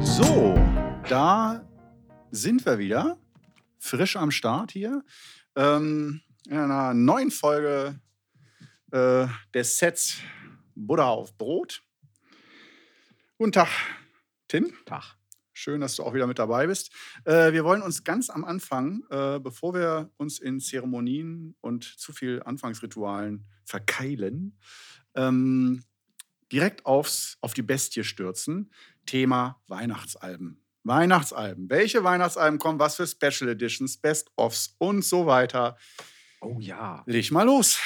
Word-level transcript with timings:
So, 0.00 0.54
da 1.08 1.66
sind 2.30 2.64
wir 2.64 2.78
wieder. 2.78 3.18
Frisch 3.78 4.16
am 4.16 4.30
Start 4.30 4.70
hier. 4.70 5.02
Ähm, 5.56 6.20
in 6.46 6.56
einer 6.56 6.94
neuen 6.94 7.30
Folge 7.30 7.98
äh, 8.94 9.26
des 9.52 9.76
Sets 9.76 10.18
Buddha 10.76 11.08
auf 11.08 11.36
Brot. 11.36 11.82
Guten 13.36 13.52
Tag, 13.52 13.68
Tim. 14.46 14.72
Tag. 14.86 15.16
Schön, 15.52 15.80
dass 15.80 15.96
du 15.96 16.04
auch 16.04 16.14
wieder 16.14 16.26
mit 16.26 16.38
dabei 16.38 16.66
bist. 16.66 16.92
Äh, 17.24 17.52
wir 17.52 17.64
wollen 17.64 17.82
uns 17.82 18.04
ganz 18.04 18.30
am 18.30 18.44
Anfang, 18.44 19.02
äh, 19.10 19.38
bevor 19.40 19.74
wir 19.74 20.10
uns 20.16 20.38
in 20.38 20.60
Zeremonien 20.60 21.56
und 21.60 21.84
zu 21.84 22.12
viel 22.12 22.42
Anfangsritualen 22.44 23.46
verkeilen, 23.64 24.58
ähm, 25.14 25.84
direkt 26.52 26.86
aufs, 26.86 27.38
auf 27.40 27.54
die 27.54 27.62
Bestie 27.62 28.04
stürzen. 28.04 28.72
Thema 29.06 29.60
Weihnachtsalben. 29.68 30.60
Weihnachtsalben. 30.84 31.68
Welche 31.70 32.04
Weihnachtsalben 32.04 32.58
kommen? 32.58 32.78
Was 32.78 32.96
für 32.96 33.06
Special 33.06 33.50
Editions, 33.50 33.96
Best-ofs 33.96 34.74
und 34.78 35.04
so 35.04 35.26
weiter. 35.26 35.76
Oh 36.40 36.58
ja. 36.60 37.02
Leg 37.06 37.30
mal 37.30 37.44
los. 37.44 37.78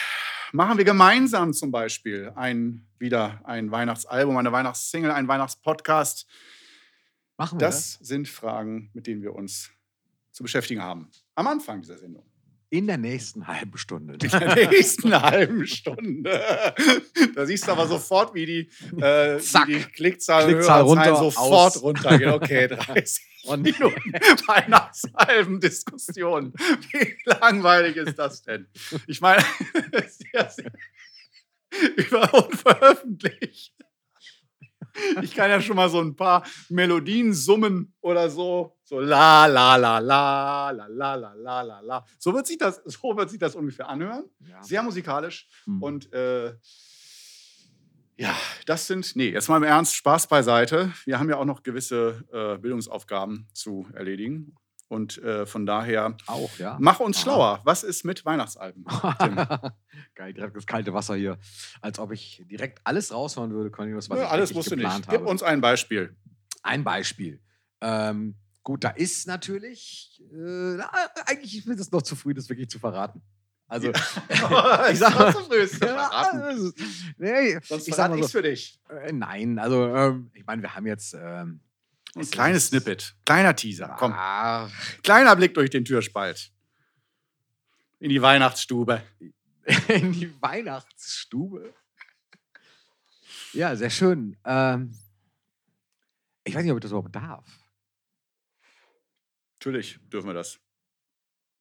Machen 0.53 0.79
wir 0.79 0.85
gemeinsam 0.85 1.53
zum 1.53 1.71
Beispiel 1.71 2.33
ein, 2.35 2.87
wieder 2.99 3.41
ein 3.45 3.71
Weihnachtsalbum, 3.71 4.37
eine 4.37 4.51
Weihnachtssingle, 4.51 5.13
ein 5.13 5.29
Weihnachtspodcast. 5.29 6.27
Machen 7.37 7.61
wir 7.61 7.67
Das 7.67 7.95
sind 7.95 8.29
Fragen, 8.29 8.91
mit 8.95 9.07
denen 9.07 9.23
wir 9.23 9.35
uns 9.35 9.71
zu 10.33 10.43
beschäftigen 10.43 10.83
haben. 10.83 11.11
Am 11.35 11.47
Anfang 11.47 11.83
dieser 11.83 11.99
Sendung. 11.99 12.25
In 12.71 12.87
der 12.87 12.99
nächsten 12.99 13.47
halben 13.47 13.79
Stunde. 13.79 14.13
In 14.15 14.19
der 14.31 14.69
nächsten 14.69 15.11
halben 15.23 15.67
Stunde. 15.67 16.75
Da 17.35 17.47
siehst 17.47 17.67
du 17.67 17.73
aber 17.73 17.87
sofort, 17.87 18.35
wie 18.35 18.45
die, 18.45 18.69
äh, 19.01 19.39
Zack. 19.39 19.69
die 19.69 19.81
Klickzahl, 19.81 20.47
Klickzahl 20.47 20.83
runter, 20.83 21.17
sofort 21.17 21.77
aus. 21.77 21.83
runtergehen. 21.83 22.31
Okay, 22.33 22.69
30 22.69 23.25
Und- 23.45 23.63
Minuten 23.63 24.13
Weihnachtsalben-Diskussion. 24.47 26.53
Wie 26.93 27.17
langweilig 27.25 27.97
ist 27.97 28.19
das 28.19 28.43
denn? 28.43 28.67
Ich 29.07 29.23
meine, 29.23 29.43
sehr, 30.09 30.51
sehr 30.51 30.71
über 31.97 32.35
unveröffentlicht. 32.35 33.73
Ich 35.23 35.35
kann 35.35 35.51
ja 35.51 35.61
schon 35.61 35.77
mal 35.77 35.89
so 35.89 36.01
ein 36.01 36.17
paar 36.17 36.45
Melodien 36.69 37.33
summen 37.33 37.95
oder 38.01 38.31
so. 38.31 38.77
So 38.85 39.01
la 39.01 39.47
la 39.47 39.77
la 39.77 39.99
la 39.99 40.71
la 40.71 40.87
la 40.87 41.15
la 41.15 41.33
la 41.35 41.63
la 41.63 41.81
la. 41.81 42.05
So 42.19 42.35
wird 42.35 42.47
sich 42.47 42.59
das, 42.59 42.83
so 42.85 43.17
wird 43.17 43.31
sich 43.31 43.39
das 43.39 43.55
ungefähr 43.55 43.89
anhören. 43.89 44.25
Ja. 44.41 44.63
Sehr 44.63 44.83
musikalisch. 44.83 45.49
Hm. 45.65 45.83
Und 45.83 46.13
äh, 46.13 46.55
ja, 48.17 48.35
das 48.67 48.87
sind, 48.89 49.15
nee, 49.15 49.31
jetzt 49.31 49.49
mal 49.49 49.59
im 49.59 49.63
Ernst, 49.63 49.95
Spaß 49.95 50.27
beiseite. 50.27 50.93
Wir 51.05 51.21
haben 51.21 51.31
ja 51.31 51.37
auch 51.37 51.45
noch 51.45 51.63
gewisse 51.63 52.25
äh, 52.33 52.59
Bildungsaufgaben 52.59 53.47
zu 53.53 53.87
erledigen. 53.95 54.57
Und 54.89 55.19
äh, 55.19 55.45
von 55.45 55.67
daher, 55.67 56.17
Auch, 56.27 56.51
ja. 56.59 56.79
mach 56.81 56.99
uns 57.01 57.19
Ah. 57.19 57.21
schlauer. 57.21 57.61
Was 57.65 57.83
ist 57.83 58.05
mit 58.07 58.25
Weihnachtsalben? 58.25 58.85
Geil, 60.15 60.33
direkt 60.33 60.57
das 60.57 60.67
kalte 60.67 60.95
Wasser 60.95 61.15
hier. 61.15 61.39
Als 61.83 61.99
ob 61.99 62.11
ich 62.13 62.43
direkt 62.51 62.81
alles 62.85 63.13
raushauen 63.13 63.51
würde, 63.53 63.71
Cornelius, 63.71 64.09
was 64.09 64.19
Ja, 64.19 64.25
ich 64.25 64.31
alles 64.31 64.55
musst 64.55 64.71
du 64.71 64.77
nicht. 64.77 64.85
geplant 64.85 65.07
Gib 65.11 65.21
habe. 65.21 65.31
uns 65.31 65.43
ein 65.43 65.61
Beispiel. 65.61 66.17
Ein 66.63 66.85
Beispiel. 66.85 67.41
Ähm, 67.83 68.37
gut, 68.63 68.83
da 68.85 68.91
ist 68.91 69.27
natürlich, 69.27 70.23
äh, 70.33 70.79
eigentlich 71.27 71.67
ist 71.67 71.81
es 71.81 71.93
noch 71.93 72.03
zu 72.03 72.17
früh, 72.17 72.33
das 72.35 72.49
wirklich 72.49 72.69
zu 72.71 72.79
verraten. 72.79 73.21
Also, 73.67 73.93
ich 74.91 74.99
sag 74.99 75.15
mal- 75.19 75.35
zu 75.35 75.43
früh, 75.45 75.57
ist 75.57 75.83
Ja, 75.85 76.33
nee, 77.19 77.59
Sonst 77.63 77.87
ich 77.89 77.95
sag 77.95 78.11
mal 78.11 78.23
so, 78.23 78.29
für 78.29 78.43
dich. 78.43 78.81
äh, 78.89 79.13
nein, 79.13 79.59
also 79.59 79.87
ähm, 79.95 80.31
ich 80.33 80.47
meine, 80.47 80.63
wir 80.63 80.75
haben 80.75 80.87
jetzt 80.87 81.15
ähm, 81.15 81.61
Ein 82.15 82.23
es 82.23 82.31
kleines 82.31 82.65
ist- 82.65 82.69
Snippet, 82.71 83.15
kleiner 83.25 83.55
Teaser. 83.55 83.95
Komm, 83.99 84.13
Ah, 84.13 84.69
kleiner 85.03 85.37
Blick 85.37 85.55
durch 85.55 85.71
den 85.71 85.85
Türspalt. 85.85 86.53
In 88.01 88.09
die 88.11 88.23
Weihnachtsstube. 88.23 89.03
in 89.89 90.13
die 90.13 90.41
Weihnachtsstube. 90.41 91.75
Ja, 93.53 93.75
sehr 93.77 93.91
schön. 93.91 94.37
Ähm, 94.45 94.97
ich 96.45 96.55
weiß 96.55 96.63
nicht, 96.63 96.73
ob 96.73 96.79
ich 96.79 96.83
das 96.83 96.91
überhaupt 96.93 97.15
darf. 97.15 97.47
Natürlich 99.55 99.99
dürfen 100.13 100.29
wir 100.29 100.35
das. 100.35 100.59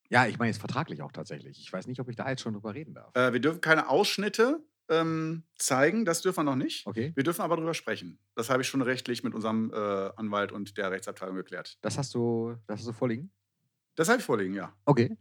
Ja, 0.10 0.28
ich 0.28 0.38
meine 0.38 0.52
jetzt 0.52 0.60
vertraglich 0.60 1.02
auch 1.02 1.12
tatsächlich. 1.12 1.60
Ich 1.60 1.74
weiß 1.74 1.88
nicht, 1.88 2.00
ob 2.00 2.08
ich 2.10 2.16
da 2.16 2.30
jetzt 2.30 2.42
schon 2.42 2.54
drüber 2.54 2.74
reden 2.74 2.94
darf. 2.94 3.14
Äh, 3.16 3.34
wir 3.34 3.40
dürfen 3.42 3.60
keine 3.60 3.90
Ausschnitte 3.90 4.64
ähm, 4.90 5.44
zeigen, 5.56 6.06
das 6.06 6.22
dürfen 6.22 6.40
wir 6.40 6.44
noch 6.44 6.56
nicht. 6.56 6.86
Okay. 6.88 7.12
Wir 7.16 7.24
dürfen 7.24 7.42
aber 7.42 7.58
drüber 7.58 7.74
sprechen. 7.74 8.20
Das 8.36 8.50
habe 8.50 8.62
ich 8.62 8.68
schon 8.68 8.82
rechtlich 8.82 9.24
mit 9.24 9.34
unserem 9.34 9.72
äh, 9.74 9.76
Anwalt 10.16 10.52
und 10.52 10.78
der 10.78 10.92
Rechtsabteilung 10.92 11.36
geklärt. 11.36 11.78
Das 11.82 11.98
hast 11.98 12.14
du, 12.16 12.56
das 12.68 12.80
hast 12.80 12.88
du 12.88 12.94
vorliegen? 12.94 13.32
Das 13.96 14.10
habe 14.10 14.20
ich 14.20 14.26
vorliegen, 14.26 14.54
ja. 14.54 14.74
Okay. 14.86 15.18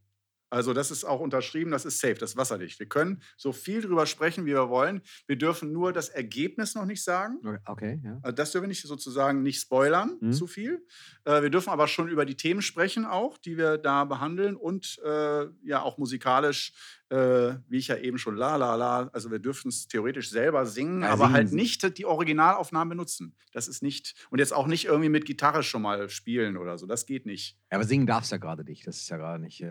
Also 0.56 0.72
das 0.72 0.90
ist 0.90 1.04
auch 1.04 1.20
unterschrieben, 1.20 1.70
das 1.70 1.84
ist 1.84 2.00
safe, 2.00 2.14
das 2.14 2.30
ist 2.30 2.36
wasserdicht. 2.38 2.78
Wir 2.78 2.88
können 2.88 3.20
so 3.36 3.52
viel 3.52 3.82
drüber 3.82 4.06
sprechen, 4.06 4.46
wie 4.46 4.54
wir 4.54 4.70
wollen. 4.70 5.02
Wir 5.26 5.36
dürfen 5.36 5.70
nur 5.70 5.92
das 5.92 6.08
Ergebnis 6.08 6.74
noch 6.74 6.86
nicht 6.86 7.04
sagen. 7.04 7.36
Okay, 7.66 8.00
ja. 8.02 8.18
Also 8.22 8.34
das 8.34 8.52
dürfen 8.52 8.62
wir 8.64 8.68
nicht 8.68 8.80
sozusagen 8.82 9.42
nicht 9.42 9.60
spoilern, 9.60 10.16
Mhm. 10.22 10.32
zu 10.32 10.46
viel. 10.46 10.82
Äh, 11.24 11.42
wir 11.42 11.50
dürfen 11.50 11.68
aber 11.68 11.88
schon 11.88 12.08
über 12.08 12.24
die 12.24 12.36
Themen 12.38 12.62
sprechen 12.62 13.04
auch, 13.04 13.36
die 13.36 13.58
wir 13.58 13.76
da 13.76 14.04
behandeln 14.06 14.56
und 14.56 14.98
äh, 15.04 15.44
ja 15.62 15.82
auch 15.82 15.98
musikalisch, 15.98 16.72
äh, 17.10 17.56
wie 17.68 17.76
ich 17.76 17.88
ja 17.88 17.96
eben 17.98 18.16
schon 18.16 18.34
la 18.36 18.56
la 18.56 18.76
la, 18.76 19.10
also 19.12 19.30
wir 19.30 19.38
dürfen 19.38 19.68
es 19.68 19.86
theoretisch 19.88 20.30
selber 20.30 20.64
singen, 20.64 21.02
Ja, 21.02 21.10
aber 21.10 21.24
singen 21.26 21.34
halt 21.34 21.52
nicht 21.52 21.98
die 21.98 22.06
Originalaufnahmen 22.06 22.88
benutzen. 22.88 23.36
Das 23.52 23.68
ist 23.68 23.82
nicht, 23.82 24.14
und 24.30 24.38
jetzt 24.38 24.54
auch 24.54 24.66
nicht 24.66 24.86
irgendwie 24.86 25.10
mit 25.10 25.26
Gitarre 25.26 25.62
schon 25.62 25.82
mal 25.82 26.08
spielen 26.08 26.56
oder 26.56 26.78
so, 26.78 26.86
das 26.86 27.04
geht 27.04 27.26
nicht. 27.26 27.58
Ja, 27.70 27.76
aber 27.76 27.84
singen 27.84 28.06
darfst 28.06 28.30
du 28.32 28.36
ja 28.36 28.38
gerade 28.38 28.64
nicht. 28.64 28.86
Das 28.86 28.96
ist 28.96 29.08
ja 29.10 29.18
gerade 29.18 29.42
nicht. 29.42 29.62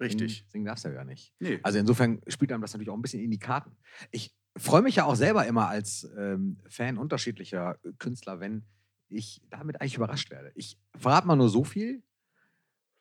Richtig. 0.00 0.46
Singen, 0.48 0.64
darfst 0.64 0.84
du 0.84 0.88
ja 0.88 0.94
gar 0.94 1.04
nicht. 1.04 1.34
Nee. 1.38 1.60
Also 1.62 1.78
insofern 1.78 2.22
spielt 2.26 2.52
einem 2.52 2.62
das 2.62 2.72
natürlich 2.72 2.90
auch 2.90 2.96
ein 2.96 3.02
bisschen 3.02 3.22
in 3.22 3.30
die 3.30 3.38
Karten. 3.38 3.76
Ich 4.10 4.34
freue 4.56 4.82
mich 4.82 4.96
ja 4.96 5.04
auch 5.04 5.14
selber 5.14 5.46
immer 5.46 5.68
als 5.68 6.10
ähm, 6.16 6.58
Fan 6.68 6.96
unterschiedlicher 6.96 7.78
Künstler, 7.98 8.40
wenn 8.40 8.64
ich 9.08 9.42
damit 9.50 9.80
eigentlich 9.80 9.96
überrascht 9.96 10.30
werde. 10.30 10.52
Ich 10.54 10.78
verrate 10.96 11.26
mal 11.26 11.36
nur 11.36 11.50
so 11.50 11.64
viel. 11.64 12.02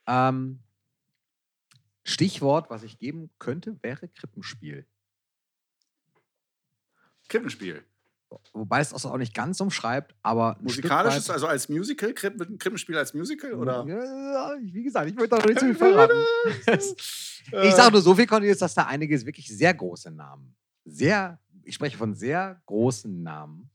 Ähm, 0.08 0.60
Stichwort, 2.04 2.70
was 2.70 2.84
ich 2.84 2.98
geben 2.98 3.30
könnte, 3.40 3.78
wäre 3.82 4.08
Krippenspiel. 4.08 4.86
Krippenspiel. 7.30 7.84
Wobei 8.54 8.80
es 8.82 8.90
das 8.90 9.06
auch 9.06 9.18
nicht 9.18 9.34
ganz 9.34 9.60
umschreibt, 9.60 10.14
aber 10.22 10.58
Stück 10.68 10.90
weit- 10.90 11.30
also 11.30 11.48
als 11.48 11.68
Musical, 11.70 12.14
Krippen, 12.14 12.58
Krippenspiel 12.60 12.98
als 12.98 13.14
Musical 13.14 13.54
oder? 13.54 13.86
Ja, 13.88 14.56
wie 14.62 14.84
gesagt, 14.84 15.10
ich 15.10 15.16
möchte 15.16 15.36
auch 15.36 15.46
nicht 15.46 15.60
zu 15.60 15.66
viel 15.66 15.76
verraten. 15.76 16.14
Äh, 17.52 17.70
Ich 17.70 17.74
sage 17.74 17.94
nur 17.94 18.02
so 18.02 18.14
viel, 18.14 18.28
Cornelius, 18.28 18.60
dass 18.60 18.76
da 18.76 18.86
einige 18.86 19.20
wirklich 19.26 19.48
sehr 19.48 19.74
große 19.74 20.12
Namen, 20.12 20.56
sehr, 20.86 21.40
ich 21.64 21.74
spreche 21.74 21.98
von 21.98 22.14
sehr 22.14 22.62
großen 22.68 23.24
Namen, 23.24 23.72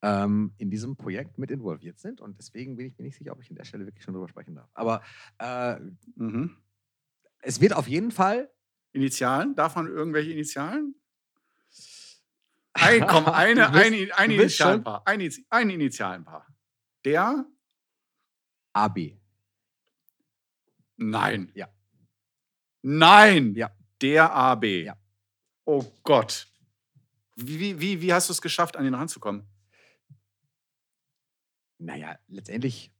ähm, 0.00 0.54
in 0.56 0.70
diesem 0.70 0.96
Projekt 0.96 1.36
mit 1.36 1.50
involviert 1.50 1.98
sind. 1.98 2.22
Und 2.22 2.38
deswegen 2.38 2.76
bin 2.76 2.86
ich 2.86 2.96
mir 2.96 3.04
nicht 3.04 3.16
sicher, 3.18 3.32
ob 3.32 3.42
ich 3.42 3.50
an 3.50 3.56
der 3.56 3.64
Stelle 3.64 3.84
wirklich 3.84 4.04
schon 4.04 4.14
drüber 4.14 4.28
sprechen 4.28 4.54
darf. 4.54 4.70
Aber 4.72 5.02
äh, 5.38 5.76
Mhm. 6.16 6.56
es 7.40 7.60
wird 7.60 7.74
auf 7.74 7.88
jeden 7.88 8.10
Fall. 8.10 8.50
Initialen? 8.92 9.54
Darf 9.54 9.76
man 9.76 9.86
irgendwelche 9.88 10.30
Initialen? 10.32 10.94
Ein, 12.72 13.06
komm, 13.06 13.26
eine, 13.26 13.72
willst- 13.72 14.12
ein, 14.12 14.12
ein? 14.12 14.30
Initialenpaar. 14.30 15.02
Ein, 15.06 15.30
ein 15.50 15.70
Initialenpaar. 15.70 16.46
Der? 17.04 17.44
AB. 18.72 19.18
Nein. 20.96 21.50
Ja. 21.54 21.68
Nein. 22.82 23.54
Ja. 23.54 23.70
Der 24.00 24.32
AB. 24.32 24.64
Ja. 24.64 24.96
Oh 25.64 25.84
Gott. 26.02 26.46
Wie, 27.36 27.80
wie, 27.80 28.00
wie 28.02 28.12
hast 28.12 28.28
du 28.28 28.32
es 28.32 28.42
geschafft, 28.42 28.76
an 28.76 28.84
ihn 28.86 28.94
ranzukommen? 28.94 29.46
Naja, 31.78 32.18
letztendlich 32.28 32.92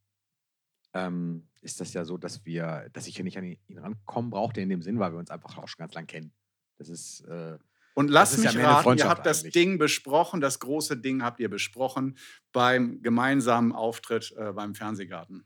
ähm, 0.94 1.46
ist 1.60 1.80
das 1.80 1.92
ja 1.92 2.04
so, 2.04 2.16
dass 2.16 2.44
wir, 2.46 2.88
dass 2.92 3.06
ich 3.06 3.16
hier 3.16 3.24
nicht 3.24 3.36
an 3.36 3.44
ihn 3.44 3.78
rankommen 3.78 4.30
brauchte, 4.30 4.60
in 4.62 4.70
dem 4.70 4.82
Sinn, 4.82 4.98
weil 4.98 5.12
wir 5.12 5.18
uns 5.18 5.30
einfach 5.30 5.56
auch 5.58 5.68
schon 5.68 5.78
ganz 5.78 5.94
lang 5.94 6.06
kennen. 6.06 6.32
Das 6.78 6.88
ist. 6.88 7.20
Äh, 7.22 7.58
Und 8.00 8.08
lass 8.08 8.30
Das 8.30 8.44
ja 8.44 8.52
mich 8.52 8.60
eine 8.60 8.68
raten, 8.68 8.96
ihr 8.96 9.08
habt 9.10 9.26
das 9.26 9.40
eigentlich. 9.40 9.52
Ding 9.52 9.76
besprochen, 9.76 10.40
das 10.40 10.58
große 10.58 10.96
Ding 10.96 11.22
habt 11.22 11.38
ihr 11.38 11.50
besprochen 11.50 12.16
beim 12.50 13.02
gemeinsamen 13.02 13.72
Auftritt 13.72 14.34
äh, 14.38 14.52
beim 14.52 14.74
Fernsehgarten. 14.74 15.44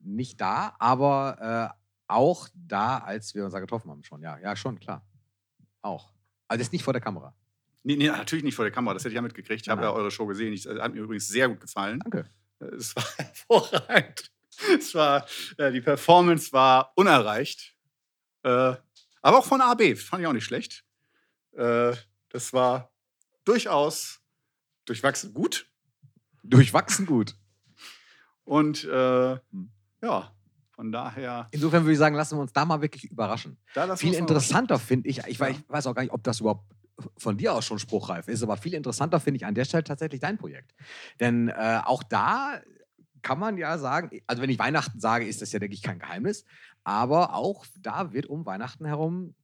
nicht 0.00 0.38
da, 0.38 0.76
aber 0.78 1.72
äh, 1.72 1.80
auch 2.06 2.48
da, 2.54 2.98
als 2.98 3.34
wir 3.34 3.44
uns 3.44 3.54
da 3.54 3.60
getroffen 3.60 3.90
haben, 3.90 4.04
schon. 4.04 4.20
Ja, 4.20 4.38
ja, 4.38 4.54
schon, 4.56 4.78
klar. 4.78 5.06
Auch. 5.80 6.12
Also 6.48 6.62
jetzt 6.62 6.72
nicht 6.72 6.84
vor 6.84 6.92
der 6.92 7.00
Kamera. 7.00 7.34
Nee, 7.82 7.96
nee, 7.96 8.08
natürlich 8.08 8.44
nicht 8.44 8.56
vor 8.56 8.66
der 8.66 8.72
Kamera, 8.72 8.92
das 8.92 9.04
hätte 9.04 9.12
ich 9.12 9.16
ja 9.16 9.22
mitgekriegt. 9.22 9.62
Ich 9.62 9.70
habe 9.70 9.80
ja 9.80 9.90
eure 9.90 10.10
Show 10.10 10.26
gesehen. 10.26 10.52
Ich, 10.52 10.66
äh, 10.66 10.80
hat 10.80 10.92
mir 10.92 11.00
übrigens 11.00 11.28
sehr 11.28 11.48
gut 11.48 11.60
gefallen. 11.60 12.00
Danke. 12.00 12.28
Es 12.58 12.94
war 12.94 13.04
hervorragend. 13.16 14.30
Es 14.78 14.94
war, 14.94 15.26
äh, 15.56 15.72
die 15.72 15.80
Performance 15.80 16.52
war 16.52 16.92
unerreicht. 16.94 17.74
Äh, 18.42 18.74
aber 19.22 19.38
auch 19.38 19.46
von 19.46 19.62
AB, 19.62 19.96
fand 19.96 20.20
ich 20.20 20.26
auch 20.26 20.34
nicht 20.34 20.44
schlecht. 20.44 20.84
Äh, 21.52 21.92
das 22.28 22.52
war 22.52 22.90
durchaus 23.44 24.20
durchwachsen 24.84 25.34
gut. 25.34 25.68
Durchwachsen 26.42 27.06
gut. 27.06 27.36
Und 28.44 28.84
äh, 28.84 29.38
Hm. 29.52 29.70
ja, 30.02 30.32
von 30.70 30.90
daher. 30.92 31.48
Insofern 31.50 31.82
würde 31.84 31.92
ich 31.92 31.98
sagen, 31.98 32.16
lassen 32.16 32.36
wir 32.36 32.42
uns 32.42 32.52
da 32.52 32.64
mal 32.64 32.80
wirklich 32.80 33.04
überraschen. 33.04 33.58
Da 33.74 33.96
Viel 33.96 34.14
interessanter 34.14 34.78
finde 34.78 35.08
ich, 35.08 35.18
ich, 35.26 35.38
Ja. 35.38 35.46
weiß, 35.46 35.56
ich 35.58 35.68
weiß 35.68 35.86
auch 35.86 35.94
gar 35.94 36.02
nicht, 36.02 36.12
ob 36.12 36.22
das 36.24 36.40
überhaupt 36.40 36.64
von 37.16 37.36
dir 37.38 37.54
aus 37.54 37.64
schon 37.64 37.78
spruchreif 37.78 38.28
ist, 38.28 38.42
aber 38.42 38.56
viel 38.56 38.74
interessanter 38.74 39.20
finde 39.20 39.38
ich 39.38 39.46
an 39.46 39.54
der 39.54 39.64
Stelle 39.64 39.84
tatsächlich 39.84 40.20
dein 40.20 40.36
Projekt. 40.38 40.74
Denn 41.18 41.48
äh, 41.48 41.80
auch 41.84 42.02
da 42.02 42.60
kann 43.22 43.38
man 43.38 43.56
ja 43.58 43.78
sagen, 43.78 44.20
also 44.26 44.42
wenn 44.42 44.50
ich 44.50 44.58
Weihnachten 44.58 45.00
sage, 45.00 45.26
ist 45.26 45.40
das 45.42 45.52
ja, 45.52 45.58
denke 45.58 45.74
ich, 45.74 45.82
kein 45.82 45.98
Geheimnis, 45.98 46.44
aber 46.84 47.34
auch 47.34 47.64
da 47.78 48.12
wird 48.12 48.26
um 48.26 48.44
Weihnachten 48.46 48.84
herum, 48.86 49.34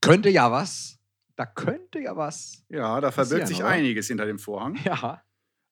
könnte 0.00 0.30
ja 0.30 0.50
was, 0.50 0.98
da 1.40 1.46
könnte 1.46 1.98
ja 2.00 2.16
was, 2.16 2.64
Ja, 2.68 3.00
da 3.00 3.10
verbirgt 3.10 3.48
sich 3.48 3.60
oder? 3.60 3.68
einiges 3.68 4.08
hinter 4.08 4.26
dem 4.26 4.38
Vorhang. 4.38 4.78
ja, 4.84 5.22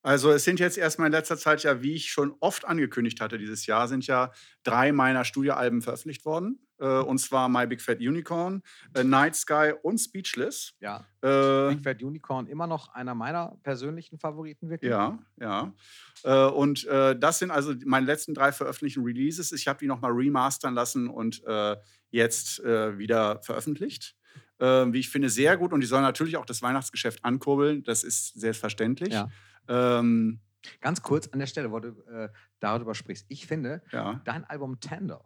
Also 0.03 0.31
es 0.31 0.44
sind 0.44 0.61
jetzt 0.61 0.79
erstmal 0.79 1.09
in 1.09 1.12
letzter 1.12 1.37
Zeit 1.37 1.62
ja, 1.62 1.82
wie 1.82 1.93
ich 1.94 2.11
schon 2.11 2.35
oft 2.41 2.65
angekündigt 2.65 3.20
hatte 3.20 3.37
dieses 3.37 3.67
Jahr, 3.67 3.87
sind 3.88 4.06
ja 4.06 4.31
drei 4.62 4.93
meiner 4.93 5.25
Studioalben 5.26 5.82
veröffentlicht 5.82 6.25
worden. 6.25 6.65
Äh, 6.81 6.87
und 6.87 7.19
zwar 7.19 7.49
My 7.49 7.67
Big 7.67 7.82
Fat 7.82 7.99
Unicorn, 7.99 8.62
äh, 8.94 9.03
Night 9.05 9.35
Sky 9.35 9.73
und 9.82 9.99
Speechless. 9.99 10.75
ja. 10.81 11.05
Äh, 11.20 11.75
Big 11.75 11.82
Fat 11.82 12.03
Unicorn 12.03 12.47
immer 12.47 12.67
noch 12.69 12.88
einer 12.94 13.15
meiner 13.15 13.59
persönlichen 13.65 14.19
Favoriten 14.19 14.70
wirklich. 14.70 14.91
ja, 14.91 15.19
ja. 15.41 15.75
Äh, 16.23 16.49
und 16.50 16.87
äh, 16.87 17.19
das 17.19 17.41
sind 17.41 17.50
also 17.50 17.75
meine 17.85 18.06
letzten 18.06 18.32
drei 18.32 18.53
veröffentlichten 18.53 19.03
Releases. 19.05 19.53
Ich 19.53 19.67
habe 19.69 19.81
die 19.81 19.87
nochmal 19.88 20.12
remastern 20.12 20.73
lassen 20.75 21.09
und 21.09 21.43
äh, 21.47 21.76
jetzt 22.11 22.62
wieder 22.62 23.43
veröffentlicht. 23.43 24.17
Äh, 24.58 24.93
wie 24.93 24.99
ich 25.00 25.08
finde, 25.08 25.31
sehr 25.31 25.56
gut. 25.56 25.72
Und 25.72 25.81
die 25.81 25.87
sollen 25.87 26.02
natürlich 26.02 26.37
auch 26.37 26.44
das 26.46 26.62
Weihnachtsgeschäft 26.62 27.25
ankurbeln. 27.25 27.84
Das 27.84 28.02
ist 28.05 28.34
selbstverständlich. 28.38 29.12
Ja. 29.14 29.28
Ähm, 29.69 30.40
Ganz 30.81 31.00
kurz 31.02 31.28
an 31.28 31.38
der 31.38 31.46
Stelle, 31.46 31.70
wo 31.70 31.78
du 31.78 31.88
äh, 32.10 32.28
darüber 32.58 32.94
sprichst. 32.94 33.25
Ich 33.28 33.46
finde, 33.46 33.81
ja. 33.93 34.20
dein 34.25 34.44
Album 34.44 34.81
Tender 34.81 35.25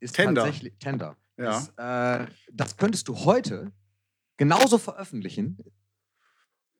ist 0.00 0.16
Tender. 0.16 0.42
tatsächlich 0.42 0.74
Tender. 0.80 1.16
Ja. 1.38 1.58
Ist, 1.58 1.72
äh, 1.78 2.26
das 2.52 2.76
könntest 2.76 3.06
du 3.06 3.16
heute 3.24 3.72
genauso 4.36 4.78
veröffentlichen. 4.78 5.56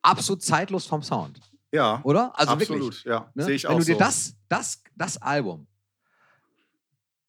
Absolut 0.03 0.43
zeitlos 0.43 0.85
vom 0.87 1.03
Sound, 1.05 1.41
Ja, 1.73 2.01
oder? 2.03 2.37
Also 2.39 2.53
absolut. 2.53 2.83
wirklich. 2.83 3.05
Ja, 3.05 3.31
Ne? 3.35 3.45
sehe 3.45 3.55
ich 3.55 3.65
Wenn 3.65 3.71
auch 3.71 3.79
du 3.79 3.85
dir 3.85 3.93
so. 3.95 3.99
das, 4.01 4.35
das, 4.49 4.83
das 4.97 5.23
Album 5.23 5.69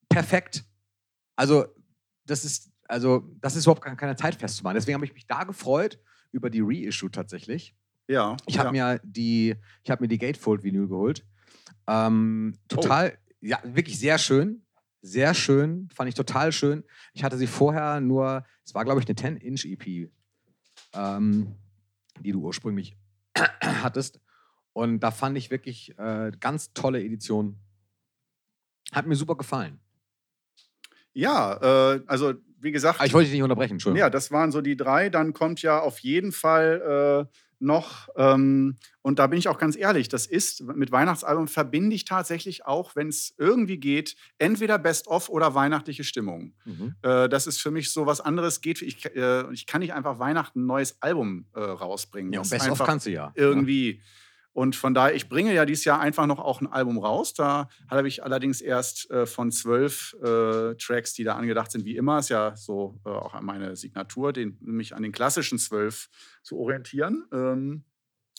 perfekt, 0.10 0.66
also 1.36 1.66
das 2.26 2.46
ist, 2.46 2.72
also 2.88 3.30
das 3.42 3.56
ist 3.56 3.66
überhaupt 3.66 3.82
keine, 3.82 4.16
Zeit 4.16 4.36
festzumachen. 4.36 4.76
Deswegen 4.76 4.96
habe 4.96 5.06
ich 5.06 5.14
mich 5.14 5.28
da 5.28 5.44
gefreut 5.44 6.00
über 6.32 6.50
die 6.50 6.62
Reissue 6.62 7.12
tatsächlich. 7.12 7.76
ja, 8.08 8.36
Ich 8.46 8.58
habe 8.60 8.76
ja. 8.76 8.94
mir 8.94 9.02
die, 9.04 9.56
ich 9.84 9.92
habe 9.92 10.04
mir 10.04 10.08
die 10.08 10.18
Gatefold 10.18 10.64
Vinyl 10.64 10.88
geholt. 10.88 11.26
Ähm, 11.88 12.54
Oh. 12.72 12.76
total, 12.76 13.18
ja, 13.42 13.60
wirklich 13.64 14.00
sehr 14.00 14.18
schön. 14.18 14.62
Sehr 15.06 15.34
schön, 15.34 15.90
fand 15.94 16.08
ich 16.08 16.16
total 16.16 16.54
schön. 16.54 16.86
Ich 17.14 17.26
hatte 17.26 17.38
sie 17.38 17.48
vorher 17.48 18.00
nur, 18.00 18.46
es 18.66 18.74
war 18.74 18.86
glaube 18.86 19.02
ich 19.02 19.08
eine 19.08 19.16
10-Inch 19.38 19.66
EP, 19.66 20.10
ähm, 20.94 21.56
die 22.22 22.32
du 22.32 22.40
ursprünglich 22.42 22.96
hattest. 23.62 24.22
Und 24.72 25.02
da 25.02 25.12
fand 25.12 25.38
ich 25.38 25.52
wirklich 25.52 25.98
äh, 26.00 26.32
ganz 26.40 26.72
tolle 26.74 27.04
Edition. 27.04 27.60
Hat 28.94 29.06
mir 29.06 29.16
super 29.16 29.36
gefallen. 29.36 29.80
Ja, 31.14 31.94
äh, 31.96 32.04
also 32.08 32.34
wie 32.64 32.72
gesagt, 32.72 33.00
Aber 33.00 33.06
ich 33.08 33.14
wollte 33.14 33.26
dich 33.26 33.34
nicht 33.34 33.44
unterbrechen, 33.44 33.74
Entschuldigung. 33.74 34.00
ja, 34.06 34.10
das 34.10 34.32
waren 34.32 34.52
so 34.52 34.62
die 34.62 34.76
drei. 34.78 35.10
Dann 35.10 35.34
kommt 35.34 35.62
ja 35.62 35.80
auf 35.80 36.00
jeden 36.00 36.32
Fall 36.32 37.28
äh, 37.30 37.38
noch, 37.60 38.10
ähm, 38.18 38.76
und 39.04 39.20
da 39.20 39.28
bin 39.28 39.40
ich 39.40 39.48
auch 39.48 39.58
ganz 39.58 39.78
ehrlich, 39.78 40.10
das 40.10 40.26
ist 40.26 40.64
mit 40.64 40.92
Weihnachtsalbum 40.92 41.48
verbinde 41.48 41.96
ich 41.96 42.04
tatsächlich 42.04 42.66
auch, 42.66 42.96
wenn 42.98 43.08
es 43.08 43.36
irgendwie 43.38 43.78
geht, 43.78 44.16
entweder 44.38 44.78
Best-of 44.78 45.30
oder 45.30 45.56
weihnachtliche 45.56 46.04
Stimmung. 46.04 46.54
Mhm. 46.66 46.96
Äh, 47.04 47.30
das 47.30 47.48
ist 47.48 47.62
für 47.62 47.72
mich 47.72 47.92
so 47.92 48.06
was 48.06 48.20
anderes. 48.20 48.60
Geht, 48.60 48.82
ich, 48.82 49.06
äh, 49.16 49.50
ich 49.54 49.66
kann 49.66 49.80
nicht 49.80 49.94
einfach 49.94 50.20
Weihnachten 50.20 50.64
ein 50.64 50.66
neues 50.66 51.02
Album 51.02 51.46
äh, 51.54 51.60
rausbringen. 51.62 52.34
Ja, 52.34 52.40
Das 52.42 52.52
und 52.52 52.58
ist 52.58 52.60
Best 52.64 52.72
of 52.72 52.72
einfach- 52.82 52.86
kannst 52.88 53.06
du 53.06 53.12
ja. 53.12 53.28
ne? 53.28 53.32
irgendwie. 53.36 54.02
Und 54.54 54.76
von 54.76 54.94
daher, 54.94 55.16
ich 55.16 55.30
bringe 55.30 55.54
ja 55.54 55.66
dieses 55.66 55.84
Jahr 55.84 56.00
einfach 56.00 56.28
noch 56.28 56.40
auch 56.40 56.62
ein 56.62 56.68
Album 56.68 57.00
raus. 57.00 57.34
Da 57.34 57.70
habe 57.90 58.08
ich 58.08 58.24
allerdings 58.24 58.62
erst 58.62 59.10
äh, 59.10 59.26
von 59.26 59.52
zwölf 59.52 60.16
äh, 60.22 60.76
Tracks, 60.76 61.14
die 61.14 61.24
da 61.24 61.36
angedacht 61.36 61.72
sind, 61.72 61.86
wie 61.86 61.96
immer, 61.96 62.20
ist 62.20 62.30
ja 62.30 62.56
so 62.56 63.00
äh, 63.06 63.10
auch 63.10 63.40
meine 63.42 63.76
Signatur, 63.76 64.32
den, 64.32 64.58
mich 64.62 64.96
an 64.96 65.02
den 65.02 65.12
klassischen 65.12 65.58
zwölf 65.58 66.08
zu 66.44 66.58
orientieren, 66.58 67.26
ähm, 67.34 67.84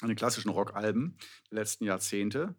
an 0.01 0.09
den 0.09 0.17
klassischen 0.17 0.51
Rockalben 0.51 1.19
der 1.51 1.59
letzten 1.59 1.85
Jahrzehnte. 1.85 2.55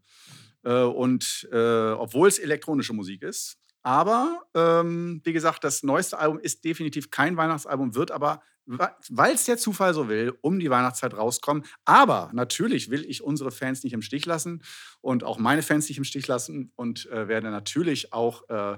Äh, 0.63 0.81
und 0.81 1.48
äh, 1.51 1.92
obwohl 1.92 2.28
es 2.28 2.40
elektronische 2.40 2.94
Musik 2.94 3.22
ist, 3.24 3.58
aber 3.84 4.42
ähm, 4.56 5.22
wie 5.24 5.31
gesagt, 5.31 5.63
das 5.63 5.84
neueste 5.84 6.18
Album 6.18 6.40
ist 6.40 6.66
definitiv 6.66 7.12
kein 7.12 7.38
Weihnachtsalbum, 7.38 7.94
wird 7.94 8.10
aber, 8.10 8.42
weil 8.65 9.35
es 9.35 9.45
der 9.45 9.57
Zufall 9.57 9.94
so 9.94 10.09
will, 10.09 10.33
um 10.41 10.59
die 10.59 10.69
Weihnachtszeit 10.69 11.13
rauskommen. 11.13 11.63
Aber 11.85 12.31
natürlich 12.33 12.89
will 12.89 13.06
ich 13.06 13.23
unsere 13.23 13.51
Fans 13.51 13.83
nicht 13.83 13.94
im 13.94 14.01
Stich 14.01 14.25
lassen 14.25 14.63
und 15.01 15.23
auch 15.23 15.38
meine 15.38 15.62
Fans 15.62 15.88
nicht 15.88 15.97
im 15.97 16.03
Stich 16.03 16.27
lassen 16.27 16.71
und 16.75 17.06
äh, 17.12 17.27
werde 17.27 17.51
natürlich 17.51 18.13
auch 18.13 18.50
äh, 18.50 18.77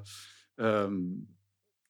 ähm, 0.57 1.37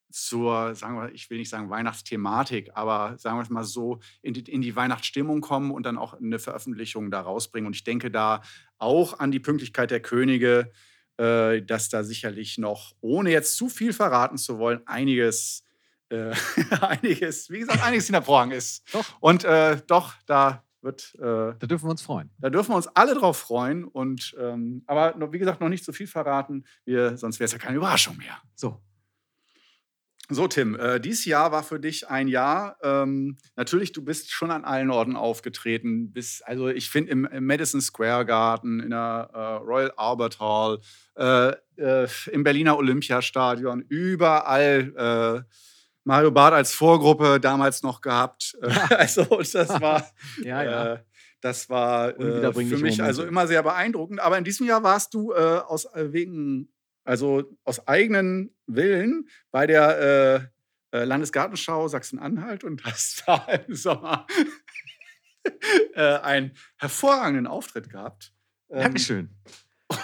zur, 0.10 0.74
sagen 0.74 0.96
wir, 0.96 1.14
ich 1.14 1.30
will 1.30 1.38
nicht 1.38 1.50
sagen 1.50 1.70
Weihnachtsthematik, 1.70 2.72
aber 2.74 3.18
sagen 3.18 3.38
wir 3.38 3.44
es 3.44 3.50
mal 3.50 3.64
so, 3.64 4.00
in 4.22 4.34
die, 4.34 4.52
in 4.52 4.62
die 4.62 4.76
Weihnachtsstimmung 4.76 5.42
kommen 5.42 5.72
und 5.72 5.86
dann 5.86 5.98
auch 5.98 6.14
eine 6.14 6.40
Veröffentlichung 6.40 7.12
da 7.12 7.22
rausbringen. 7.22 7.68
Und 7.68 7.76
ich 7.76 7.84
denke 7.84 8.10
da 8.10 8.42
auch 8.78 9.20
an 9.20 9.32
die 9.32 9.40
Pünktlichkeit 9.40 9.92
der 9.92 10.02
Könige, 10.02 10.72
äh, 11.18 11.62
dass 11.62 11.90
da 11.90 12.04
sicherlich 12.04 12.58
noch, 12.58 12.96
ohne 13.02 13.32
jetzt 13.32 13.58
zu 13.58 13.70
viel 13.70 13.94
verraten 13.94 14.38
zu 14.38 14.60
wollen, 14.60 14.82
einiges, 14.86 15.64
äh, 16.10 16.34
einiges, 16.82 17.50
wie 17.50 17.60
gesagt, 17.60 17.84
einiges 17.84 18.08
in 18.10 18.14
der 18.14 18.22
Vorhang 18.22 18.52
ist. 18.52 18.84
Doch. 18.94 19.06
Und 19.20 19.44
äh, 19.44 19.82
doch, 19.88 20.14
da 20.26 20.64
wird, 20.82 21.16
äh, 21.16 21.54
Da 21.60 21.68
dürfen 21.68 21.86
wir 21.88 21.92
uns 21.92 22.02
freuen. 22.02 22.30
da 22.40 22.50
dürfen 22.50 22.72
wir 22.72 22.76
uns 22.76 22.88
alle 22.88 23.16
drauf 23.16 23.38
freuen. 23.38 23.84
Und 23.84 24.36
ähm, 24.40 24.84
aber 24.88 25.16
noch, 25.18 25.32
wie 25.32 25.40
gesagt, 25.40 25.62
noch 25.62 25.70
nicht 25.70 25.84
zu 25.84 25.94
viel 25.94 26.08
verraten, 26.08 26.66
wir, 26.86 27.18
sonst 27.18 27.40
wäre 27.40 27.46
es 27.46 27.52
ja 27.52 27.58
keine 27.58 27.78
Überraschung 27.78 28.18
mehr. 28.18 28.38
So. 28.56 28.82
So, 30.30 30.46
Tim, 30.46 30.76
äh, 30.76 31.00
dieses 31.00 31.24
Jahr 31.24 31.54
war 31.54 31.64
für 31.64 31.80
dich 31.80 32.10
ein 32.10 32.28
Jahr. 32.28 32.76
Ähm, 32.84 33.38
natürlich, 33.56 33.94
du 33.94 34.04
bist 34.04 34.30
schon 34.30 34.52
an 34.52 34.66
allen 34.66 34.92
Orten 34.92 35.16
aufgetreten. 35.16 36.12
Bist, 36.12 36.46
also 36.46 36.68
ich 36.68 36.90
finde 36.90 37.12
im, 37.12 37.26
im 37.26 37.46
Madison 37.46 37.80
Square 37.80 38.26
Garden, 38.26 38.82
in 38.82 38.90
der 38.90 39.30
äh, 39.34 39.40
Royal 39.64 39.94
Albert 39.96 40.42
Hall, 40.42 40.80
äh, 41.16 41.54
äh, 41.78 42.08
im 42.34 42.44
Berliner 42.44 42.78
Olympiastadion, 42.78 43.86
überall 43.88 45.46
äh, 45.48 45.54
Mario 46.08 46.32
Barth 46.32 46.54
als 46.54 46.74
Vorgruppe 46.74 47.38
damals 47.40 47.84
noch 47.84 48.00
gehabt. 48.02 48.58
Äh, 48.68 48.96
also 48.96 49.24
das 49.24 49.70
war, 49.82 50.10
Ja, 50.44 50.64
ja. 50.64 50.94
äh, 50.94 51.00
das 51.42 51.70
war 51.70 52.18
äh, 52.18 52.54
für 52.54 52.78
mich 52.78 53.02
also 53.04 53.22
Momente. 53.22 53.24
immer 53.28 53.48
sehr 53.48 53.62
beeindruckend. 53.62 54.22
Aber 54.22 54.38
in 54.38 54.44
diesem 54.46 54.66
Jahr 54.66 54.84
warst 54.84 55.14
du 55.14 55.34
äh, 55.34 55.36
aus 55.36 55.86
äh, 55.94 56.14
wegen, 56.14 56.70
also 57.04 57.44
aus 57.66 57.88
eigenen 57.88 58.56
Willen 58.68 59.28
bei 59.52 59.68
der 59.68 60.50
äh, 60.94 61.04
Landesgartenschau 61.04 61.90
Sachsen-Anhalt 61.90 62.64
und 62.64 62.84
hast 62.86 63.24
da 63.28 63.46
im 63.68 63.76
Sommer 63.76 64.26
einen 65.96 66.54
hervorragenden 66.78 67.48
Auftritt 67.48 67.90
gehabt. 67.90 68.34
Ähm, 68.70 68.82
Dankeschön. 68.82 69.30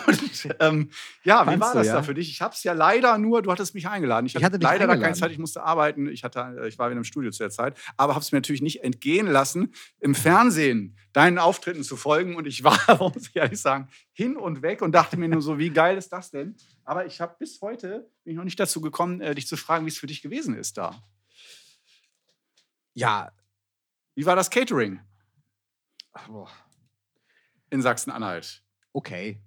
Und, 0.07 0.55
ähm, 0.59 0.89
ja, 1.23 1.41
wie 1.41 1.51
Fandst 1.51 1.61
war 1.61 1.71
du, 1.73 1.77
das 1.79 1.87
ja? 1.87 1.95
da 1.95 2.03
für 2.03 2.13
dich? 2.13 2.29
Ich 2.29 2.41
habe 2.41 2.53
es 2.53 2.63
ja 2.63 2.71
leider 2.71 3.17
nur, 3.17 3.41
du 3.41 3.51
hattest 3.51 3.75
mich 3.75 3.87
eingeladen. 3.87 4.25
Ich 4.25 4.35
Ich 4.35 4.43
hatte, 4.43 4.57
leider 4.57 4.87
da 4.87 4.95
keine. 4.95 5.13
Zeit, 5.13 5.31
ich 5.31 5.39
musste 5.39 5.61
arbeiten. 5.61 6.07
Ich, 6.07 6.23
hatte, 6.23 6.57
äh, 6.61 6.67
ich 6.69 6.79
war 6.79 6.89
wieder 6.89 6.97
im 6.97 7.03
Studio 7.03 7.31
zu 7.31 7.39
der 7.39 7.49
Zeit, 7.49 7.77
aber 7.97 8.15
habe 8.15 8.23
es 8.23 8.31
mir 8.31 8.37
natürlich 8.37 8.61
nicht 8.61 8.83
entgehen 8.83 9.27
lassen, 9.27 9.73
im 9.99 10.15
Fernsehen 10.15 10.97
deinen 11.11 11.37
Auftritten 11.37 11.83
zu 11.83 11.97
folgen. 11.97 12.35
Und 12.35 12.47
ich 12.47 12.63
war, 12.63 12.77
muss 13.13 13.27
ich 13.27 13.35
ehrlich 13.35 13.59
sagen, 13.59 13.89
hin 14.13 14.37
und 14.37 14.61
weg 14.61 14.81
und 14.81 14.93
dachte 14.93 15.17
mir 15.17 15.27
nur 15.27 15.41
so, 15.41 15.57
wie 15.57 15.69
geil 15.69 15.97
ist 15.97 16.13
das 16.13 16.31
denn? 16.31 16.55
Aber 16.85 17.05
ich 17.05 17.19
habe 17.19 17.35
bis 17.37 17.59
heute 17.61 18.09
bin 18.23 18.31
ich 18.31 18.37
noch 18.37 18.45
nicht 18.45 18.59
dazu 18.59 18.79
gekommen, 18.79 19.19
äh, 19.19 19.35
dich 19.35 19.47
zu 19.47 19.57
fragen, 19.57 19.85
wie 19.85 19.89
es 19.89 19.97
für 19.97 20.07
dich 20.07 20.21
gewesen 20.21 20.55
ist 20.55 20.77
da. 20.77 21.03
Ja. 22.93 23.31
Wie 24.15 24.25
war 24.25 24.35
das 24.35 24.49
Catering 24.49 25.01
in 27.69 27.81
Sachsen-Anhalt? 27.81 28.63
Okay. 28.93 29.41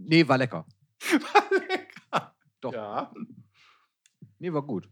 Nee, 0.00 0.26
war 0.28 0.38
lecker. 0.38 0.66
Doch. 2.60 2.72
Ja. 2.72 3.12
Nee, 4.38 4.52
war 4.52 4.62
gut. 4.62 4.88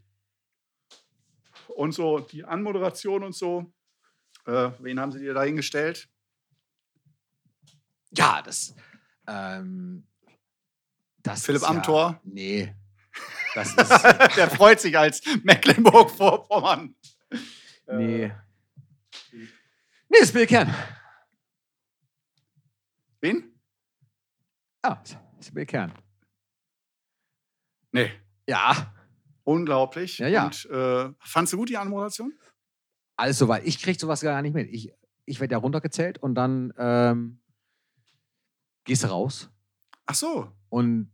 und 1.69 1.93
so 1.93 2.21
die 2.21 2.45
Anmoderation 2.45 3.23
und 3.25 3.35
so. 3.35 3.73
Äh, 4.47 4.71
wen 4.79 4.99
haben 5.01 5.13
sie 5.13 5.19
dir 5.21 5.35
da 5.35 5.43
hingestellt? 5.43 6.09
Ja, 8.13 8.41
das. 8.43 8.75
Ähm, 9.27 10.07
das 11.19 11.45
Philipp 11.45 11.63
ist 11.63 11.69
ja, 11.69 11.75
Amthor? 11.75 12.21
Nee. 12.25 12.75
Das 13.55 13.69
ist. 13.77 14.37
Der 14.37 14.51
freut 14.51 14.81
sich 14.81 14.97
als 14.97 15.23
Mecklenburg-Vorpommern. 15.43 16.95
nee. 17.89 18.25
Äh, 18.25 18.31
Nee, 20.09 20.19
ist 20.21 20.33
Bill 20.33 20.47
Kern. 20.47 20.73
wen? 23.21 23.56
Ja, 24.87 25.03
ist 25.41 25.53
Bill 25.53 25.67
Kern. 25.67 25.93
Nee. 27.93 28.13
Ja, 28.47 28.93
Unglaublich. 29.47 30.19
Ja, 30.19 30.27
ja. 30.27 30.47
Und 30.47 30.67
äh, 30.67 31.13
fandst 31.21 31.53
du 31.53 31.57
gut 31.57 31.69
die 31.69 31.77
Anmoderation? 31.77 32.33
alles 33.17 33.39
soweit. 33.39 33.65
Ich 33.65 33.81
krieg 33.81 33.99
sowas 33.99 34.21
gar 34.21 34.43
nicht 34.43 34.55
mit. 34.55 34.69
Ich, 34.71 34.93
ich 35.25 35.41
werde 35.41 35.53
ja 35.53 35.59
runtergezählt 35.59 36.19
und 36.19 36.35
dann 36.35 36.75
ähm, 36.77 37.41
gehst 38.85 39.05
du 39.05 39.07
raus 39.07 39.49
Ach 40.05 40.15
so. 40.15 40.53
und 40.69 41.13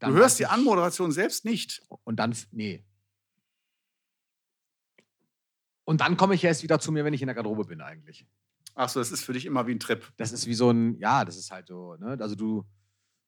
dann 0.00 0.12
du 0.12 0.16
hörst 0.16 0.38
die 0.38 0.46
Anmoderation 0.46 1.12
selbst 1.12 1.44
nicht. 1.44 1.82
Und 2.04 2.16
dann, 2.16 2.34
nee. 2.50 2.84
Und 5.84 6.00
dann 6.00 6.16
komme 6.16 6.34
ich 6.34 6.42
erst 6.42 6.62
wieder 6.62 6.80
zu 6.80 6.90
mir, 6.90 7.04
wenn 7.04 7.14
ich 7.14 7.22
in 7.22 7.26
der 7.26 7.34
Garderobe 7.34 7.64
bin, 7.64 7.80
eigentlich. 7.80 8.26
Ach 8.74 8.88
so, 8.88 9.00
das 9.00 9.12
ist 9.12 9.22
für 9.22 9.34
dich 9.34 9.44
immer 9.44 9.66
wie 9.66 9.74
ein 9.74 9.80
Trip. 9.80 10.10
Das 10.16 10.32
ist 10.32 10.46
wie 10.46 10.54
so 10.54 10.70
ein, 10.70 10.98
ja, 10.98 11.24
das 11.24 11.36
ist 11.36 11.50
halt 11.50 11.66
so, 11.68 11.96
ne? 11.96 12.16
Also 12.20 12.34
du, 12.34 12.64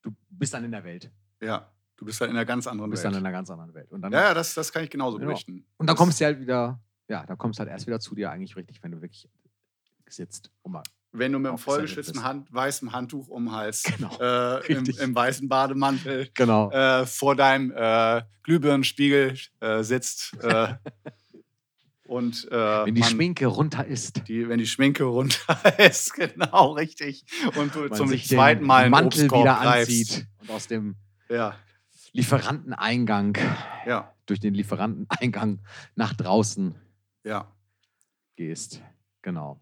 du 0.02 0.14
bist 0.30 0.52
dann 0.54 0.64
in 0.64 0.72
der 0.72 0.84
Welt. 0.84 1.10
Ja. 1.40 1.68
Du 1.96 2.04
bist 2.04 2.20
halt 2.20 2.30
in 2.30 2.36
einer 2.36 2.44
ganz 2.44 2.64
Du 2.64 2.70
anderen 2.70 2.90
bist 2.90 3.04
Welt. 3.04 3.14
dann 3.14 3.20
in 3.20 3.26
einer 3.26 3.32
ganz 3.36 3.48
anderen 3.50 3.72
Welt. 3.74 3.90
Und 3.92 4.02
dann, 4.02 4.12
ja, 4.12 4.20
ja, 4.22 4.34
das, 4.34 4.54
das 4.54 4.72
kann 4.72 4.82
ich 4.84 4.90
genauso 4.90 5.18
Genau. 5.18 5.28
berichten. 5.30 5.64
und 5.76 5.86
dann 5.86 5.94
Das- 5.94 5.96
kommst 5.96 6.20
du 6.20 6.24
halt 6.24 6.40
wieder, 6.40 6.80
ja, 7.08 7.24
dann 7.26 7.38
kommst 7.38 7.58
du 7.58 7.60
halt 7.60 7.70
erst 7.70 7.86
wieder 7.86 8.00
zu 8.00 8.14
dir 8.14 8.30
eigentlich 8.30 8.56
richtig, 8.56 8.82
wenn 8.82 8.90
du 8.92 9.00
wirklich 9.00 9.28
sitzt. 10.08 10.50
Um 10.62 10.72
mal. 10.72 10.82
wenn 11.14 11.30
du 11.32 11.38
mit 11.38 11.48
einem 11.50 11.58
vollgeschwitzten. 11.58 12.22
Hand, 12.24 12.52
weißem 12.52 12.92
Handtuch 12.92 13.28
um 13.28 13.44
den 13.46 13.52
Hals, 13.52 13.82
Genau. 13.82 14.16
äh, 14.20 14.66
im, 14.72 14.84
im 15.00 15.14
weißen 15.14 15.48
Bademantel 15.48 16.28
Genau. 16.34 16.70
äh, 16.70 17.06
vor 17.06 17.36
deinem 17.36 17.70
äh, 17.70 18.22
Glühbirnenspiegel 18.42 19.36
äh, 19.60 19.82
sitzt 19.82 20.34
äh, 20.42 20.74
und 22.04 22.50
äh, 22.50 22.86
wenn 22.86 22.94
die 22.94 23.00
man- 23.00 23.10
Schminke 23.10 23.46
runter 23.46 23.84
ist. 23.86 24.26
die, 24.28 24.48
wenn 24.48 24.58
die 24.58 24.66
Schminke 24.66 25.04
runter 25.04 25.78
ist, 25.78 26.14
genau 26.14 26.72
richtig, 26.72 27.24
und 27.56 27.74
du 27.74 27.88
zum 27.90 28.08
sich 28.08 28.28
zweiten 28.28 28.60
den 28.62 28.66
Mal 28.66 28.82
einen 28.84 28.90
Mantel 28.90 29.22
Obstkorb 29.22 29.42
wieder 29.44 29.54
greifst. 29.60 29.90
anzieht 29.90 30.26
und 30.40 30.50
aus 30.50 30.66
dem 30.66 30.96
Ja, 31.28 31.56
Lieferanteneingang, 32.12 33.36
ja, 33.86 34.12
durch 34.26 34.40
den 34.40 34.54
Lieferanteneingang 34.54 35.60
nach 35.94 36.14
draußen 36.14 36.74
ja. 37.24 37.50
gehst. 38.36 38.82
Genau. 39.22 39.60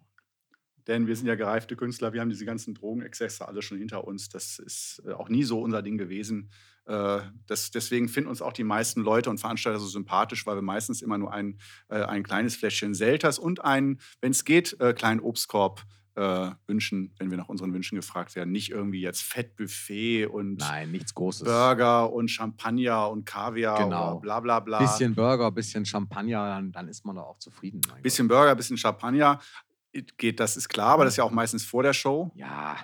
Denn 0.87 1.07
wir 1.07 1.15
sind 1.15 1.27
ja 1.27 1.35
gereifte 1.37 1.77
Künstler, 1.77 2.13
wir 2.13 2.21
haben 2.21 2.31
diese 2.31 2.45
ganzen 2.45 2.75
Drogenexzesse 2.75 3.47
alle 3.47 3.63
schon 3.63 3.79
hinter 3.79 4.05
uns. 4.07 4.29
Das 4.29 4.59
ist 4.59 5.03
äh, 5.07 5.13
auch 5.13 5.29
nie 5.29 5.45
so 5.45 5.61
unser 5.61 5.83
Ding 5.83 5.99
gewesen. 5.99 6.51
Äh, 6.91 7.21
Das, 7.47 7.71
deswegen 7.71 8.09
finden 8.09 8.29
uns 8.31 8.43
auch 8.43 8.53
die 8.53 8.65
meisten 8.65 9.01
Leute 9.03 9.31
und 9.31 9.39
Veranstalter 9.39 9.79
so 9.79 9.87
sympathisch, 9.87 10.45
weil 10.47 10.57
wir 10.57 10.63
meistens 10.63 11.03
immer 11.03 11.19
nur 11.19 11.33
ein, 11.33 11.59
äh, 11.89 12.03
ein 12.03 12.23
kleines 12.23 12.57
Fläschchen 12.57 12.95
Selters 12.95 13.39
und 13.39 13.65
einen, 13.65 14.01
wenn 14.21 14.33
es 14.33 14.45
geht, 14.45 14.77
äh, 14.81 14.93
kleinen 14.93 15.21
Obstkorb 15.21 15.83
äh, 16.17 16.51
wünschen, 16.67 17.15
wenn 17.19 17.31
wir 17.31 17.39
nach 17.39 17.49
unseren 17.49 17.73
Wünschen 17.73 17.95
gefragt 17.95 18.35
werden. 18.35 18.51
Nicht 18.51 18.71
irgendwie 18.71 19.01
jetzt 19.01 19.23
Fettbuffet 19.23 20.27
und 20.27 20.57
Nein, 20.59 20.91
nichts 20.91 21.15
Großes. 21.15 21.45
Burger 21.45 22.13
und 22.13 22.29
Champagner 22.29 23.09
und 23.11 23.25
Kaviar 23.25 23.85
Genau. 23.85 24.13
oder 24.13 24.21
bla 24.21 24.41
bla 24.41 24.61
bla. 24.61 24.79
Bisschen 24.81 25.15
Burger, 25.15 25.51
bisschen 25.53 25.87
Champagner, 25.87 26.47
dann, 26.49 26.73
dann 26.73 26.89
ist 26.89 27.05
man 27.07 27.15
doch 27.17 27.23
auch 27.23 27.39
zufrieden. 27.39 27.81
bisschen 28.03 28.27
Burger, 28.27 28.55
bisschen 28.57 28.77
Champagner. 28.77 29.39
Geht, 30.19 30.39
das 30.41 30.57
ist 30.57 30.69
klar, 30.69 30.89
aber 30.95 31.05
das 31.05 31.15
ist 31.15 31.19
ja 31.19 31.25
auch 31.25 31.31
meistens 31.31 31.65
vor 31.65 31.83
der 31.83 31.93
Show. 31.93 32.27
Gott. 32.27 32.37
Ja, 32.37 32.77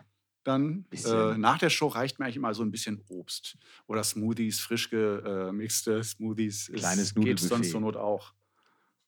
dann. 0.47 0.87
Äh, 0.91 1.39
nach 1.39 1.59
der 1.59 1.71
Show 1.71 1.89
reicht 1.89 2.19
mir 2.19 2.27
eigentlich 2.27 2.37
immer 2.37 2.55
so 2.55 2.63
ein 2.63 2.71
bisschen 2.71 3.03
Obst 3.09 3.57
oder 3.87 4.03
Smoothies, 4.05 4.61
frisch 4.61 4.91
gemixte 4.91 6.03
Smoothies. 6.03 6.69
Es 6.69 6.81
Kleines 6.81 7.15
geht 7.15 7.25
Nudelbuffet. 7.25 7.49
sonst 7.49 7.71
zur 7.71 7.81
Not 7.81 7.97
auch. 7.97 8.33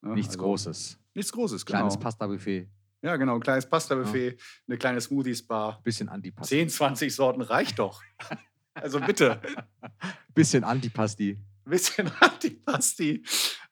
Ne? 0.02 0.14
nichts 0.14 0.34
Also, 0.34 0.44
Großes. 0.44 0.98
Nichts 1.14 1.32
Großes, 1.32 1.66
genau. 1.66 1.78
Kleines 1.80 1.98
Pasta-Buffet, 1.98 2.68
ja, 3.02 3.16
genau. 3.16 3.36
Ein 3.36 3.40
kleines 3.40 3.66
Pasta-Buffet, 3.68 4.38
eine 4.66 4.78
kleine 4.78 5.00
Smoothies-Bar. 5.00 5.80
bisschen 5.82 6.08
Antipasti. 6.08 6.56
10, 6.56 6.68
20 6.68 7.14
Sorten 7.14 7.42
reicht 7.42 7.78
doch. 7.78 8.02
also 8.74 9.00
bitte. 9.00 9.40
Bisschen 10.34 10.64
Antipasti. 10.64 11.38
Bisschen 11.64 12.10
Antipasti. 12.20 13.22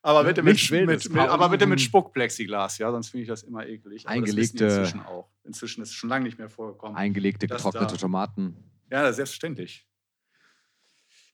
Aber 0.07 0.21
Ja, 0.21 0.29
bitte 0.29 0.43
mit, 0.45 0.71
Wildes, 0.71 1.09
mit, 1.09 1.15
mit, 1.17 1.29
aber 1.29 1.49
bitte 1.49 1.67
mit. 1.67 1.81
Spuckplexiglas, 1.81 2.79
ja, 2.79 2.93
sonst 2.93 3.09
finde 3.09 3.23
ich 3.23 3.29
das 3.29 3.43
immer 3.43 3.67
eklig. 3.67 4.07
Aber 4.07 4.15
Eingelegte- 4.15 4.65
Inzwischen 4.65 5.01
auch. 5.01 5.29
Inzwischen 5.43 5.83
ist 5.83 5.89
es 5.89 5.95
schon 5.97 6.09
lange 6.11 6.27
nicht 6.27 6.39
mehr 6.39 6.49
vorgekommen. 6.49 6.97
Eingelegte, 6.97 7.49
getrocknete 7.49 7.95
da. 7.95 8.01
Tomaten. 8.01 8.57
Ja, 8.89 9.13
selbstverständlich. 9.13 9.85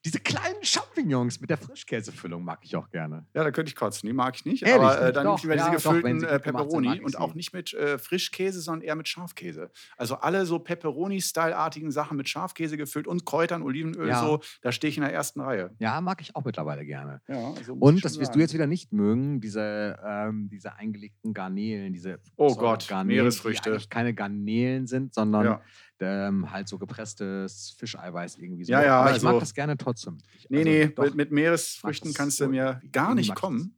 Diese 0.05 0.19
kleinen 0.19 0.61
Champignons 0.63 1.39
mit 1.39 1.49
der 1.49 1.57
Frischkäsefüllung 1.57 2.43
mag 2.43 2.59
ich 2.63 2.75
auch 2.75 2.89
gerne. 2.89 3.25
Ja, 3.33 3.43
da 3.43 3.51
könnte 3.51 3.69
ich 3.69 3.75
kotzen. 3.75 4.05
Die 4.07 4.13
mag 4.13 4.35
ich 4.35 4.43
nicht. 4.43 4.63
Ehrlich 4.63 4.75
aber 4.81 5.01
äh, 5.01 5.13
dann 5.13 5.23
Doch, 5.25 5.29
nehme 5.29 5.35
ich 5.37 5.43
lieber 5.43 5.55
ja, 5.55 5.69
diese 5.77 5.85
wenn 6.03 6.19
gefüllten 6.19 6.83
äh, 6.85 6.95
ich 6.97 7.03
und 7.03 7.17
auch 7.17 7.33
nicht 7.35 7.53
mit 7.53 7.73
äh, 7.73 7.97
Frischkäse, 7.97 8.59
sondern 8.59 8.81
eher 8.81 8.95
mit 8.95 9.07
Schafkäse. 9.07 9.71
Also 9.95 10.15
alle 10.15 10.45
so 10.45 10.59
Pepperoni-Style-artigen 10.59 11.91
Sachen 11.91 12.17
mit 12.17 12.27
Schafkäse 12.27 12.75
gefüllt 12.75 13.07
und 13.07 13.25
Kräutern, 13.25 13.61
Olivenöl, 13.63 14.09
Ja. 14.09 14.21
so, 14.21 14.41
da 14.61 14.71
stehe 14.71 14.89
ich 14.89 14.97
in 14.97 15.03
der 15.03 15.13
ersten 15.13 15.39
Reihe. 15.39 15.71
Ja, 15.79 16.01
mag 16.01 16.19
ich 16.21 16.35
auch 16.35 16.43
mittlerweile 16.43 16.85
gerne. 16.85 17.21
Ja, 17.27 17.51
also 17.51 17.61
ich 17.75 17.81
Und, 17.81 18.03
das 18.03 18.19
wirst 18.19 18.27
sagen. 18.27 18.33
du 18.33 18.39
jetzt 18.41 18.53
wieder 18.53 18.67
nicht 18.67 18.91
mögen, 18.91 19.39
diese, 19.39 19.97
ähm, 20.05 20.49
diese 20.51 20.75
eingelegten 20.75 21.33
Garnelen, 21.33 21.93
diese 21.93 22.19
Oh 22.35 22.55
Gott, 22.55 22.87
Garnelen, 22.87 23.21
Meeresfrüchte. 23.21 23.77
die 23.77 23.87
keine 23.87 24.13
Garnelen 24.13 24.87
sind, 24.87 25.13
sondern 25.13 25.45
Ja. 25.45 25.61
Ähm, 25.99 26.51
halt 26.51 26.67
so 26.67 26.77
gepresstes 26.77 27.75
Fischeiweiß 27.77 28.37
irgendwie 28.37 28.65
so. 28.65 28.71
Ja, 28.73 28.83
ja, 28.83 28.99
Aber 28.99 29.09
ich 29.09 29.13
also- 29.15 29.27
mag 29.31 29.39
das 29.39 29.53
gerne 29.53 29.77
trotzdem. 29.77 30.17
Ich, 30.37 30.49
Nee, 30.49 30.57
also 30.59 30.69
nee, 30.69 30.87
doch. 30.87 31.03
mit, 31.05 31.15
mit 31.15 31.31
Meeresfrüchten 31.31 32.13
kannst 32.13 32.39
du 32.39 32.47
mir 32.47 32.81
gar 32.91 33.15
nicht 33.15 33.33
kommen. 33.35 33.77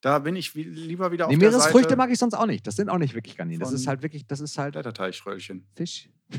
Da 0.00 0.18
bin 0.18 0.36
ich 0.36 0.54
wie, 0.54 0.64
lieber 0.64 1.10
wieder 1.12 1.24
auf 1.26 1.32
Nee, 1.32 1.38
der 1.38 1.48
Meeresfrüchte 1.50 1.88
Seite 1.90 1.96
mag 1.96 2.10
ich 2.10 2.18
sonst 2.18 2.34
auch 2.34 2.44
nicht. 2.46 2.66
Das 2.66 2.76
sind 2.76 2.90
auch 2.90 2.98
nicht 2.98 3.14
wirklich 3.14 3.36
Garnelen. 3.38 3.60
Das 3.60 3.72
ist 3.72 3.86
halt 3.86 4.02
wirklich, 4.02 4.26
das 4.26 4.40
ist 4.40 4.58
halt 4.58 4.72
Blätterteichröllchen. 4.72 5.66
Fisch. 5.74 6.10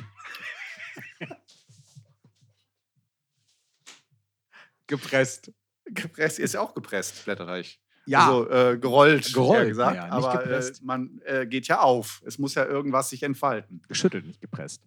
Gepresst. 4.87 5.51
Gepresst, 5.85 6.39
ist 6.39 6.53
ja 6.53 6.61
auch 6.61 6.73
gepresst, 6.73 7.23
Blätterteig. 7.25 7.77
Ja, 8.07 8.27
Also 8.27 8.49
äh, 8.49 8.77
gerollt, 8.77 9.33
Gerollt, 9.33 9.69
gesagt. 9.69 9.95
ja, 9.95 10.03
nicht 10.05 10.13
aber 10.13 10.33
äh, 10.35 10.37
gepresst. 10.43 10.83
man 10.83 11.19
äh, 11.25 11.47
geht 11.47 11.67
ja 11.67 11.79
auf. 11.79 12.21
Es 12.25 12.37
muss 12.37 12.53
ja 12.53 12.65
irgendwas 12.65 13.09
sich 13.09 13.23
entfalten. 13.23 13.81
geschüttelt, 13.87 14.25
nicht 14.25 14.41
gepresst. 14.41 14.83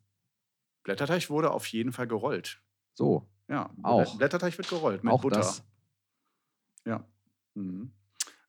Blätterteig 0.88 1.28
wurde 1.28 1.50
auf 1.50 1.66
jeden 1.66 1.92
Fall 1.92 2.06
gerollt. 2.06 2.62
So, 2.94 3.28
Ja, 3.46 3.68
Auch. 3.82 4.16
Blätterteig 4.16 4.56
wird 4.56 4.70
gerollt 4.70 5.04
mit 5.04 5.12
auch 5.12 5.20
Butter. 5.20 5.36
das. 5.36 5.62
Ja. 6.86 7.04
Mhm. 7.54 7.92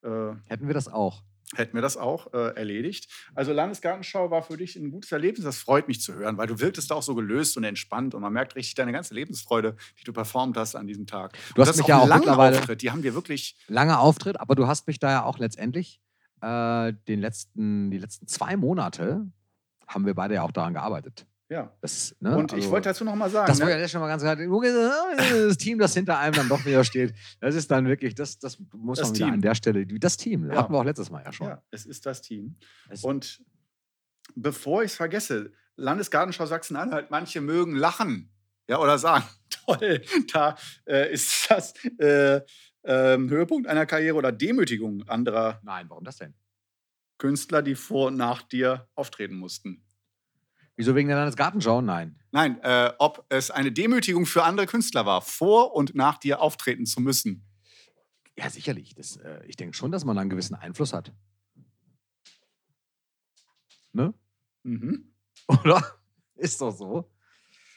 Äh, 0.02 0.36
Hätten 0.46 0.68
wir 0.68 0.74
das 0.74 0.88
auch. 0.88 1.22
hätten 1.56 1.74
wir 1.74 1.82
das 1.82 1.98
auch 1.98 2.32
äh, 2.34 2.56
erledigt. 2.56 3.12
Also 3.36 3.52
Landesgartenschau 3.52 4.32
war 4.32 4.42
für 4.44 4.56
dich 4.56 4.78
ein 4.78 4.90
gutes 4.90 5.12
Erlebnis. 5.12 5.44
Das 5.44 5.58
freut 5.58 5.90
mich 5.90 6.00
zu 6.00 6.14
hören, 6.14 6.38
weil 6.38 6.48
du 6.48 6.60
wirktest 6.62 6.92
da 6.92 6.96
auch 6.96 7.04
so 7.04 7.14
gelöst 7.14 7.58
und 7.58 7.66
entspannt 7.66 8.16
und 8.16 8.22
man 8.22 8.32
merkt 8.32 8.56
richtig 8.56 8.76
deine 8.76 8.94
ganze 8.94 9.14
Lebensfreude, 9.16 9.76
die 10.00 10.06
du 10.06 10.14
performt 10.14 10.56
hast 10.56 10.76
an 10.76 10.88
diesem 10.88 11.08
Tag. 11.08 11.34
Du 11.56 11.62
hast 11.62 11.70
das 11.70 11.78
mich 11.78 11.88
ja 11.88 11.98
auch 12.00 12.08
mittlerweile 12.08 12.58
Auftritt. 12.60 12.82
Die 12.82 12.90
haben 12.92 13.04
wir 13.04 13.14
wirklich. 13.16 13.58
langer 13.68 14.00
Auftritt, 14.00 14.40
aber 14.40 14.56
du 14.56 14.66
hast 14.66 14.88
mich 14.88 15.00
da 15.00 15.10
ja 15.12 15.24
auch 15.26 15.40
letztendlich 15.40 16.00
äh, 16.40 16.94
den 17.10 17.20
letzten, 17.20 17.92
die 17.92 17.98
letzten 17.98 18.28
zwei 18.28 18.56
Monate 18.56 19.30
haben 19.88 20.06
wir 20.06 20.14
beide 20.14 20.36
ja 20.36 20.44
auch 20.44 20.52
daran 20.52 20.74
gearbeitet. 20.74 21.26
Ja. 21.50 21.76
Das, 21.82 22.16
ne, 22.20 22.38
Und 22.38 22.52
ich 22.54 22.60
also- 22.60 22.72
wollte 22.72 22.90
dazu 22.90 23.04
noch 23.04 23.16
mal 23.16 23.30
sagen. 23.30 23.48
Das 23.48 23.58
ne? 23.60 23.66
war 23.66 23.72
ja 23.78 23.88
schon 23.88 24.02
mal 24.02 24.08
ganz 24.08 24.22
klar. 24.22 24.36
Das 24.36 25.58
Team, 25.58 25.80
das 25.80 25.94
hinter 25.96 26.20
einem 26.20 26.36
dann 26.36 26.48
doch 26.48 26.64
wieder 26.64 26.84
steht, 26.84 27.14
das 27.42 27.56
ist 27.56 27.72
dann 27.72 27.88
wirklich, 27.88 28.14
das, 28.14 28.38
das 28.38 28.60
muss 28.72 29.00
Das 29.00 29.08
man 29.10 29.16
wieder 29.16 29.26
Team. 29.26 29.34
an 29.34 29.42
der 29.42 29.56
Stelle, 29.56 29.86
das 29.88 30.16
Team, 30.18 30.50
Ja. 30.52 30.58
hatten 30.58 30.74
wir 30.74 30.78
auch 30.78 30.84
letztes 30.86 31.10
Mal 31.10 31.24
ja 31.24 31.32
schon. 31.34 31.48
Ja, 31.48 31.64
es 31.72 31.86
ist 31.88 32.06
das 32.06 32.22
Team. 32.22 32.56
Es- 32.90 33.04
Und 33.04 33.44
bevor 34.36 34.84
ich 34.84 34.92
es 34.92 34.96
vergesse, 34.98 35.52
Landesgartenschau 35.76 36.46
Sachsen-Anhalt, 36.46 37.10
manche 37.10 37.42
mögen 37.42 37.76
lachen. 37.76 38.32
Ja, 38.68 38.78
oder 38.80 39.00
sagen, 39.00 39.24
toll, 39.66 40.02
da 40.32 40.56
äh, 40.86 41.12
ist 41.12 41.50
das 41.50 41.74
äh, 41.98 42.42
ähm, 42.84 43.30
Höhepunkt 43.30 43.68
einer 43.68 43.88
Karriere 43.88 44.16
oder 44.16 44.32
Demütigung 44.32 45.02
anderer 45.08 45.60
Nein, 45.64 45.90
warum 45.90 46.04
das 46.04 46.18
denn? 46.18 46.36
Künstler, 47.18 47.62
die 47.64 47.76
vor 47.76 48.08
und 48.08 48.18
nach 48.18 48.44
dir 48.44 48.88
auftreten 48.96 49.36
mussten. 49.36 49.84
Wieso 50.80 50.96
wegen 50.96 51.10
der 51.10 51.18
Landesgartenschau? 51.18 51.82
Nein. 51.82 52.16
Nein, 52.32 52.58
äh, 52.64 52.94
ob 53.00 53.26
es 53.28 53.52
eine 53.52 53.70
Demütigung 53.70 54.26
für 54.26 54.46
andere 54.46 54.66
Künstler 54.66 55.06
war, 55.06 55.22
vor 55.22 55.76
und 55.76 55.94
nach 55.94 56.18
dir 56.18 56.40
auftreten 56.40 56.86
zu 56.86 57.02
müssen. 57.02 57.46
Ja, 58.38 58.50
sicherlich. 58.50 58.96
Das, 58.96 59.18
äh, 59.18 59.42
ich 59.46 59.58
denke 59.58 59.76
schon, 59.76 59.92
dass 59.92 60.06
man 60.06 60.16
da 60.16 60.22
einen 60.22 60.30
gewissen 60.30 60.56
Einfluss 60.56 60.94
hat. 60.94 61.12
Ne? 63.92 64.14
Mhm. 64.64 65.12
Oder? 65.48 65.84
Ist 66.36 66.62
doch 66.62 66.72
so. 66.72 67.12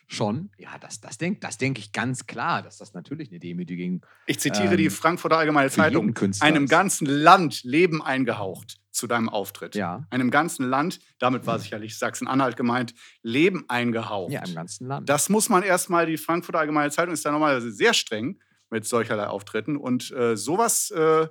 schon. 0.06 0.52
Ja, 0.56 0.78
das, 0.78 1.00
das 1.00 1.18
denke 1.18 1.40
das 1.40 1.58
denk 1.58 1.80
ich 1.80 1.90
ganz 1.90 2.28
klar, 2.28 2.62
dass 2.62 2.76
das 2.76 2.94
natürlich 2.94 3.30
eine 3.30 3.40
Demütigung 3.40 4.06
Ich 4.26 4.38
zitiere 4.38 4.76
die 4.76 4.84
Ähm, 4.84 4.90
Frankfurter 4.92 5.38
Allgemeine 5.38 5.70
Zeitung. 5.70 6.14
Einem 6.38 6.64
ist. 6.64 6.70
ganzen 6.70 7.06
Land 7.06 7.64
Leben 7.64 8.00
eingehaucht 8.00 8.80
zu 9.02 9.08
deinem 9.08 9.28
Auftritt. 9.28 9.74
Ja. 9.74 10.06
Einem 10.10 10.30
ganzen 10.30 10.64
Land, 10.64 11.00
damit 11.18 11.44
war 11.44 11.58
sicherlich 11.58 11.98
Sachsen-Anhalt 11.98 12.56
gemeint, 12.56 12.94
Leben 13.22 13.64
eingehaucht. 13.68 14.30
Ja, 14.30 14.44
im 14.44 14.54
ganzen 14.54 14.86
Land. 14.86 15.08
Das 15.08 15.28
muss 15.28 15.48
man 15.48 15.64
erstmal, 15.64 16.06
die 16.06 16.16
Frankfurter 16.16 16.60
Allgemeine 16.60 16.92
Zeitung 16.92 17.12
ist 17.12 17.24
da 17.24 17.32
normalerweise 17.32 17.72
sehr 17.72 17.94
streng 17.94 18.38
mit 18.70 18.86
solcherlei 18.86 19.26
Auftritten. 19.26 19.76
Und 19.76 20.12
äh, 20.12 20.36
sowas, 20.36 20.92
äh, 20.92 21.26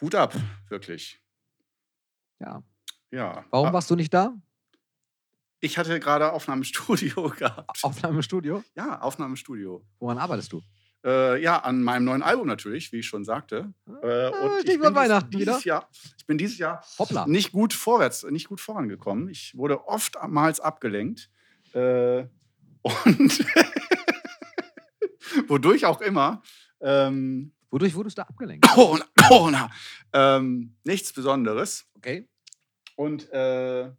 Hut 0.00 0.14
ab, 0.14 0.34
wirklich. 0.70 1.20
ja. 2.38 2.62
Ja. 3.10 3.44
Warum 3.50 3.72
warst 3.74 3.90
du 3.90 3.96
nicht 3.96 4.14
da? 4.14 4.32
Ich 5.58 5.76
hatte 5.76 6.00
gerade 6.00 6.32
Aufnahmestudio 6.32 7.28
gehabt. 7.36 7.84
Aufnahme 7.84 8.16
im 8.16 8.22
Studio? 8.22 8.64
Ja, 8.74 9.02
Aufnahmestudio. 9.02 9.84
Woran 9.98 10.16
arbeitest 10.16 10.54
du? 10.54 10.62
Äh, 11.04 11.42
ja, 11.42 11.58
an 11.58 11.82
meinem 11.82 12.04
neuen 12.04 12.22
Album 12.22 12.46
natürlich, 12.46 12.92
wie 12.92 12.98
ich 12.98 13.06
schon 13.06 13.24
sagte. 13.24 13.72
Äh, 14.02 14.28
und 14.28 14.56
ich 14.56 14.60
Stichwort 14.62 14.88
bin 14.88 14.94
Weihnachten 14.94 15.30
dieses 15.30 15.64
wieder. 15.64 15.66
Jahr, 15.66 15.88
ich 16.18 16.26
bin 16.26 16.38
dieses 16.38 16.58
Jahr 16.58 16.84
Hoppla. 16.98 17.26
nicht 17.26 17.52
gut 17.52 17.72
vorwärts, 17.72 18.24
nicht 18.24 18.48
gut 18.48 18.60
vorangekommen. 18.60 19.28
Ich 19.28 19.56
wurde 19.56 19.86
oftmals 19.88 20.60
abgelenkt. 20.60 21.30
Äh, 21.72 22.24
und 22.82 23.46
wodurch 25.48 25.86
auch 25.86 26.00
immer. 26.00 26.42
Ähm, 26.80 27.52
Wodurch 27.70 27.94
wurdest 27.94 28.18
du 28.18 28.22
abgelenkt? 28.22 28.66
Corona, 28.68 29.04
Corona. 29.16 29.70
Ähm, 30.12 30.74
nichts 30.84 31.12
Besonderes. 31.12 31.86
Okay. 31.96 32.28
Und 32.96 33.30
äh, 33.32 33.90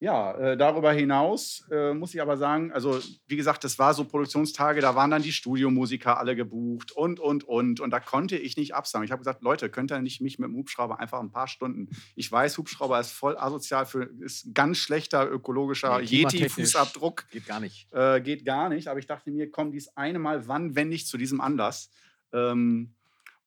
ja, 0.00 0.32
äh, 0.38 0.56
darüber 0.56 0.92
hinaus 0.92 1.66
äh, 1.72 1.92
muss 1.92 2.14
ich 2.14 2.22
aber 2.22 2.36
sagen, 2.36 2.70
also 2.70 3.00
wie 3.26 3.36
gesagt, 3.36 3.64
das 3.64 3.80
war 3.80 3.94
so 3.94 4.04
Produktionstage, 4.04 4.80
da 4.80 4.94
waren 4.94 5.10
dann 5.10 5.22
die 5.22 5.32
Studiomusiker 5.32 6.18
alle 6.18 6.36
gebucht 6.36 6.92
und, 6.92 7.18
und, 7.18 7.42
und. 7.42 7.80
Und 7.80 7.90
da 7.90 7.98
konnte 7.98 8.36
ich 8.36 8.56
nicht 8.56 8.74
absagen. 8.74 9.04
Ich 9.04 9.10
habe 9.10 9.18
gesagt, 9.18 9.42
Leute, 9.42 9.68
könnt 9.68 9.90
ihr 9.90 10.00
nicht 10.00 10.20
mich 10.20 10.38
mit 10.38 10.48
dem 10.48 10.56
Hubschrauber 10.56 11.00
einfach 11.00 11.18
ein 11.18 11.32
paar 11.32 11.48
Stunden. 11.48 11.88
Ich 12.14 12.30
weiß, 12.30 12.58
Hubschrauber 12.58 13.00
ist 13.00 13.10
voll 13.10 13.36
asozial, 13.36 13.86
für, 13.86 14.04
ist 14.20 14.46
ein 14.46 14.54
ganz 14.54 14.78
schlechter 14.78 15.28
ökologischer 15.28 15.98
Nee, 15.98 16.04
Yeti-Fußabdruck. 16.04 17.28
Geht 17.32 17.46
gar 17.46 17.58
nicht. 17.58 17.92
Äh, 17.92 18.20
geht 18.20 18.44
gar 18.44 18.68
nicht. 18.68 18.86
Aber 18.86 19.00
ich 19.00 19.06
dachte 19.06 19.32
mir, 19.32 19.50
komm, 19.50 19.72
dies 19.72 19.88
eine 19.96 20.20
Mal, 20.20 20.46
wann, 20.46 20.76
wenn 20.76 20.90
nicht 20.90 21.08
zu 21.08 21.18
diesem 21.18 21.40
Anlass. 21.40 21.90
Ähm, 22.32 22.94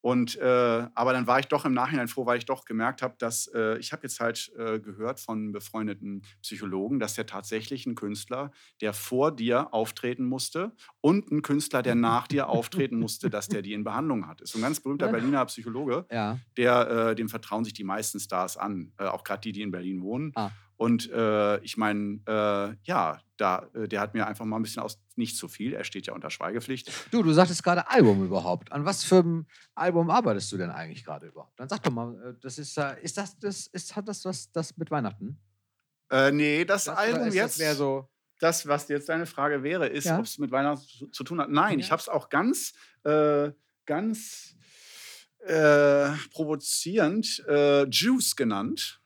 und 0.01 0.35
äh, 0.37 0.87
aber 0.93 1.13
dann 1.13 1.27
war 1.27 1.39
ich 1.39 1.47
doch 1.47 1.63
im 1.65 1.73
Nachhinein 1.73 2.07
froh, 2.07 2.25
weil 2.25 2.37
ich 2.39 2.45
doch 2.45 2.65
gemerkt 2.65 3.01
habe, 3.01 3.15
dass 3.19 3.47
äh, 3.53 3.77
ich 3.77 3.91
habe 3.91 4.03
jetzt 4.03 4.19
halt 4.19 4.51
äh, 4.57 4.79
gehört 4.79 5.19
von 5.19 5.51
befreundeten 5.51 6.23
Psychologen, 6.41 6.99
dass 6.99 7.13
der 7.13 7.25
tatsächlich 7.27 7.85
ein 7.85 7.95
Künstler, 7.95 8.51
der 8.81 8.93
vor 8.93 9.31
dir 9.31 9.73
auftreten 9.73 10.25
musste 10.25 10.71
und 11.01 11.31
ein 11.31 11.41
Künstler, 11.43 11.83
der 11.83 11.95
nach 11.95 12.27
dir 12.27 12.49
auftreten 12.49 12.99
musste, 12.99 13.29
dass 13.29 13.47
der 13.47 13.61
die 13.61 13.73
in 13.73 13.83
Behandlung 13.83 14.27
hat. 14.27 14.41
Ist 14.41 14.53
so 14.53 14.59
ein 14.59 14.63
ganz 14.63 14.79
berühmter. 14.79 15.07
Berliner 15.11 15.45
Psychologe, 15.45 16.05
Ja. 16.11 16.39
der 16.57 16.89
äh, 17.11 17.15
dem 17.15 17.29
vertrauen 17.29 17.63
sich 17.63 17.73
die 17.73 17.83
meisten 17.83 18.19
Stars 18.19 18.57
an, 18.57 18.91
äh, 18.97 19.05
auch 19.05 19.23
gerade 19.23 19.41
die, 19.41 19.51
die 19.51 19.61
in 19.61 19.71
Berlin 19.71 20.01
wohnen. 20.01 20.31
Ah. 20.35 20.49
Und 20.81 21.11
äh, 21.11 21.59
ich 21.59 21.77
meine, 21.77 22.21
äh, 22.27 22.75
ja, 22.85 23.19
da, 23.37 23.69
äh, 23.75 23.87
der 23.87 24.01
hat 24.01 24.15
mir 24.15 24.25
einfach 24.25 24.45
mal 24.45 24.55
ein 24.55 24.63
bisschen 24.63 24.81
aus, 24.81 24.99
nicht 25.15 25.37
zu 25.37 25.47
viel, 25.47 25.73
er 25.73 25.83
steht 25.83 26.07
ja 26.07 26.13
unter 26.15 26.31
Schweigepflicht. 26.31 26.91
Du, 27.11 27.21
du 27.21 27.31
sagtest 27.33 27.61
gerade 27.63 27.87
Album 27.91 28.25
überhaupt. 28.25 28.71
An 28.71 28.83
was 28.83 29.03
für 29.03 29.19
einem 29.19 29.45
Album 29.75 30.09
arbeitest 30.09 30.51
du 30.51 30.57
denn 30.57 30.71
eigentlich 30.71 31.05
gerade 31.05 31.27
überhaupt? 31.27 31.59
Dann 31.59 31.69
sag 31.69 31.83
doch 31.83 31.91
mal, 31.91 32.15
äh, 32.29 32.33
das 32.41 32.57
ist, 32.57 32.75
ist 33.03 33.15
das, 33.15 33.37
das, 33.37 33.67
ist, 33.67 33.95
hat 33.95 34.07
das 34.07 34.25
was 34.25 34.51
das 34.53 34.75
mit 34.75 34.89
Weihnachten? 34.89 35.37
Äh, 36.09 36.31
nee, 36.31 36.65
das, 36.65 36.85
Das, 36.85 36.97
Album 36.97 37.27
ist 37.27 37.35
jetzt, 37.35 37.59
Das 37.59 37.59
wäre 37.59 37.75
so. 37.75 38.09
das, 38.39 38.67
was 38.67 38.87
jetzt 38.87 39.07
deine 39.07 39.27
Frage 39.27 39.61
wäre, 39.61 39.85
ist, 39.87 40.05
Ja. 40.05 40.17
ob 40.17 40.25
es 40.25 40.39
mit 40.39 40.49
Weihnachten 40.49 40.83
zu, 40.83 41.07
zu 41.09 41.23
tun 41.23 41.41
hat. 41.41 41.51
Nein, 41.51 41.77
Ja. 41.77 41.85
ich 41.85 41.91
habe 41.91 41.99
es 42.01 42.09
auch 42.09 42.27
ganz, 42.29 42.73
äh, 43.03 43.51
ganz 43.85 44.55
äh, 45.45 46.09
provozierend 46.31 47.43
Juice 47.91 48.35
genannt. 48.35 49.00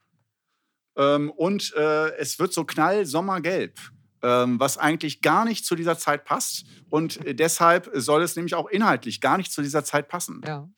Ähm, 0.98 1.32
und 1.32 1.74
äh, 1.76 2.16
es 2.18 2.40
wird 2.40 2.54
so 2.54 2.64
knall 2.64 3.06
sommergelb, 3.06 3.80
ähm, 4.22 4.60
was 4.60 4.78
eigentlich 4.78 5.22
gar 5.22 5.46
nicht 5.46 5.66
zu 5.66 5.76
dieser 5.76 5.98
Zeit 5.98 6.26
passt. 6.26 6.66
Und 6.90 7.26
äh, 7.26 7.36
deshalb 7.36 7.90
soll 7.94 8.22
es 8.24 8.36
nämlich 8.36 8.56
auch 8.56 8.70
inhaltlich 8.70 9.22
gar 9.22 9.38
nicht 9.38 9.52
zu 9.52 9.62
dieser 9.62 9.84
Zeit 9.84 10.08
passen. 10.08 10.42
Ja. 10.46 10.70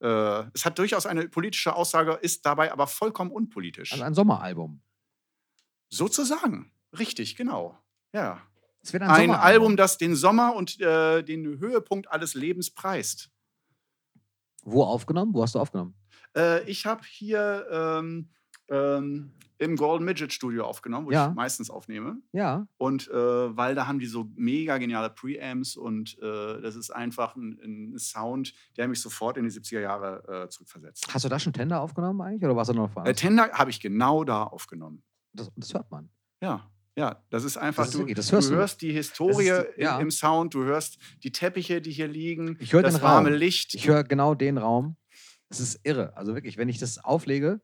Äh, 0.00 0.50
es 0.54 0.64
hat 0.64 0.78
durchaus 0.78 1.06
eine 1.06 1.28
politische 1.28 1.74
Aussage, 1.74 2.12
ist 2.12 2.44
dabei 2.46 2.72
aber 2.72 2.86
vollkommen 2.86 3.30
unpolitisch. 3.30 3.92
Also 3.92 4.04
ein 4.04 4.14
Sommeralbum. 4.14 4.82
Sozusagen. 5.88 6.72
Richtig, 6.98 7.36
genau. 7.36 7.78
Ja. 8.12 8.40
Es 8.82 8.92
wird 8.92 9.02
ein, 9.02 9.10
Ein. 9.10 9.30
Album, 9.30 9.76
das 9.76 9.98
den 9.98 10.14
Sommer 10.14 10.54
und 10.54 10.80
äh, 10.80 11.22
den 11.22 11.58
Höhepunkt 11.58 12.08
alles 12.08 12.34
Lebens 12.34 12.70
preist. 12.70 13.30
Wo 14.62 14.84
aufgenommen? 14.84 15.34
Wo 15.34 15.42
hast 15.42 15.56
du 15.56 15.58
aufgenommen? 15.58 15.96
Äh, 16.36 16.62
ich 16.70 16.86
habe 16.86 17.02
hier 17.08 17.66
ähm, 17.70 18.30
ähm, 18.68 19.32
im 19.58 19.76
Golden 19.76 20.04
Midget 20.04 20.32
Studio 20.32 20.64
aufgenommen, 20.66 21.06
wo 21.06 21.10
Ja. 21.12 21.28
ich 21.30 21.34
meistens 21.34 21.70
aufnehme. 21.70 22.18
Ja. 22.32 22.66
Und 22.76 23.08
äh, 23.08 23.14
weil 23.56 23.74
da 23.74 23.86
haben 23.86 23.98
die 23.98 24.06
so 24.06 24.28
mega 24.34 24.76
geniale 24.78 25.10
Preamps 25.10 25.76
und 25.76 26.18
äh, 26.20 26.60
das 26.60 26.76
ist 26.76 26.90
einfach 26.90 27.36
ein, 27.36 27.58
ein 27.94 27.98
Sound, 27.98 28.52
der 28.76 28.86
mich 28.88 29.00
sofort 29.00 29.36
in 29.38 29.44
die 29.44 29.50
70er 29.50 29.80
Jahre 29.80 30.44
äh, 30.44 30.48
zurückversetzt. 30.48 31.06
Hast 31.12 31.24
du 31.24 31.28
da 31.28 31.38
schon 31.38 31.52
Tender 31.52 31.80
aufgenommen 31.80 32.20
eigentlich? 32.20 32.44
Oder 32.44 32.56
warst 32.56 32.70
du 32.70 32.74
noch 32.74 32.90
Äh, 32.90 32.96
woanders? 32.96 33.16
Tender 33.16 33.50
habe 33.52 33.70
ich 33.70 33.80
genau 33.80 34.24
da 34.24 34.42
aufgenommen. 34.44 35.02
Das, 35.32 35.50
das 35.56 35.72
hört 35.74 35.90
man. 35.90 36.10
Ja, 36.42 36.70
ja, 36.98 37.22
das 37.30 37.44
ist 37.44 37.56
einfach, 37.58 37.82
Das 37.84 37.88
ist 37.90 37.94
du, 37.94 37.98
wirklich- 38.00 38.16
das 38.16 38.32
hörst 38.32 38.48
du 38.48 38.52
du. 38.54 38.58
hörst 38.58 38.80
die 38.82 38.92
Historie 38.92 39.48
ist 39.48 39.64
ja. 39.76 39.96
im, 39.96 40.02
im 40.04 40.10
Sound, 40.10 40.54
du 40.54 40.64
hörst 40.64 40.98
die 41.22 41.30
Teppiche, 41.32 41.80
die 41.82 41.90
hier 41.92 42.08
liegen, 42.08 42.56
Ich 42.60 42.72
höre 42.72 42.82
das 42.82 43.02
warme 43.02 43.28
Raum. 43.30 43.38
Licht. 43.38 43.74
Ich 43.74 43.86
höre 43.88 44.02
genau 44.04 44.34
den 44.34 44.56
Raum. 44.58 44.96
Es 45.48 45.60
ist 45.60 45.80
irre. 45.84 46.16
Also 46.16 46.34
wirklich, 46.34 46.56
wenn 46.56 46.68
ich 46.68 46.78
das 46.78 47.02
auflege, 47.04 47.60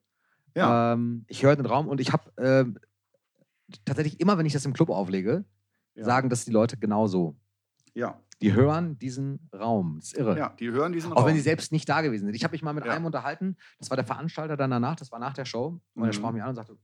ja, 0.54 0.92
ähm, 0.92 1.24
ich 1.28 1.42
höre 1.42 1.56
den 1.56 1.66
Raum 1.66 1.88
und 1.88 2.00
ich 2.00 2.12
habe 2.12 2.30
ähm, 2.38 2.78
tatsächlich 3.84 4.20
immer, 4.20 4.38
wenn 4.38 4.46
ich 4.46 4.52
das 4.52 4.64
im 4.64 4.72
Club 4.72 4.90
auflege, 4.90 5.44
ja, 5.94 6.04
sagen 6.04 6.28
das 6.28 6.44
die 6.44 6.50
Leute 6.50 6.76
genauso. 6.76 7.36
ja, 7.94 8.18
Die 8.40 8.52
hören 8.54 8.98
diesen 8.98 9.48
Raum. 9.54 9.96
Das 10.00 10.06
ist 10.08 10.16
irre. 10.18 10.36
ja, 10.38 10.48
die 10.58 10.70
hören 10.70 10.92
diesen 10.92 11.12
Auch 11.12 11.18
Raum. 11.18 11.26
wenn 11.26 11.34
sie 11.36 11.40
selbst 11.42 11.70
nicht 11.72 11.88
da 11.88 12.00
gewesen 12.00 12.26
sind. 12.26 12.34
Ich 12.34 12.42
habe 12.44 12.52
mich 12.52 12.62
mal 12.62 12.72
mit 12.72 12.84
Ja. 12.84 12.92
einem 12.92 13.04
unterhalten, 13.04 13.56
das 13.78 13.90
war 13.90 13.96
der 13.96 14.04
Veranstalter 14.06 14.56
dann 14.56 14.70
danach, 14.70 14.96
das 14.96 15.12
war 15.12 15.18
nach 15.18 15.34
der 15.34 15.44
Show. 15.44 15.80
Und 15.94 16.02
er 16.02 16.06
Mhm. 16.08 16.12
sprach 16.12 16.32
mich 16.32 16.42
an 16.42 16.48
und 16.50 16.54
sagte, 16.56 16.76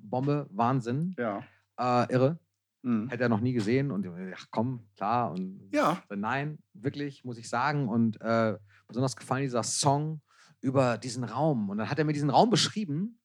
Bombe, 0.00 0.46
Wahnsinn, 0.50 1.14
ja. 1.18 1.42
äh, 1.78 2.12
irre, 2.12 2.38
Mhm. 2.82 3.08
hätte 3.08 3.22
er 3.24 3.28
noch 3.28 3.40
nie 3.40 3.52
gesehen. 3.52 3.90
Und 3.90 4.04
ich, 4.06 4.34
ach 4.36 4.46
komm, 4.50 4.86
klar. 4.96 5.32
Und 5.32 5.68
ja, 5.72 6.00
nein, 6.14 6.58
wirklich, 6.74 7.24
muss 7.24 7.38
ich 7.38 7.48
sagen. 7.48 7.88
Und 7.88 8.20
äh, 8.20 8.56
besonders 8.86 9.16
gefallen 9.16 9.42
dieser 9.42 9.62
Song 9.64 10.20
über 10.60 10.98
diesen 10.98 11.24
Raum. 11.24 11.70
Und 11.70 11.78
dann 11.78 11.90
hat 11.90 11.98
er 11.98 12.04
mir 12.04 12.12
diesen 12.12 12.30
Raum 12.30 12.50
beschrieben. 12.50 13.20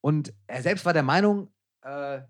Und 0.00 0.32
er 0.46 0.62
selbst 0.62 0.84
war 0.84 0.92
der 0.92 1.02
Meinung, 1.02 1.52
äh, 1.82 2.20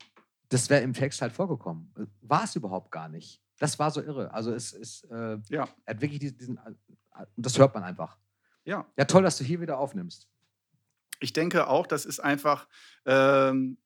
das 0.48 0.68
wäre 0.70 0.83
im 0.83 0.92
Text 0.92 1.22
halt 1.22 1.33
vorgekommen. 1.33 1.92
War 2.20 2.44
es 2.44 2.57
überhaupt 2.57 2.90
gar 2.90 3.09
nicht. 3.09 3.40
Das 3.59 3.79
war 3.79 3.90
so 3.90 4.03
irre. 4.03 4.33
Also 4.33 4.53
es 4.53 4.72
ist, 4.72 5.05
äh, 5.05 5.38
ja, 5.48 5.68
er 5.85 5.94
hat 5.94 6.00
wirklich 6.00 6.18
diesen, 6.18 6.38
diesen 6.38 6.57
äh, 6.57 7.26
und 7.37 7.46
das 7.46 7.59
hört 7.59 7.74
man 7.74 7.85
einfach. 7.85 8.18
ja. 8.64 8.87
Ja, 8.96 9.05
toll, 9.05 9.22
dass 9.22 9.37
du 9.38 9.44
hier 9.44 9.61
wieder 9.61 9.79
aufnimmst. 9.79 10.29
Ich 11.20 11.33
denke 11.35 11.68
auch, 11.68 11.87
das 11.87 12.07
ist 12.07 12.20
einfach, 12.20 12.66
ähm, 13.05 13.76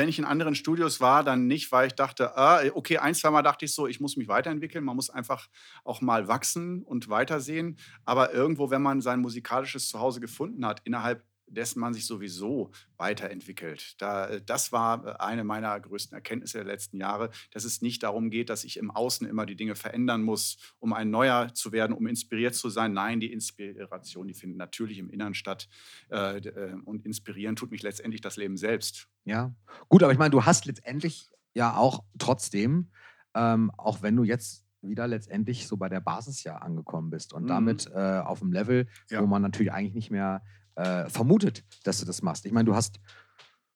wenn 0.00 0.08
ich 0.08 0.18
in 0.18 0.24
anderen 0.24 0.54
Studios 0.54 1.02
war, 1.02 1.22
dann 1.22 1.46
nicht, 1.46 1.70
weil 1.72 1.88
ich 1.88 1.92
dachte, 1.92 2.34
ah, 2.34 2.62
okay, 2.72 2.96
ein, 2.96 3.14
zwei 3.14 3.28
Mal 3.30 3.42
dachte 3.42 3.66
ich 3.66 3.74
so, 3.74 3.86
ich 3.86 4.00
muss 4.00 4.16
mich 4.16 4.28
weiterentwickeln, 4.28 4.82
man 4.82 4.96
muss 4.96 5.10
einfach 5.10 5.46
auch 5.84 6.00
mal 6.00 6.26
wachsen 6.26 6.82
und 6.82 7.10
weitersehen. 7.10 7.76
Aber 8.06 8.32
irgendwo, 8.32 8.70
wenn 8.70 8.80
man 8.80 9.02
sein 9.02 9.20
musikalisches 9.20 9.88
Zuhause 9.88 10.20
gefunden 10.20 10.64
hat, 10.64 10.80
innerhalb 10.84 11.22
dessen 11.50 11.80
man 11.80 11.92
sich 11.94 12.06
sowieso 12.06 12.70
weiterentwickelt. 12.96 14.00
Da, 14.00 14.26
äh, 14.28 14.42
das 14.44 14.72
war 14.72 15.06
äh, 15.06 15.12
eine 15.18 15.44
meiner 15.44 15.78
größten 15.78 16.14
Erkenntnisse 16.14 16.58
der 16.58 16.66
letzten 16.66 16.96
Jahre, 16.96 17.30
dass 17.50 17.64
es 17.64 17.82
nicht 17.82 18.02
darum 18.02 18.30
geht, 18.30 18.48
dass 18.50 18.64
ich 18.64 18.76
im 18.76 18.90
Außen 18.90 19.26
immer 19.26 19.46
die 19.46 19.56
Dinge 19.56 19.74
verändern 19.74 20.22
muss, 20.22 20.56
um 20.78 20.92
ein 20.92 21.10
Neuer 21.10 21.52
zu 21.54 21.72
werden, 21.72 21.92
um 21.92 22.06
inspiriert 22.06 22.54
zu 22.54 22.68
sein. 22.70 22.92
Nein, 22.92 23.20
die 23.20 23.32
Inspiration, 23.32 24.28
die 24.28 24.34
findet 24.34 24.58
natürlich 24.58 24.98
im 24.98 25.10
Innern 25.10 25.34
statt. 25.34 25.68
Äh, 26.08 26.40
und 26.84 27.04
inspirieren 27.04 27.56
tut 27.56 27.70
mich 27.70 27.82
letztendlich 27.82 28.20
das 28.20 28.36
Leben 28.36 28.56
selbst. 28.56 29.08
Ja. 29.24 29.54
Gut, 29.88 30.02
aber 30.02 30.12
ich 30.12 30.18
meine, 30.18 30.30
du 30.30 30.44
hast 30.44 30.66
letztendlich 30.66 31.28
ja 31.54 31.76
auch 31.76 32.04
trotzdem, 32.18 32.90
ähm, 33.34 33.70
auch 33.76 34.02
wenn 34.02 34.16
du 34.16 34.22
jetzt 34.24 34.66
wieder 34.82 35.06
letztendlich 35.06 35.66
so 35.68 35.76
bei 35.76 35.88
der 35.88 36.00
Basis 36.00 36.42
ja 36.42 36.56
angekommen 36.56 37.10
bist 37.10 37.32
und 37.34 37.42
Mhm. 37.42 37.48
damit 37.48 37.86
äh, 37.94 38.20
auf 38.24 38.40
einem 38.40 38.52
Level, 38.52 38.86
Ja. 39.10 39.20
wo 39.20 39.26
man 39.26 39.42
natürlich 39.42 39.72
eigentlich 39.72 39.94
nicht 39.94 40.10
mehr 40.10 40.42
äh, 40.80 41.08
vermutet, 41.10 41.64
dass 41.84 42.00
du 42.00 42.06
das 42.06 42.22
machst. 42.22 42.46
Ich 42.46 42.52
meine, 42.52 42.64
du 42.64 42.74
hast, 42.74 43.00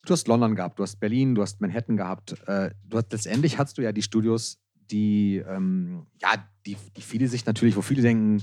du 0.06 0.12
hast 0.12 0.26
London 0.28 0.54
gehabt, 0.54 0.78
du 0.78 0.82
hast 0.82 0.96
Berlin, 1.00 1.34
du 1.34 1.42
hast 1.42 1.60
Manhattan 1.60 1.96
gehabt. 1.96 2.34
Äh, 2.46 2.70
du 2.84 2.96
hast, 2.98 3.12
letztendlich 3.12 3.58
hast 3.58 3.76
du 3.78 3.82
ja 3.82 3.92
die 3.92 4.02
Studios, 4.02 4.58
die, 4.90 5.36
ähm, 5.48 6.06
ja, 6.20 6.30
die, 6.66 6.76
die 6.96 7.02
viele 7.02 7.28
sich 7.28 7.44
natürlich, 7.46 7.76
wo 7.76 7.82
viele 7.82 8.02
denken, 8.02 8.42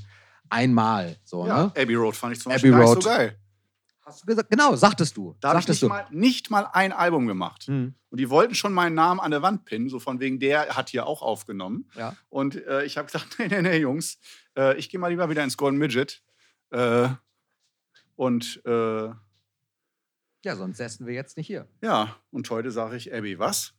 einmal 0.49 1.17
so, 1.23 1.47
Ja, 1.47 1.65
ne? 1.65 1.71
Abbey 1.75 1.95
Road 1.95 2.15
fand 2.15 2.35
ich 2.35 2.41
zum 2.41 2.51
Abbey 2.51 2.69
Beispiel 2.69 2.71
gar 2.71 2.81
Road. 2.81 3.03
so 3.03 3.09
geil. 3.09 3.37
Hast 4.03 4.23
du 4.23 4.25
gesagt? 4.25 4.49
Genau, 4.49 4.75
sagtest 4.75 5.15
du. 5.15 5.35
Da 5.39 5.49
habe 5.49 5.59
ich 5.59 5.67
nicht 5.67 5.83
mal, 5.83 6.05
nicht 6.09 6.49
mal 6.49 6.67
ein 6.73 6.91
Album 6.91 7.27
gemacht. 7.27 7.63
Hm. 7.67 7.93
Und 8.09 8.19
die 8.19 8.29
wollten 8.29 8.55
schon 8.55 8.73
meinen 8.73 8.95
Namen 8.95 9.19
an 9.19 9.31
der 9.31 9.41
Wand 9.41 9.63
pinnen, 9.65 9.89
so 9.89 9.99
von 9.99 10.19
wegen, 10.19 10.39
der 10.39 10.75
hat 10.75 10.89
hier 10.89 11.05
auch 11.05 11.21
aufgenommen. 11.21 11.87
Ja. 11.95 12.15
Und 12.29 12.55
äh, 12.67 12.83
ich 12.83 12.97
habe 12.97 13.05
gesagt, 13.11 13.37
nee, 13.39 13.47
nee, 13.47 13.61
nee, 13.61 13.77
Jungs, 13.77 14.19
äh, 14.57 14.77
ich 14.77 14.89
gehe 14.89 14.99
mal 14.99 15.07
lieber 15.09 15.29
wieder 15.29 15.43
ins 15.43 15.55
Golden 15.55 15.77
Midget. 15.77 16.21
Äh, 16.71 17.09
und 18.21 18.61
äh, 18.67 19.09
ja, 20.43 20.55
sonst 20.55 20.77
säßen 20.77 21.07
wir 21.07 21.13
jetzt 21.15 21.37
nicht 21.37 21.47
hier. 21.47 21.67
ja, 21.81 22.15
und 22.29 22.47
heute 22.51 22.69
sage 22.69 22.95
ich, 22.95 23.11
Abby, 23.11 23.39
was? 23.39 23.73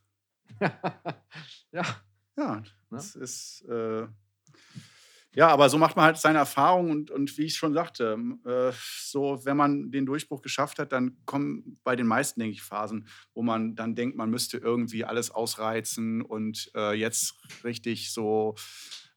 ja. 1.71 1.85
Ja, 2.35 2.61
das 2.89 3.15
ist. 3.15 3.63
Äh, 3.69 4.05
ja, 5.33 5.47
aber 5.47 5.69
so 5.69 5.77
macht 5.77 5.95
man 5.95 6.03
halt 6.03 6.17
seine 6.17 6.39
Erfahrungen 6.39 6.91
und, 6.91 7.09
und 7.09 7.37
wie 7.37 7.45
ich 7.45 7.55
schon 7.55 7.73
sagte, 7.73 8.17
äh, 8.45 8.73
so, 8.99 9.39
wenn 9.45 9.55
man 9.55 9.91
den 9.91 10.05
Durchbruch 10.05 10.41
geschafft 10.41 10.77
hat, 10.77 10.91
dann 10.91 11.15
kommen 11.25 11.79
bei 11.85 11.95
den 11.95 12.05
meisten, 12.05 12.41
denke 12.41 12.55
ich, 12.55 12.63
Phasen, 12.63 13.07
wo 13.33 13.43
man 13.43 13.75
dann 13.75 13.95
denkt, 13.95 14.17
man 14.17 14.29
müsste 14.29 14.57
irgendwie 14.57 15.05
alles 15.05 15.31
ausreizen 15.31 16.21
und 16.21 16.69
äh, 16.75 16.93
jetzt 16.93 17.35
richtig 17.63 18.11
so 18.11 18.55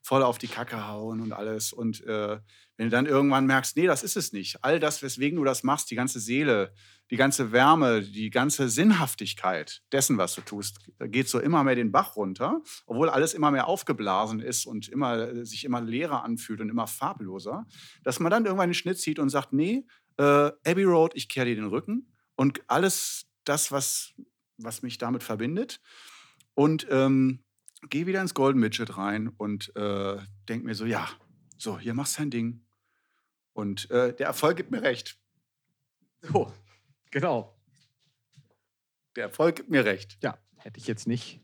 voll 0.07 0.23
auf 0.23 0.37
die 0.37 0.47
Kacke 0.47 0.87
hauen 0.87 1.19
und 1.19 1.33
alles. 1.33 1.73
Und 1.73 2.01
äh, 2.05 2.39
wenn 2.77 2.85
du 2.85 2.89
dann 2.89 3.07
irgendwann 3.07 3.45
merkst, 3.45 3.75
nee, 3.75 3.87
das 3.87 4.03
ist 4.03 4.15
es 4.15 4.31
nicht. 4.31 4.63
All 4.63 4.79
das, 4.79 5.03
weswegen 5.03 5.37
du 5.37 5.43
das 5.43 5.63
machst, 5.63 5.91
die 5.91 5.95
ganze 5.95 6.21
Seele, 6.21 6.73
die 7.11 7.17
ganze 7.17 7.51
Wärme, 7.51 8.01
die 8.01 8.29
ganze 8.29 8.69
Sinnhaftigkeit 8.69 9.81
dessen, 9.91 10.17
was 10.17 10.33
du 10.33 10.39
tust, 10.39 10.79
geht 10.97 11.27
so 11.27 11.41
immer 11.41 11.61
mehr 11.65 11.75
den 11.75 11.91
Bach 11.91 12.15
runter, 12.15 12.61
obwohl 12.85 13.09
alles 13.09 13.33
immer 13.33 13.51
mehr 13.51 13.67
aufgeblasen 13.67 14.39
ist 14.39 14.65
und 14.65 14.87
immer, 14.87 15.45
sich 15.45 15.65
immer 15.65 15.81
leerer 15.81 16.23
anfühlt 16.23 16.61
und 16.61 16.69
immer 16.69 16.87
farbloser, 16.87 17.65
dass 18.03 18.21
man 18.21 18.31
dann 18.31 18.45
irgendwann 18.45 18.69
den 18.69 18.75
Schnitt 18.75 19.01
zieht 19.01 19.19
und 19.19 19.27
sagt, 19.27 19.51
nee, 19.51 19.85
äh, 20.17 20.51
Abbey 20.63 20.85
Road, 20.85 21.11
ich 21.15 21.27
kehre 21.27 21.47
dir 21.47 21.55
den 21.55 21.67
Rücken 21.67 22.13
und 22.35 22.61
alles 22.67 23.25
das, 23.43 23.73
was, 23.73 24.13
was 24.57 24.83
mich 24.83 24.99
damit 24.99 25.23
verbindet 25.23 25.81
und 26.53 26.87
ähm, 26.89 27.43
gehe 27.89 28.05
wieder 28.07 28.21
ins 28.21 28.33
Golden 28.33 28.59
Midget 28.59 28.97
rein 28.97 29.29
und 29.29 29.75
äh, 29.75 30.17
denke 30.49 30.65
mir 30.65 30.75
so, 30.75 30.85
ja, 30.85 31.07
so, 31.57 31.79
hier 31.79 31.93
machst 31.93 32.17
du 32.17 32.21
dein 32.21 32.31
Ding. 32.31 32.65
Und 33.53 33.89
äh, 33.91 34.13
der 34.15 34.27
Erfolg 34.27 34.57
gibt 34.57 34.71
mir 34.71 34.81
recht. 34.83 35.17
So, 36.21 36.51
genau. 37.11 37.57
Der 39.15 39.25
Erfolg 39.25 39.55
gibt 39.55 39.69
mir 39.69 39.83
recht. 39.85 40.17
Ja, 40.21 40.37
hätte 40.57 40.79
ich 40.79 40.87
jetzt 40.87 41.07
nicht, 41.07 41.41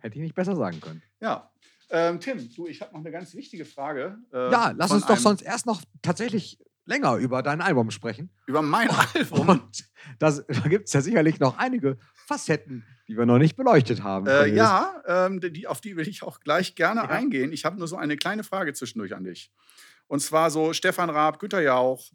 hätte 0.00 0.16
ich 0.16 0.22
nicht 0.22 0.34
besser 0.34 0.54
sagen 0.54 0.80
können. 0.80 1.02
Ja. 1.20 1.50
Ähm, 1.90 2.20
Tim, 2.20 2.48
du, 2.54 2.66
ich 2.66 2.80
habe 2.80 2.92
noch 2.92 3.00
eine 3.00 3.10
ganz 3.10 3.34
wichtige 3.34 3.64
Frage. 3.64 4.18
äh, 4.32 4.50
Ja, 4.50 4.72
lass 4.76 4.90
uns 4.92 5.04
doch 5.06 5.18
sonst 5.18 5.42
erst 5.42 5.66
noch 5.66 5.82
tatsächlich 6.00 6.58
länger 6.84 7.16
über 7.16 7.42
dein 7.42 7.60
Album 7.60 7.90
sprechen. 7.90 8.30
Über 8.46 8.62
mein 8.62 8.88
Album. 8.90 9.48
Und 9.48 9.84
das, 10.18 10.44
da 10.48 10.68
gibt 10.68 10.88
es 10.88 10.92
ja 10.92 11.00
sicherlich 11.00 11.38
noch 11.40 11.58
einige 11.58 11.98
Facetten, 12.26 12.84
die 13.08 13.16
wir 13.16 13.26
noch 13.26 13.38
nicht 13.38 13.56
beleuchtet 13.56 14.02
haben. 14.02 14.26
Äh, 14.26 14.46
ja, 14.54 15.02
ähm, 15.06 15.40
die, 15.40 15.66
auf 15.66 15.80
die 15.80 15.96
will 15.96 16.08
ich 16.08 16.22
auch 16.22 16.40
gleich 16.40 16.74
gerne 16.74 17.02
Ja. 17.02 17.08
eingehen. 17.08 17.52
Ich 17.52 17.64
habe 17.64 17.78
nur 17.78 17.88
so 17.88 17.96
eine 17.96 18.16
kleine 18.16 18.44
Frage 18.44 18.72
zwischendurch 18.72 19.14
an 19.14 19.24
dich. 19.24 19.52
Und 20.06 20.20
zwar 20.20 20.50
so 20.50 20.72
Stefan 20.72 21.10
Raab, 21.10 21.38
Günter 21.38 21.60
Jauch, 21.62 22.10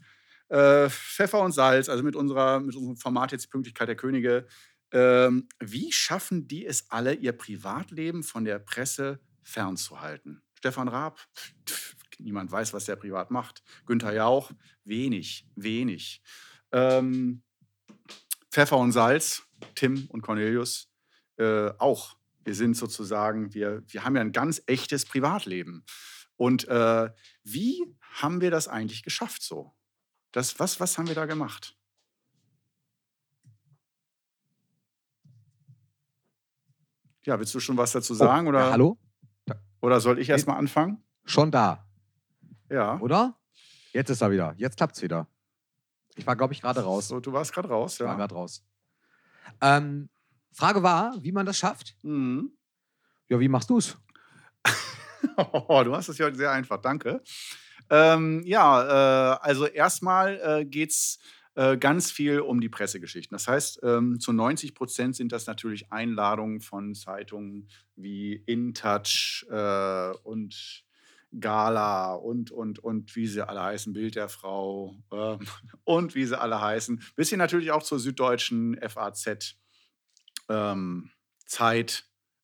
äh, 0.49 0.89
Pfeffer 0.89 1.41
und 1.41 1.51
Salz, 1.51 1.89
also 1.89 2.03
mit, 2.03 2.15
unserer, 2.15 2.59
mit 2.59 2.75
unserem 2.75 2.95
Format 2.97 3.31
jetzt 3.31 3.49
Pünktlichkeit 3.49 3.87
der 3.87 3.95
Könige. 3.95 4.47
Ähm, 4.91 5.49
wie 5.59 5.91
schaffen 5.91 6.47
die 6.47 6.65
es 6.65 6.89
alle, 6.89 7.13
ihr 7.13 7.33
Privatleben 7.33 8.23
von 8.23 8.45
der 8.45 8.59
Presse 8.59 9.19
fernzuhalten? 9.43 10.41
Stefan 10.57 10.87
Raab, 10.87 11.19
pf, 11.67 11.95
niemand 12.17 12.51
weiß, 12.51 12.73
was 12.73 12.85
der 12.85 12.95
privat 12.95 13.31
macht. 13.31 13.63
Günter 13.85 14.13
Jauch, 14.13 14.51
wenig, 14.83 15.47
wenig. 15.55 16.21
Ähm, 16.71 17.43
Pfeffer 18.51 18.77
und 18.77 18.91
Salz, 18.91 19.43
Tim 19.75 20.07
und 20.09 20.21
Cornelius, 20.21 20.89
äh, 21.37 21.69
auch. 21.77 22.17
Wir 22.43 22.55
sind 22.55 22.77
sozusagen, 22.77 23.53
wir, 23.53 23.83
wir 23.87 24.05
haben 24.05 24.15
ja 24.15 24.21
ein 24.21 24.31
ganz 24.31 24.61
echtes 24.67 25.05
Privatleben. 25.05 25.83
Und 26.37 26.67
äh, 26.69 27.09
wie 27.43 27.83
haben 28.13 28.41
wir 28.41 28.51
das 28.51 28.67
eigentlich 28.67 29.03
geschafft 29.03 29.43
so? 29.43 29.73
Das, 30.31 30.59
was, 30.59 30.79
was 30.79 30.97
haben 30.97 31.07
wir 31.07 31.15
da 31.15 31.25
gemacht? 31.25 31.77
Ja, 37.25 37.37
willst 37.37 37.53
du 37.53 37.59
schon 37.59 37.75
was 37.75 37.91
dazu 37.91 38.13
sagen? 38.13 38.47
Oh, 38.47 38.49
oder, 38.51 38.59
ja, 38.59 38.71
hallo? 38.71 38.97
oder 39.81 39.99
soll 39.99 40.19
ich 40.19 40.29
erst 40.29 40.47
mal 40.47 40.55
anfangen? 40.55 41.03
Schon 41.25 41.51
da, 41.51 41.86
Ja. 42.69 42.99
oder? 42.99 43.37
Jetzt 43.93 44.09
ist 44.09 44.21
er 44.21 44.31
wieder. 44.31 44.53
Jetzt 44.57 44.77
klappt's 44.77 45.01
wieder. 45.01 45.27
Ich 46.15 46.25
war, 46.25 46.35
glaube 46.35 46.53
ich, 46.53 46.61
gerade 46.61 46.81
raus. 46.81 47.07
So, 47.07 47.19
du 47.19 47.31
warst 47.33 47.53
gerade 47.53 47.69
raus, 47.69 47.95
Ich 47.95 47.99
war 48.01 48.07
ja. 48.07 48.15
gerade 48.15 48.33
raus. 48.35 48.63
Ähm, 49.61 50.09
Frage 50.51 50.81
war, 50.83 51.15
wie 51.21 51.31
man 51.31 51.45
das 51.45 51.57
schafft. 51.57 51.95
Mhm. 52.01 52.51
Ja, 53.29 53.39
wie 53.39 53.47
machst 53.47 53.69
du's? 53.69 53.97
Oh, 55.35 55.81
du 55.83 55.95
hast 55.95 56.09
es 56.09 56.17
ja 56.17 56.25
heute 56.25 56.37
sehr 56.37 56.51
einfach, 56.51 56.77
danke. 56.77 57.21
Ähm, 57.89 58.41
ja, 58.45 59.33
äh, 59.33 59.37
also 59.41 59.65
erstmal 59.65 60.39
äh, 60.43 60.65
geht 60.65 60.91
es 60.91 61.19
äh, 61.55 61.77
ganz 61.77 62.11
viel 62.11 62.39
um 62.39 62.61
die 62.61 62.69
Pressegeschichten. 62.69 63.35
Das 63.35 63.47
heißt, 63.47 63.79
ähm, 63.83 64.19
zu 64.19 64.31
90 64.33 64.73
Prozent 64.75 65.15
sind 65.15 65.31
das 65.31 65.47
natürlich 65.47 65.91
Einladungen 65.91 66.61
von 66.61 66.93
Zeitungen 66.93 67.67
wie 67.95 68.35
InTouch 68.45 69.45
äh, 69.49 70.11
und 70.23 70.85
Gala 71.39 72.13
und, 72.15 72.51
und, 72.51 72.79
und 72.79 73.15
wie 73.15 73.27
sie 73.27 73.47
alle 73.47 73.61
heißen, 73.61 73.93
Bild 73.93 74.15
der 74.15 74.29
Frau 74.29 74.95
ähm, 75.11 75.39
und 75.83 76.15
wie 76.15 76.25
sie 76.25 76.39
alle 76.39 76.61
heißen. 76.61 77.03
Bisschen 77.15 77.39
natürlich 77.39 77.71
auch 77.71 77.83
zur 77.83 77.99
süddeutschen 77.99 78.79
FAZ 78.87 79.55
ähm. 80.49 81.11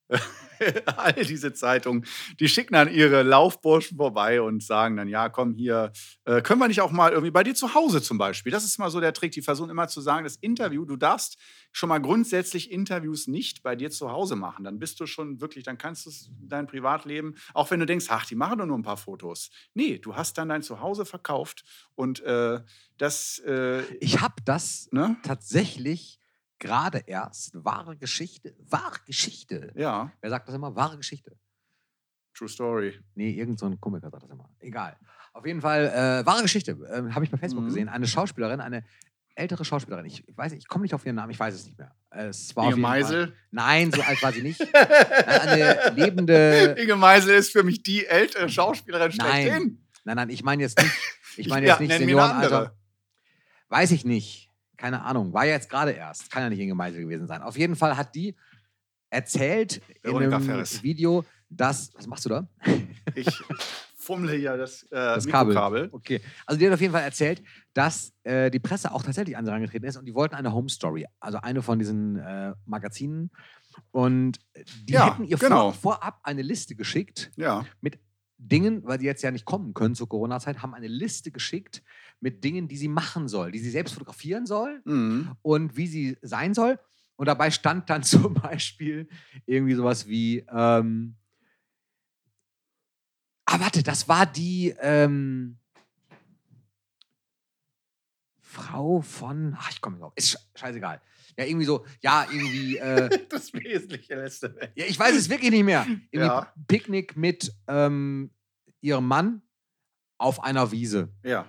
All 0.98 1.14
diese 1.14 1.54
Zeitungen, 1.54 2.06
die 2.40 2.48
schicken 2.48 2.74
dann 2.74 2.92
ihre 2.94 3.24
Laufburschen 3.24 3.98
vorbei 3.98 4.42
und 4.42 4.64
sagen 4.64 4.96
dann, 4.96 5.08
ja, 5.08 5.30
komm 5.30 5.56
hier, 5.56 5.92
äh, 6.26 6.42
können 6.42 6.60
wir 6.60 6.68
nicht 6.68 6.82
auch 6.82 6.92
mal 6.92 7.12
irgendwie 7.12 7.32
bei 7.32 7.44
dir 7.44 7.56
zu 7.56 7.74
Hause 7.74 8.02
zum 8.02 8.18
Beispiel? 8.18 8.52
Das 8.52 8.64
ist 8.64 8.78
mal 8.78 8.90
so 8.90 9.00
der 9.00 9.14
Trick. 9.14 9.32
Die 9.32 9.42
versuchen 9.42 9.70
immer 9.70 9.88
zu 9.88 10.00
sagen, 10.02 10.24
das 10.24 10.36
Interview, 10.38 10.86
du 10.86 10.96
darfst 10.96 11.38
schon 11.72 11.90
mal 11.90 12.00
grundsätzlich 12.00 12.72
Interviews 12.72 13.28
nicht 13.28 13.64
bei 13.64 13.76
dir 13.76 13.90
zu 13.92 14.12
Hause 14.12 14.36
machen. 14.36 14.64
Dann 14.64 14.80
bist 14.80 15.00
du 15.00 15.06
schon 15.08 15.42
wirklich, 15.42 15.64
dann 15.64 15.78
kannst 15.78 16.06
du 16.06 16.10
es- 16.12 16.30
dein 16.42 16.68
Privatleben, 16.68 17.36
auch 17.54 17.72
wenn 17.72 17.80
du 17.80 17.86
denkst, 17.86 18.06
ach, 18.10 18.26
die 18.26 18.36
machen 18.36 18.60
doch 18.60 18.66
nur 18.66 18.78
ein 18.78 18.84
paar 18.84 18.98
Fotos. 18.98 19.50
Nee, 19.74 19.98
du 19.98 20.16
hast 20.16 20.38
dann 20.38 20.50
dein 20.50 20.62
Zuhause 20.62 21.06
verkauft 21.06 21.64
und 21.96 22.22
äh, 22.22 22.62
das, 22.98 23.40
äh, 23.40 23.82
Ich 24.00 24.22
habe 24.22 24.36
das 24.46 24.88
ne? 24.92 25.18
tatsächlich 25.24 26.20
gerade 26.60 27.00
erst, 27.06 27.52
wahre 27.64 27.98
Geschichte, 27.98 28.56
wahre 28.70 29.00
Geschichte. 29.06 29.72
Ja, 29.76 30.12
Wer 30.22 30.30
sagt 30.30 30.48
das 30.48 30.56
immer? 30.56 30.76
Wahre 30.76 30.98
Geschichte. 30.98 31.36
True 32.36 32.50
Story. 32.50 33.00
Nee, 33.16 33.32
irgend 33.32 33.60
so 33.60 33.66
ein 33.68 33.80
Komiker 33.80 34.10
sagt 34.10 34.24
das 34.24 34.30
immer. 34.32 34.50
Egal. 34.60 34.98
Auf 35.34 35.46
jeden 35.46 35.62
Fall, 35.62 35.86
äh, 35.88 36.26
wahre 36.26 36.42
Geschichte. 36.44 36.72
Äh, 36.72 37.12
habe 37.14 37.26
ich 37.26 37.32
bei 37.32 37.38
Facebook 37.38 37.64
Mhm. 37.64 37.68
gesehen. 37.68 37.90
Eine 37.90 38.08
Schauspielerin, 38.08 38.60
eine 38.60 38.84
ältere 39.36 39.66
Schauspielerin. 39.66 40.06
Ich 40.06 40.24
weiß, 40.28 40.52
ich 40.54 40.68
komme 40.68 40.84
nicht 40.84 40.94
auf 40.94 41.06
ihren 41.06 41.16
Namen, 41.16 41.32
ich 41.32 41.40
weiß 41.40 41.54
es 41.56 41.66
nicht 41.66 41.78
mehr. 41.78 41.94
Äh, 42.12 42.26
Es 42.28 42.56
war 42.56 42.66
Inge 42.66 42.76
jeden 42.76 42.84
Fall- 42.84 43.00
Meisel. 43.02 43.36
Nein, 43.52 43.92
so 43.92 44.02
alt 44.02 44.22
war 44.22 44.32
sie 44.32 44.44
nicht. 44.44 44.62
Eine 45.28 45.92
lebende. 45.96 46.76
Inge 46.80 46.96
Meisel 46.96 47.36
ist 47.36 47.52
für 47.52 47.64
mich 47.64 47.82
die 47.84 48.06
ältere 48.06 48.48
Schauspielerin 48.50 49.12
Nein. 49.18 49.42
schlechthin. 49.42 49.84
Nein, 50.06 50.16
nein, 50.18 50.30
ich 50.30 50.44
meine 50.44 50.62
jetzt 50.64 50.78
nicht. 50.80 50.92
Ich 51.38 51.48
meine 51.50 51.66
ja, 51.66 51.74
jetzt 51.74 51.80
nicht 51.82 51.90
mir 51.90 51.96
eine 51.96 52.06
Seniorenalter. 52.06 52.78
Weiß 53.70 53.92
ich 53.92 54.06
nicht. 54.06 54.50
Keine 54.84 55.02
Ahnung. 55.02 55.32
War 55.32 55.46
ja 55.46 55.54
jetzt 55.54 55.70
gerade 55.70 55.92
erst. 55.92 56.30
Kann 56.30 56.44
ja 56.44 56.50
nicht 56.50 56.60
Inge 56.60 56.76
Meisel 56.76 57.00
gewesen 57.04 57.26
sein. 57.26 57.42
Auf 57.42 57.58
jeden 57.58 57.78
Fall 57.78 57.96
hat 57.96 58.14
die 58.16 58.36
erzählt 59.10 59.78
in 60.02 60.12
Veronika 60.12 60.36
einem 60.36 60.46
Ferres. 60.46 60.84
Video, 60.84 61.24
dass. 61.50 61.94
Was 61.96 62.06
machst 62.06 62.26
du 62.26 62.30
da? 62.30 62.48
Ich 63.16 63.28
fummle 63.96 64.34
hier 64.34 64.58
das, 64.58 64.84
äh, 64.84 64.96
Das 64.96 65.26
Kabel. 65.28 65.88
Okay. 65.94 66.20
Also 66.46 66.60
die 66.60 66.66
hat 66.68 66.74
auf 66.74 66.82
jeden 66.82 66.92
Fall 66.92 67.04
erzählt, 67.04 67.42
dass 67.74 68.12
äh, 68.24 68.50
die 68.52 68.60
Presse 68.60 68.92
auch 68.92 69.04
tatsächlich 69.04 69.38
an 69.38 69.46
sie 69.46 69.52
herangetreten 69.52 69.88
ist 69.88 69.96
und 69.96 70.06
die 70.06 70.14
wollten 70.14 70.36
eine 70.36 70.52
Home 70.52 70.68
Story, 70.68 71.06
also 71.22 71.38
eine 71.38 71.62
von 71.62 71.80
diesen 71.80 72.18
äh, 72.18 72.54
Magazinen. 72.66 73.30
Und 73.92 74.40
die 74.88 74.94
Ja, 74.94 75.14
hätten 75.14 75.24
ihr 75.26 75.38
genau. 75.38 75.72
vor, 75.72 75.94
vorab 76.02 76.20
eine 76.24 76.42
Liste 76.42 76.76
geschickt 76.76 77.32
Ja, 77.38 77.66
mit 77.82 78.00
Dingen, 78.50 78.84
weil 78.86 78.98
die 78.98 79.06
jetzt 79.06 79.24
ja 79.24 79.32
nicht 79.32 79.46
kommen 79.46 79.74
können 79.74 79.96
zur 79.96 80.10
Corona-Zeit, 80.10 80.62
haben 80.62 80.74
eine 80.74 80.88
Liste 80.88 81.32
geschickt 81.32 81.84
mit 82.20 82.44
Dingen, 82.44 82.68
die 82.68 82.78
sie 82.78 82.88
machen 82.88 83.28
soll, 83.28 83.52
die 83.52 83.60
sie 83.60 83.70
selbst 83.70 83.94
fotografieren 83.94 84.46
soll 84.46 84.82
mhm. 84.86 85.32
und 85.42 85.76
wie 85.78 85.88
sie 85.88 86.18
sein 86.22 86.54
soll. 86.54 86.80
Und 87.16 87.28
dabei 87.28 87.52
stand 87.52 87.90
dann 87.90 88.04
zum 88.04 88.34
Beispiel 88.34 89.08
irgendwie 89.46 89.76
sowas 89.76 90.08
wie, 90.08 90.40
ähm, 90.50 91.16
ah, 93.46 93.60
warte, 93.60 93.84
das 93.84 94.08
war 94.08 94.26
die 94.26 94.74
ähm, 94.80 95.58
Frau 98.40 99.02
von, 99.02 99.56
ach, 99.58 99.72
ich 99.72 99.82
komme 99.82 99.96
nicht 99.96 100.04
drauf, 100.04 100.14
ist 100.16 100.38
sche- 100.38 100.60
scheißegal. 100.60 101.02
Ja, 101.38 101.46
irgendwie 101.46 101.66
so, 101.66 101.86
ja, 102.02 102.26
irgendwie, 102.32 102.78
äh, 102.78 103.10
das 103.30 103.54
Wesentliche 103.54 104.16
weg. 104.18 104.72
ja, 104.76 104.86
ich 104.86 105.00
weiß 105.00 105.16
es 105.16 105.30
wirklich 105.30 105.52
nicht 105.52 105.64
mehr. 105.64 105.86
Irgendwie 106.12 106.18
Ja. 106.28 106.54
Picknick 106.68 107.16
mit 107.18 107.52
ähm, 107.68 108.32
ihrem 108.82 109.08
Mann 109.08 109.42
auf 110.18 110.44
einer 110.44 110.72
Wiese. 110.72 111.10
Ja, 111.24 111.42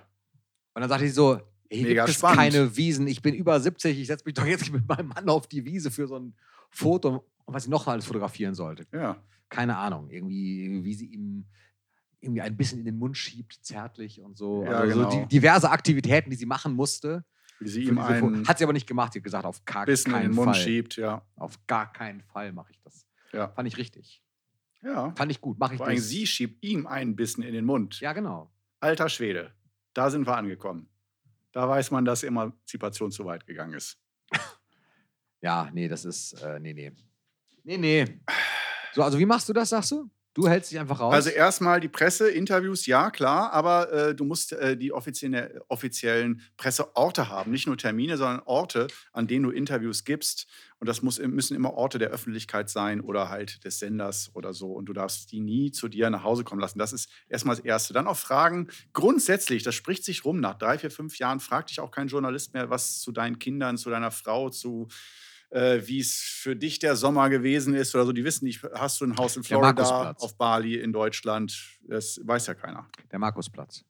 Und 0.73 0.81
dann 0.81 0.89
sagte 0.89 1.05
sie 1.07 1.13
so, 1.13 1.39
Hier 1.69 1.83
Mega 1.87 2.03
gibt 2.05 2.09
es 2.09 2.15
spannend. 2.19 2.37
keine 2.39 2.75
Wiesen. 2.77 3.07
Ich 3.07 3.21
bin 3.21 3.35
über 3.35 3.59
70, 3.59 3.99
ich 3.99 4.07
setze 4.07 4.25
mich 4.25 4.33
doch 4.33 4.45
jetzt 4.45 4.61
nicht 4.61 4.73
mit 4.73 4.87
meinem 4.87 5.09
Mann 5.09 5.29
auf 5.29 5.47
die 5.47 5.63
Wiese 5.65 5.91
für 5.91 6.07
so 6.07 6.17
ein 6.17 6.35
Foto, 6.71 7.25
was 7.45 7.63
ich 7.65 7.69
noch 7.69 7.87
alles 7.87 8.05
fotografieren 8.05 8.55
sollte. 8.55 8.85
Ja. 8.91 9.21
Keine 9.49 9.77
Ahnung. 9.77 10.09
Irgendwie, 10.09 10.83
wie 10.83 10.93
sie 10.93 11.05
ihm 11.07 11.45
irgendwie 12.19 12.41
ein 12.41 12.57
bisschen 12.57 12.79
in 12.79 12.85
den 12.85 12.97
Mund 12.97 13.15
schiebt, 13.17 13.59
zärtlich 13.61 14.19
und 14.19 14.35
so. 14.35 14.63
Ja, 14.63 14.71
also 14.79 15.03
so 15.03 15.09
genau. 15.09 15.21
di 15.21 15.27
diverse 15.27 15.69
Aktivitäten, 15.69 16.31
die 16.31 16.35
sie 16.35 16.47
machen 16.47 16.73
musste. 16.73 17.23
Wie 17.59 17.69
sie 17.69 17.83
ihm 17.83 17.97
einen 17.99 18.47
Hat 18.47 18.57
sie 18.57 18.63
aber 18.63 18.73
nicht 18.73 18.87
gemacht. 18.87 19.13
Sie 19.13 19.19
hat 19.19 19.23
gesagt, 19.23 19.45
auf 19.45 19.63
gar 19.65 19.85
Bissen 19.85 20.09
in 20.09 20.13
keinen 20.13 20.29
den 20.31 20.35
Mund 20.35 20.55
Fall. 20.55 20.63
schiebt, 20.63 20.97
ja. 20.97 21.25
Auf 21.35 21.65
gar 21.67 21.91
keinen 21.93 22.21
Fall 22.21 22.51
mache 22.51 22.71
ich 22.71 22.79
das. 22.81 23.05
Ja. 23.31 23.49
Fand 23.49 23.67
ich 23.67 23.77
richtig. 23.77 24.21
Ja. 24.81 25.13
Fand 25.15 25.31
ich 25.31 25.41
gut. 25.41 25.57
Mache 25.57 25.73
ich 25.73 25.77
Vor 25.77 25.87
allem 25.87 25.95
das. 25.95 26.09
sie 26.09 26.27
schiebt 26.27 26.63
ihm 26.63 26.85
einen 26.85 27.15
Bissen 27.15 27.43
in 27.43 27.53
den 27.53 27.65
Mund. 27.65 27.99
Ja, 28.01 28.13
genau. 28.13 28.51
Alter 28.79 29.09
Schwede. 29.09 29.53
Da 29.93 30.09
sind 30.09 30.27
wir 30.27 30.35
angekommen. 30.37 30.89
Da 31.53 31.67
weiß 31.69 31.91
man, 31.91 32.03
dass 32.05 32.23
Emanzipation 32.23 33.11
zu 33.11 33.25
weit 33.25 33.45
gegangen 33.47 33.73
ist. 33.73 33.97
Ja, 35.41 35.69
nee, 35.73 35.87
das 35.87 36.05
ist, 36.05 36.33
äh, 36.41 36.59
nee, 36.59 36.73
nee. 36.73 36.91
Nee, 37.63 37.77
nee. 37.77 38.19
So, 38.93 39.03
also 39.03 39.19
wie 39.19 39.25
machst 39.27 39.47
du 39.47 39.53
das, 39.53 39.69
sagst 39.69 39.91
du? 39.91 40.09
Du 40.35 40.49
hältst 40.49 40.69
dich 40.69 40.79
einfach 40.79 40.99
raus? 40.99 41.13
Also 41.13 41.29
erstmal 41.29 41.79
die 41.79 41.87
Presse, 41.87 42.29
Interviews, 42.29 42.85
ja, 42.87 43.09
klar, 43.09 43.53
aber 43.53 43.91
äh, 43.93 44.13
du 44.13 44.25
musst 44.25 44.51
äh, 44.51 44.75
die 44.75 44.91
offizielle, 44.91 45.63
offiziellen 45.69 46.41
Presseorte 46.57 47.29
haben. 47.29 47.51
Nicht 47.51 47.67
nur 47.67 47.77
Termine, 47.77 48.17
sondern 48.17 48.41
Orte, 48.45 48.87
an 49.13 49.27
denen 49.27 49.43
du 49.43 49.51
Interviews 49.51 50.03
gibst. 50.03 50.47
Und 50.79 50.89
das 50.89 51.01
muss, 51.01 51.19
müssen 51.19 51.55
immer 51.55 51.73
Orte 51.73 51.99
der 51.99 52.09
Öffentlichkeit 52.09 52.69
sein 52.69 52.99
oder 52.99 53.29
halt 53.29 53.63
des 53.63 53.79
Senders 53.79 54.29
oder 54.33 54.53
so. 54.53 54.73
Und 54.73 54.87
du 54.87 54.93
darfst 54.93 55.31
die 55.31 55.39
nie 55.39 55.71
zu 55.71 55.87
dir 55.87 56.09
nach 56.09 56.25
Hause 56.25 56.43
kommen 56.43 56.59
lassen. 56.59 56.79
Das 56.79 56.91
ist 56.91 57.09
erstmal 57.29 57.55
das 57.55 57.63
Erste. 57.63 57.93
Dann 57.93 58.05
auch 58.05 58.17
Fragen. 58.17 58.67
Grundsätzlich, 58.91 59.63
das 59.63 59.73
spricht 59.73 60.03
sich 60.03 60.25
rum. 60.25 60.41
Nach 60.41 60.55
drei, 60.55 60.77
vier, 60.77 60.91
fünf 60.91 61.17
Jahren 61.17 61.39
fragt 61.39 61.69
dich 61.69 61.79
auch 61.79 61.91
kein 61.91 62.09
Journalist 62.09 62.53
mehr, 62.53 62.69
was 62.69 62.99
zu 62.99 63.13
deinen 63.13 63.39
Kindern, 63.39 63.77
zu 63.77 63.89
deiner 63.89 64.11
Frau, 64.11 64.49
zu 64.49 64.89
äh, 65.49 65.81
wie 65.85 65.99
es 65.99 66.13
für 66.19 66.55
dich 66.55 66.79
der 66.79 66.95
Sommer 66.95 67.29
gewesen 67.29 67.73
ist 67.73 67.93
oder 67.95 68.05
so. 68.05 68.11
Die 68.11 68.23
wissen 68.23 68.45
nicht, 68.45 68.63
hast 68.73 69.01
du 69.01 69.05
ein 69.05 69.17
Haus 69.17 69.37
in 69.37 69.43
Florida, 69.43 70.11
auf 70.19 70.37
Bali, 70.37 70.75
in 70.75 70.91
Deutschland? 70.93 71.57
Das 71.87 72.19
weiß 72.23 72.47
ja 72.47 72.53
keiner. 72.53 72.89
Der 73.11 73.19
Markusplatz. 73.19 73.83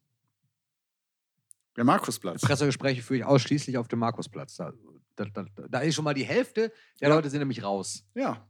Der 1.76 1.84
Markusplatz. 1.84 2.40
Pressegespräche 2.40 3.02
führe 3.02 3.18
ich 3.18 3.24
ausschließlich 3.24 3.76
auf 3.76 3.88
dem 3.88 3.98
Markusplatz. 3.98 4.56
Da, 4.56 4.72
da, 5.16 5.24
da, 5.26 5.44
da 5.68 5.78
ist 5.80 5.94
schon 5.94 6.04
mal 6.04 6.14
die 6.14 6.24
Hälfte 6.24 6.72
der 7.00 7.08
Ja. 7.08 7.14
Leute 7.14 7.28
sind 7.30 7.40
nämlich 7.40 7.62
raus, 7.62 8.04
Ja, 8.14 8.48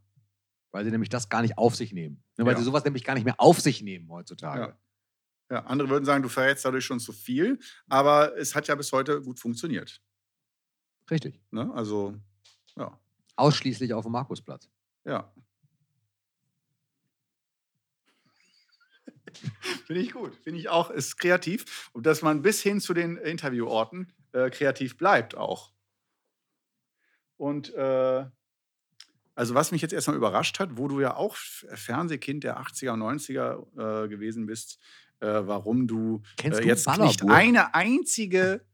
weil 0.73 0.85
sie 0.85 0.91
nämlich 0.91 1.09
das 1.09 1.29
gar 1.29 1.43
nicht 1.43 1.59
auf 1.59 1.75
sich 1.75 1.93
nehmen. 1.93 2.23
Ne, 2.37 2.45
weil 2.45 2.53
Ja. 2.53 2.59
sie 2.59 2.65
sowas 2.65 2.85
nämlich 2.85 3.03
gar 3.05 3.15
nicht 3.15 3.25
mehr 3.25 3.41
auf 3.41 3.61
sich 3.61 3.83
nehmen 3.83 4.09
heutzutage. 4.11 4.77
ja. 5.51 5.57
ja. 5.57 5.65
Andere 5.67 5.89
würden 5.89 6.05
sagen, 6.05 6.23
du 6.23 6.29
verrätst 6.29 6.65
dadurch 6.65 6.85
schon 6.85 7.01
zu 7.01 7.13
viel, 7.13 7.59
aber 7.89 8.37
es 8.37 8.55
hat 8.55 8.69
ja 8.69 8.75
bis 8.75 8.93
heute 8.93 9.21
gut 9.23 9.41
funktioniert. 9.41 10.01
Richtig. 11.11 11.41
Ne? 11.51 11.73
Also, 11.75 12.15
ja. 12.77 12.99
Ausschließlich 13.37 13.93
auf 13.93 14.05
dem 14.05 14.13
Markusplatz. 14.13 14.69
Ja. 15.05 15.33
Finde 19.87 20.03
ich 20.03 20.13
gut. 20.13 20.35
Finde 20.43 20.61
ich 20.61 20.69
auch, 20.69 20.91
ist 20.91 21.19
kreativ. 21.19 21.91
Und 21.93 22.07
dass 22.07 22.23
man 22.23 22.43
bis 22.43 22.63
hin 22.63 22.81
zu 22.81 22.95
den 22.95 23.17
Intervieworten 23.17 24.13
äh, 24.33 24.51
kreativ 24.51 24.97
bleibt 24.97 25.37
auch. 25.37 25.73
Und 27.37 27.75
äh, 27.75 28.25
also 29.35 29.55
was 29.55 29.71
mich 29.71 29.83
jetzt 29.83 29.93
erstmal 29.93 30.17
überrascht 30.17 30.59
hat, 30.59 30.79
wo 30.79 30.89
du 30.89 31.01
ja 31.01 31.15
auch 31.15 31.37
Fernsehkind 31.37 32.45
der 32.45 32.59
80er 32.59 32.93
und 32.93 33.03
90er 33.03 34.05
äh, 34.05 34.09
gewesen 34.09 34.47
bist, 34.47 34.79
äh, 35.21 35.27
warum 35.27 35.87
du, 35.87 36.23
Kennst 36.37 36.61
äh, 36.61 36.63
du 36.63 36.69
jetzt 36.69 36.87
nicht 36.87 37.21
Ballerburg? 37.21 37.31
eine 37.31 37.75
einzige. 37.75 38.65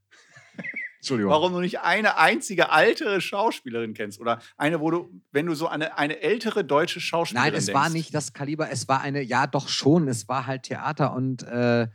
Warum 1.10 1.52
du 1.52 1.60
nicht 1.60 1.80
eine 1.80 2.16
einzige 2.16 2.68
ältere 2.70 3.20
Schauspielerin 3.20 3.94
kennst 3.94 4.20
oder 4.20 4.40
eine, 4.56 4.80
wo 4.80 4.90
du, 4.90 5.20
wenn 5.32 5.46
du 5.46 5.54
so 5.54 5.66
eine, 5.68 5.98
eine 5.98 6.20
ältere 6.20 6.64
deutsche 6.64 7.00
Schauspielerin 7.00 7.50
Nein, 7.52 7.58
es 7.58 7.66
denkst. 7.66 7.80
war 7.80 7.90
nicht 7.90 8.14
das 8.14 8.32
Kaliber, 8.32 8.70
es 8.70 8.88
war 8.88 9.00
eine, 9.00 9.22
ja 9.22 9.46
doch 9.46 9.68
schon, 9.68 10.08
es 10.08 10.28
war 10.28 10.46
halt 10.46 10.64
Theater 10.64 11.12
und 11.14 11.42
äh, 11.42 11.88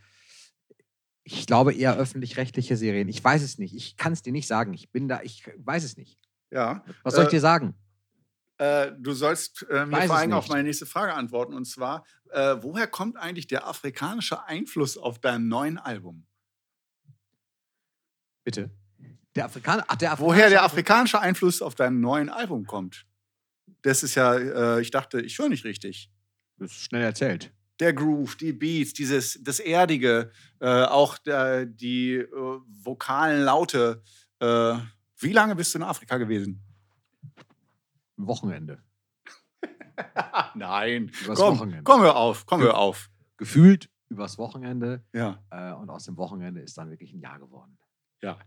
ich 1.24 1.46
glaube 1.46 1.74
eher 1.74 1.96
öffentlich-rechtliche 1.98 2.78
Serien. 2.78 3.10
Ich 3.10 3.24
weiß 3.24 3.42
es 3.44 3.58
nicht, 3.58 3.76
ich 3.76 3.98
kann 3.98 4.14
es 4.14 4.22
dir 4.22 4.32
nicht 4.32 4.48
sagen. 4.48 4.74
Ich 4.74 4.92
bin 4.92 5.08
da, 5.08 5.22
ich 5.22 5.44
weiß 5.58 5.84
es 5.84 5.98
nicht. 5.98 6.20
Ja, 6.52 6.84
Was 7.04 7.16
soll 7.16 7.24
ich 7.26 7.30
Äh, 7.30 7.32
dir 7.32 7.42
sagen? 7.42 7.76
äh, 8.60 8.92
du 8.98 9.12
sollst 9.14 9.66
äh, 9.70 9.86
mir 9.86 10.02
vor 10.04 10.16
allem 10.16 10.34
auf 10.34 10.48
meine 10.48 10.64
nächste 10.64 10.86
Frage 10.86 11.14
antworten 11.14 11.54
und 11.54 11.66
zwar, 11.66 12.06
äh, 12.32 12.56
woher 12.62 12.88
kommt 12.88 13.18
eigentlich 13.18 13.48
der 13.48 13.68
afrikanische 13.68 14.46
Einfluss 14.46 14.98
auf 14.98 15.20
deinem 15.20 15.48
neuen 15.48 15.78
Album? 15.78 16.26
Bitte. 18.46 18.72
Der 19.38 19.46
Afrikaner, 19.46 19.86
ach, 19.88 19.96
der 19.96 20.18
Woher 20.20 20.50
der 20.50 20.64
Afrikaner- 20.64 20.66
afrikanische 20.66 21.20
Einfluss 21.22 21.62
auf 21.62 21.76
deinem 21.76 22.02
neuen 22.02 22.30
Album 22.30 22.66
kommt? 22.66 23.06
Das 23.84 24.04
ist 24.04 24.16
ja, 24.16 24.34
äh, 24.36 24.82
ich 24.82 24.92
dachte, 24.92 25.22
ich 25.22 25.38
höre 25.38 25.50
nicht 25.50 25.64
richtig. 25.64 26.12
Das 26.58 26.72
ist 26.72 26.80
schnell 26.82 27.04
erzählt. 27.04 27.54
der 27.80 27.94
Groove, 27.94 28.36
die 28.38 28.52
Beats, 28.54 28.94
dieses, 28.94 29.40
das 29.44 29.60
Erdige, 29.60 30.32
äh, 30.60 30.84
auch 30.86 31.20
der, 31.20 31.68
die 31.68 32.16
äh, 32.16 32.60
vokalen 32.84 33.44
Laute. 33.44 34.02
Äh, 34.40 34.78
wie 35.20 35.32
lange 35.32 35.56
bist 35.56 35.74
du 35.76 35.78
in 35.80 35.84
Afrika 35.84 36.18
gewesen? 36.18 36.64
Wochenende. 38.18 38.82
Nein. 40.56 41.12
Übers 41.24 41.38
Komm, 41.38 41.60
Wochenende. 41.60 41.84
komm, 41.84 42.02
hör 42.02 42.16
auf, 42.16 42.46
komm, 42.48 42.62
hör 42.62 42.78
auf. 42.78 43.10
Gefühlt 43.38 43.90
übers 44.10 44.38
Wochenende 44.40 45.04
Ja. 45.14 45.44
äh, 45.52 45.74
und 45.74 45.90
aus 45.92 46.06
dem 46.06 46.18
Wochenende 46.18 46.62
ist 46.62 46.78
dann 46.78 46.90
wirklich 46.90 47.14
ein 47.14 47.20
Jahr 47.20 47.38
geworden. 47.40 47.78
ja. 48.22 48.40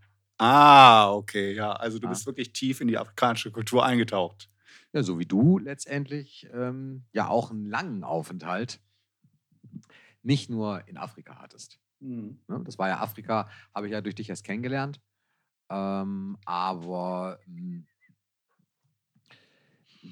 Ah, 0.42 1.12
okay, 1.12 1.52
ja. 1.54 1.72
Also 1.72 1.98
du 1.98 2.06
Ah. 2.06 2.10
bist 2.10 2.24
wirklich 2.24 2.52
tief 2.54 2.80
in 2.80 2.88
die 2.88 2.96
afrikanische 2.96 3.50
Kultur 3.52 3.84
eingetaucht. 3.84 4.48
Ja, 4.92 5.02
so 5.02 5.18
wie 5.18 5.26
du 5.26 5.58
letztendlich 5.58 6.48
ähm, 6.52 7.04
ja 7.12 7.28
auch 7.28 7.50
einen 7.50 7.66
langen 7.66 8.02
Aufenthalt 8.04 8.80
nicht 10.22 10.48
nur 10.50 10.86
in 10.88 10.96
Afrika 10.96 11.36
hattest. 11.40 11.78
Ne? 12.48 12.62
Das 12.64 12.78
war 12.78 12.88
ja 12.88 13.00
Afrika, 13.00 13.50
habe 13.74 13.86
ich 13.86 13.92
ja 13.92 14.00
durch 14.00 14.14
dich 14.14 14.30
erst 14.30 14.44
kennengelernt. 14.44 15.00
Ähm, 15.70 16.38
aber 16.46 17.38
mh, 17.46 17.82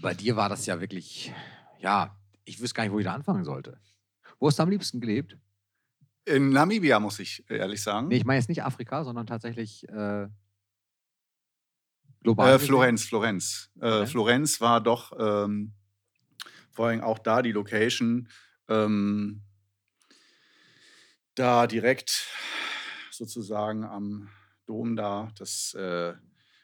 bei 0.03 0.15
dir 0.15 0.37
war 0.37 0.49
das 0.49 0.67
ja 0.67 0.81
wirklich, 0.81 1.33
ja, 1.81 2.17
ich 2.45 2.61
wüsste 2.61 2.75
gar 2.75 2.83
nicht, 2.85 2.93
wo 2.93 2.99
ich 2.99 3.05
da 3.05 3.15
anfangen 3.15 3.45
sollte. 3.45 3.81
Wo 4.39 4.47
hast 4.47 4.59
du 4.59 4.63
am 4.63 4.71
liebsten 4.71 5.01
gelebt? 5.01 5.39
In 6.29 6.51
Namibia, 6.51 7.01
muss 7.01 7.19
ich 7.19 7.45
ehrlich 7.51 7.83
sagen. 7.83 8.09
Nee, 8.09 8.19
ich 8.19 8.25
meine 8.25 8.39
jetzt 8.39 8.49
nicht 8.49 8.63
Afrika, 8.63 9.05
sondern 9.05 9.27
tatsächlich 9.27 9.87
äh, 9.89 10.29
global. 12.21 12.55
Äh. 12.55 12.59
Florenz, 12.59 13.05
Florenz. 13.05 13.71
Äh, 13.77 13.81
Florenz? 13.81 14.11
Florenz 14.11 14.61
war 14.61 14.81
doch 14.81 15.13
ähm, 15.19 15.73
vor 16.71 16.89
allem 16.89 17.01
auch 17.01 17.19
da 17.19 17.43
die 17.43 17.53
Location. 17.53 18.29
Ähm, 18.69 19.43
da 21.35 21.67
direkt 21.67 22.27
sozusagen 23.11 23.85
am 23.85 24.29
Dom 24.67 24.97
da, 24.97 25.31
das 25.37 25.75
äh, 25.75 26.15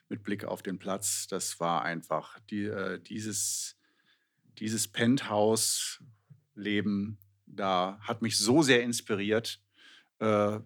mit 0.09 0.22
Blick 0.22 0.44
auf 0.44 0.62
den 0.62 0.79
Platz, 0.79 1.27
das 1.29 1.61
war 1.61 1.83
einfach 1.83 2.38
die, 2.50 2.64
äh, 2.64 2.98
dieses, 3.00 3.77
dieses 4.59 4.88
Penthouse-Leben, 4.88 7.18
da 7.57 7.99
hat 8.01 8.23
mich 8.23 8.38
so 8.38 8.62
sehr 8.62 8.83
inspiriert. 8.83 9.61
Äh, 10.21 10.59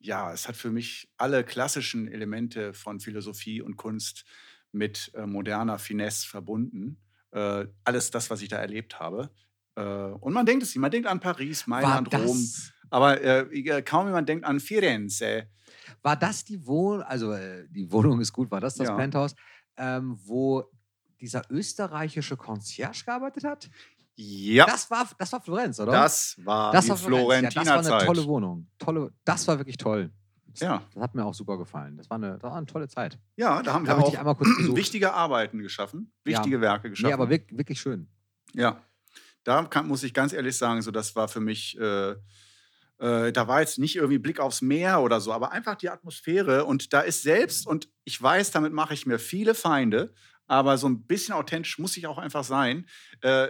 ja, 0.00 0.32
es 0.32 0.48
hat 0.48 0.56
für 0.56 0.70
mich 0.70 1.08
alle 1.16 1.44
klassischen 1.44 2.08
Elemente 2.08 2.74
von 2.74 3.00
Philosophie 3.00 3.62
und 3.62 3.76
Kunst 3.76 4.24
mit 4.72 5.10
äh, 5.14 5.26
moderner 5.26 5.78
Finesse 5.78 6.26
verbunden. 6.26 6.98
Äh, 7.30 7.66
alles 7.84 8.10
das, 8.10 8.30
was 8.30 8.42
ich 8.42 8.48
da 8.48 8.58
erlebt 8.58 9.00
habe. 9.00 9.30
Äh, 9.76 9.82
und 9.82 10.32
man 10.32 10.46
denkt 10.46 10.62
es 10.62 10.70
nicht. 10.70 10.80
Man 10.80 10.90
denkt 10.90 11.08
an 11.08 11.20
Paris, 11.20 11.66
Mailand, 11.66 12.12
Rom. 12.14 12.48
Aber 12.90 13.20
äh, 13.22 13.82
kaum 13.82 14.06
jemand 14.06 14.28
denkt 14.28 14.44
an 14.44 14.60
Firenze. 14.60 15.48
war 16.02 16.16
das 16.16 16.44
die 16.44 16.64
Wohnung, 16.66 17.02
also 17.02 17.32
äh, 17.32 17.66
die 17.70 17.90
Wohnung 17.90 18.20
ist 18.20 18.32
gut, 18.32 18.50
war 18.50 18.60
das 18.60 18.74
das 18.76 18.88
Ja. 18.88 18.96
Penthouse, 18.96 19.34
ähm, 19.76 20.16
wo 20.22 20.64
dieser 21.20 21.42
österreichische 21.50 22.36
Concierge 22.36 23.04
gearbeitet 23.04 23.44
hat? 23.44 23.70
Ja, 24.16 24.66
Das 24.66 24.90
war, 24.90 25.08
das 25.18 25.32
war 25.32 25.40
Florenz, 25.40 25.80
oder? 25.80 25.90
das 25.92 26.36
war 26.44 26.72
Das 26.72 26.84
die 26.84 26.90
war 26.90 26.96
Florenz. 26.96 27.54
Ja, 27.54 27.62
das 27.62 27.66
war 27.68 27.74
eine 27.74 27.82
Florentiner-Zeit. 27.82 28.06
tolle 28.06 28.24
Wohnung. 28.26 28.68
Tolle, 28.78 29.12
das 29.24 29.48
war 29.48 29.58
wirklich 29.58 29.76
toll. 29.76 30.10
Das, 30.46 30.60
Ja. 30.60 30.82
das 30.94 31.02
hat 31.02 31.14
mir 31.16 31.24
auch 31.24 31.34
super 31.34 31.58
gefallen. 31.58 31.96
Das 31.96 32.08
war 32.08 32.16
eine, 32.16 32.34
das 32.34 32.42
war 32.44 32.56
eine 32.56 32.66
tolle 32.66 32.86
Zeit. 32.88 33.18
ja, 33.36 33.60
da 33.62 33.72
haben 33.72 33.84
Da 33.84 33.96
wir 33.98 34.04
dich 34.04 34.14
auch 34.14 34.18
einmal 34.20 34.36
kurz 34.36 34.50
besucht. 34.56 34.76
wichtige 34.76 35.12
Arbeiten 35.14 35.58
geschaffen, 35.58 36.12
wichtige 36.22 36.60
Werke 36.60 36.90
geschaffen. 36.90 37.08
Nee, 37.08 37.12
aber 37.14 37.28
wirklich, 37.28 37.58
wirklich 37.58 37.80
schön. 37.80 38.08
Ja, 38.54 38.80
da 39.42 39.64
kann, 39.64 39.88
muss 39.88 40.04
ich 40.04 40.14
ganz 40.14 40.32
ehrlich 40.32 40.56
sagen, 40.56 40.80
so 40.82 40.92
das 40.92 41.16
war 41.16 41.26
für 41.26 41.40
mich, 41.40 41.76
äh, 41.80 42.10
äh, 42.98 43.32
da 43.32 43.48
war 43.48 43.60
jetzt 43.62 43.80
nicht 43.80 43.96
irgendwie 43.96 44.18
Blick 44.18 44.38
aufs 44.38 44.62
Meer 44.62 45.02
oder 45.02 45.20
so, 45.20 45.32
aber 45.32 45.50
einfach 45.50 45.74
die 45.74 45.90
Atmosphäre 45.90 46.64
und 46.66 46.92
da 46.92 47.00
ist 47.00 47.22
selbst, 47.22 47.66
und 47.66 47.88
ich 48.04 48.22
weiß, 48.22 48.52
damit 48.52 48.72
mache 48.72 48.94
ich 48.94 49.06
mir 49.06 49.18
viele 49.18 49.54
Feinde, 49.54 50.14
aber 50.46 50.78
so 50.78 50.86
ein 50.88 51.02
bisschen 51.04 51.34
authentisch 51.34 51.80
muss 51.80 51.96
ich 51.96 52.06
auch 52.06 52.18
einfach 52.18 52.44
sein. 52.44 52.86
Äh, 53.22 53.48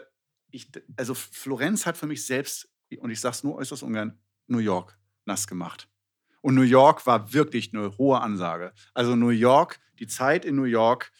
ich, 0.54 0.68
also 0.96 1.14
Florenz 1.14 1.84
hat 1.84 1.96
für 1.96 2.06
mich 2.06 2.24
selbst, 2.24 2.68
und 2.98 3.10
ich 3.10 3.20
sage 3.20 3.34
es 3.34 3.44
nur 3.44 3.56
äußerst 3.56 3.82
ungern, 3.82 4.18
New 4.46 4.58
York 4.58 4.98
nass 5.24 5.46
gemacht. 5.46 5.88
Und 6.42 6.54
New 6.54 6.62
York 6.62 7.06
war 7.06 7.32
wirklich 7.32 7.74
eine 7.74 7.96
hohe 7.96 8.20
Ansage. 8.20 8.72
Also 8.92 9.16
New 9.16 9.30
York, 9.30 9.80
die 9.98 10.06
Zeit 10.06 10.44
in 10.44 10.56
New 10.56 10.64
York, 10.64 11.10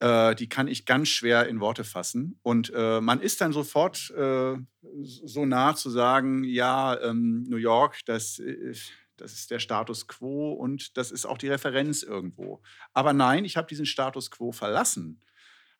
äh, 0.00 0.34
die 0.34 0.48
kann 0.48 0.66
ich 0.66 0.86
ganz 0.86 1.08
schwer 1.08 1.46
in 1.46 1.60
Worte 1.60 1.84
fassen. 1.84 2.38
Und 2.42 2.72
äh, 2.74 3.00
man 3.00 3.20
ist 3.20 3.40
dann 3.40 3.52
sofort 3.52 4.10
äh, 4.10 4.56
so 5.02 5.46
nah 5.46 5.74
zu 5.76 5.88
sagen, 5.88 6.42
ja, 6.44 7.00
ähm, 7.00 7.44
New 7.44 7.58
York, 7.58 8.00
das, 8.06 8.40
äh, 8.40 8.74
das 9.16 9.34
ist 9.34 9.50
der 9.50 9.60
Status 9.60 10.08
quo 10.08 10.52
und 10.52 10.96
das 10.96 11.12
ist 11.12 11.26
auch 11.26 11.38
die 11.38 11.48
Referenz 11.48 12.02
irgendwo. 12.02 12.62
Aber 12.92 13.12
nein, 13.12 13.44
ich 13.44 13.56
habe 13.56 13.68
diesen 13.68 13.86
Status 13.86 14.30
quo 14.30 14.50
verlassen 14.50 15.20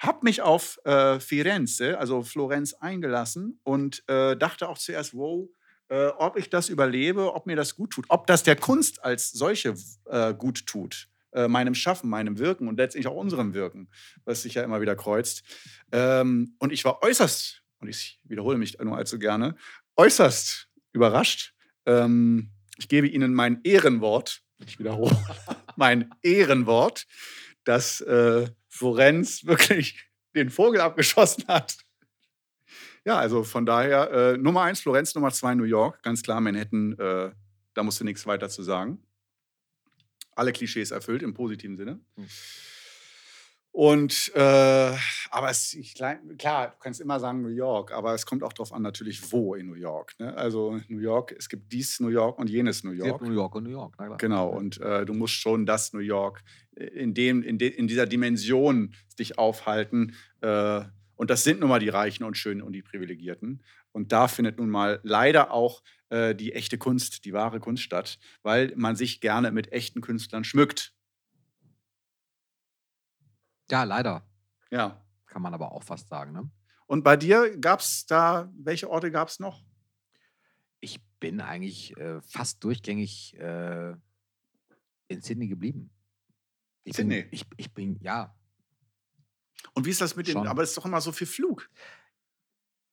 habe 0.00 0.20
mich 0.22 0.40
auf 0.42 0.78
äh, 0.84 1.20
Firenze, 1.20 1.98
also 1.98 2.22
Florenz, 2.22 2.72
eingelassen 2.74 3.60
und 3.62 4.02
äh, 4.08 4.36
dachte 4.36 4.68
auch 4.68 4.78
zuerst, 4.78 5.14
wow, 5.14 5.48
äh, 5.88 6.06
ob 6.06 6.38
ich 6.38 6.48
das 6.48 6.70
überlebe, 6.70 7.34
ob 7.34 7.46
mir 7.46 7.56
das 7.56 7.76
gut 7.76 7.90
tut, 7.90 8.06
ob 8.08 8.26
das 8.26 8.42
der 8.42 8.56
Kunst 8.56 9.04
als 9.04 9.30
solche 9.30 9.74
äh, 10.06 10.32
gut 10.32 10.66
tut, 10.66 11.08
äh, 11.32 11.48
meinem 11.48 11.74
Schaffen, 11.74 12.08
meinem 12.08 12.38
Wirken 12.38 12.66
und 12.66 12.78
letztlich 12.78 13.06
auch 13.06 13.14
unserem 13.14 13.52
Wirken, 13.52 13.90
was 14.24 14.42
sich 14.42 14.54
ja 14.54 14.62
immer 14.62 14.80
wieder 14.80 14.96
kreuzt. 14.96 15.42
Ähm, 15.92 16.56
und 16.58 16.72
ich 16.72 16.84
war 16.84 17.02
äußerst, 17.02 17.62
und 17.80 17.88
ich 17.88 18.20
wiederhole 18.24 18.56
mich 18.56 18.78
nur 18.78 18.96
allzu 18.96 19.18
gerne, 19.18 19.54
äußerst 19.96 20.68
überrascht. 20.92 21.54
Ähm, 21.84 22.52
ich 22.78 22.88
gebe 22.88 23.06
Ihnen 23.06 23.34
mein 23.34 23.60
Ehrenwort, 23.64 24.42
ich 24.64 24.78
wiederhole 24.78 25.16
mein 25.76 26.10
Ehrenwort, 26.22 27.06
dass 27.64 28.00
äh, 28.00 28.48
Florenz 28.70 29.44
wirklich 29.44 30.08
den 30.34 30.48
Vogel 30.48 30.80
abgeschossen 30.80 31.46
hat. 31.48 31.76
Ja, 33.04 33.18
also 33.18 33.44
von 33.44 33.66
daher 33.66 34.10
äh, 34.10 34.36
Nummer 34.38 34.62
eins 34.62 34.80
Florenz, 34.80 35.14
Nummer 35.14 35.32
zwei 35.32 35.54
New 35.54 35.64
York. 35.64 36.02
Ganz 36.02 36.22
klar, 36.22 36.40
Manhattan, 36.40 36.98
äh, 36.98 37.30
da 37.74 37.82
musst 37.82 38.00
du 38.00 38.04
nichts 38.04 38.26
weiter 38.26 38.48
zu 38.48 38.62
sagen. 38.62 39.02
Alle 40.36 40.52
Klischees 40.52 40.90
erfüllt 40.90 41.22
im 41.22 41.34
positiven 41.34 41.76
Sinne. 41.76 42.00
Hm. 42.16 42.26
Und, 43.72 44.32
äh, 44.34 44.40
aber 45.30 45.48
es, 45.48 45.74
ich, 45.74 45.94
klar, 45.94 46.18
du 46.18 46.74
kannst 46.80 47.00
immer 47.00 47.20
sagen 47.20 47.40
New 47.42 47.48
York, 47.48 47.92
aber 47.92 48.14
es 48.14 48.26
kommt 48.26 48.42
auch 48.42 48.52
darauf 48.52 48.72
an, 48.72 48.82
natürlich, 48.82 49.32
wo 49.32 49.54
in 49.54 49.66
New 49.66 49.74
York. 49.74 50.14
Ne? 50.18 50.36
Also 50.36 50.80
New 50.88 50.98
York, 50.98 51.34
es 51.38 51.48
gibt 51.48 51.72
dies 51.72 52.00
New 52.00 52.08
York 52.08 52.38
und 52.38 52.50
jenes 52.50 52.82
New 52.82 52.90
York. 52.90 53.22
New 53.22 53.32
York 53.32 53.54
und 53.54 53.64
New 53.64 53.70
York, 53.70 53.94
na 53.98 54.16
Genau, 54.16 54.48
und 54.48 54.80
äh, 54.80 55.06
du 55.06 55.14
musst 55.14 55.34
schon 55.34 55.66
das 55.66 55.92
New 55.92 56.00
York 56.00 56.42
äh, 56.74 56.84
in, 56.84 57.14
dem, 57.14 57.42
in, 57.44 57.58
de, 57.58 57.68
in 57.68 57.86
dieser 57.86 58.06
Dimension 58.06 58.92
dich 59.20 59.38
aufhalten. 59.38 60.16
Äh, 60.40 60.82
und 61.14 61.30
das 61.30 61.44
sind 61.44 61.60
nun 61.60 61.68
mal 61.68 61.80
die 61.80 61.90
Reichen 61.90 62.24
und 62.24 62.36
Schönen 62.36 62.62
und 62.62 62.72
die 62.72 62.82
Privilegierten. 62.82 63.62
Und 63.92 64.10
da 64.10 64.26
findet 64.26 64.58
nun 64.58 64.70
mal 64.70 64.98
leider 65.04 65.52
auch 65.52 65.82
äh, 66.08 66.34
die 66.34 66.54
echte 66.54 66.76
Kunst, 66.76 67.24
die 67.24 67.32
wahre 67.32 67.60
Kunst 67.60 67.84
statt, 67.84 68.18
weil 68.42 68.72
man 68.74 68.96
sich 68.96 69.20
gerne 69.20 69.52
mit 69.52 69.72
echten 69.72 70.00
Künstlern 70.00 70.42
schmückt. 70.42 70.92
Ja, 73.70 73.84
leider. 73.84 74.26
Ja. 74.70 75.00
Kann 75.26 75.42
man 75.42 75.54
aber 75.54 75.72
auch 75.72 75.82
fast 75.82 76.08
sagen. 76.08 76.32
Ne? 76.32 76.50
Und 76.86 77.04
bei 77.04 77.16
dir 77.16 77.56
gab 77.58 77.80
es 77.80 78.06
da, 78.06 78.50
welche 78.56 78.90
Orte 78.90 79.10
gab 79.10 79.28
es 79.28 79.38
noch? 79.38 79.64
Ich 80.80 81.00
bin 81.20 81.40
eigentlich 81.40 81.96
äh, 81.96 82.20
fast 82.22 82.64
durchgängig 82.64 83.38
äh, 83.38 83.94
in 85.08 85.20
Sydney 85.20 85.48
geblieben. 85.48 85.90
Ich 86.84 86.96
Sydney? 86.96 87.22
Bin, 87.22 87.28
ich, 87.32 87.46
ich 87.56 87.72
bin, 87.72 87.98
ja. 88.00 88.34
Und 89.74 89.86
wie 89.86 89.90
ist 89.90 90.00
das 90.00 90.16
mit 90.16 90.26
den, 90.26 90.38
aber 90.38 90.62
es 90.62 90.70
ist 90.70 90.78
doch 90.78 90.86
immer 90.86 91.00
so 91.00 91.12
viel 91.12 91.26
Flug. 91.26 91.70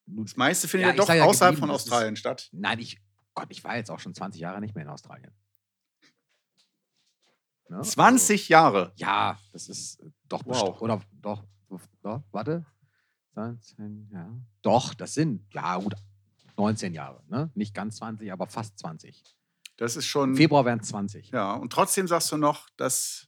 Das 0.06 0.36
meiste 0.36 0.68
findet 0.68 0.90
ja, 0.90 0.94
ja 0.94 0.98
doch 0.98 1.14
ja 1.14 1.24
außerhalb 1.24 1.58
von 1.58 1.70
Australien 1.70 2.14
ist, 2.14 2.20
statt. 2.20 2.50
Nein, 2.52 2.80
ich, 2.80 3.00
Gott, 3.34 3.48
ich 3.50 3.64
war 3.64 3.78
jetzt 3.78 3.90
auch 3.90 4.00
schon 4.00 4.14
20 4.14 4.40
Jahre 4.40 4.60
nicht 4.60 4.76
mehr 4.76 4.84
in 4.84 4.90
Australien. 4.90 5.34
Ne? 7.70 7.82
20 7.82 8.42
also, 8.42 8.52
Jahre? 8.52 8.94
Ja, 8.96 9.38
das 9.52 9.70
ist 9.70 10.00
äh, 10.02 10.10
doch 10.28 10.42
wow. 10.46 10.80
Oder 10.82 11.02
doch, 11.22 11.44
doch, 12.02 12.22
warte. 12.32 12.66
19, 13.36 14.10
ja. 14.12 14.30
Doch, 14.62 14.94
das 14.96 15.14
sind, 15.14 15.46
ja 15.54 15.78
gut, 15.78 15.94
19 16.58 16.94
Jahre. 16.94 17.24
Ne? 17.28 17.52
Nicht 17.54 17.74
ganz 17.74 17.98
20, 17.98 18.32
aber 18.32 18.48
fast 18.48 18.80
20. 18.80 19.24
Das 19.78 19.96
ist 19.96 20.08
schon. 20.08 20.32
Im 20.32 20.36
Februar 20.36 20.66
wären 20.66 20.80
es 20.80 20.88
20. 20.88 21.30
Ja, 21.30 21.54
und 21.54 21.72
trotzdem 21.72 22.08
sagst 22.08 22.32
du 22.32 22.38
noch, 22.38 22.70
dass 22.78 23.28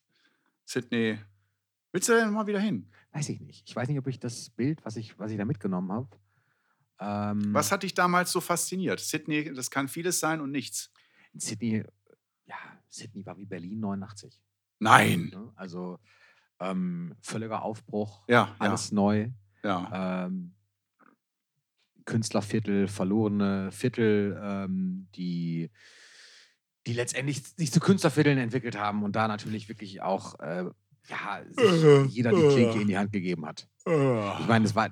Sydney. 0.66 1.20
Willst 1.92 2.10
du 2.10 2.14
denn 2.14 2.32
mal 2.32 2.48
wieder 2.48 2.60
hin? 2.60 2.90
Weiß 3.12 3.30
ich 3.30 3.40
nicht. 3.40 3.68
Ich 3.68 3.76
weiß 3.76 3.88
nicht, 3.88 3.98
ob 3.98 4.08
ich 4.08 4.20
das 4.20 4.50
Bild, 4.52 4.84
was 4.86 4.96
ich, 4.96 5.18
was 5.18 5.32
ich 5.32 5.38
da 5.38 5.46
mitgenommen 5.46 5.92
habe. 5.92 6.10
Ähm, 7.00 7.54
was 7.54 7.72
hat 7.72 7.84
dich 7.84 7.94
damals 7.94 8.32
so 8.32 8.42
fasziniert? 8.42 9.00
Sydney, 9.00 9.54
das 9.54 9.72
kann 9.72 9.88
vieles 9.88 10.20
sein 10.20 10.42
und 10.42 10.52
nichts. 10.52 10.92
In 11.34 11.40
Sydney 11.40 11.84
ja, 12.50 12.56
Sydney 12.90 13.26
war 13.26 13.38
wie 13.38 13.46
Berlin 13.46 13.80
89. 13.80 14.42
Nein. 14.80 15.30
Ne? 15.32 15.52
Also 15.56 16.00
ähm, 16.60 17.16
völliger 17.22 17.62
Aufbruch, 17.62 18.24
ja, 18.28 18.56
alles 18.60 18.90
ja. 18.90 18.96
neu. 18.96 19.30
Ja. 19.64 20.26
Ähm, 20.26 20.56
Künstlerviertel, 22.06 22.88
verlorene 22.88 23.72
Viertel, 23.72 24.40
ähm, 24.42 25.08
die, 25.16 25.70
die 26.88 26.94
letztendlich 26.94 27.44
sich 27.44 27.72
zu 27.72 27.80
Künstlervierteln 27.80 28.40
entwickelt 28.40 28.78
haben 28.78 29.04
und 29.04 29.16
da 29.16 29.28
natürlich 29.28 29.70
wirklich 29.70 30.02
auch 30.02 30.40
äh, 30.40 30.66
ja, 31.08 31.42
sich 31.52 32.14
jeder 32.14 32.32
die 32.32 32.56
Klinke 32.56 32.82
in 32.82 32.88
die 32.88 32.98
Hand 32.98 33.12
gegeben 33.12 33.46
hat. 33.46 33.68
Ich 34.40 34.48
meine, 34.48 34.64
das 34.64 34.76
war, 34.76 34.90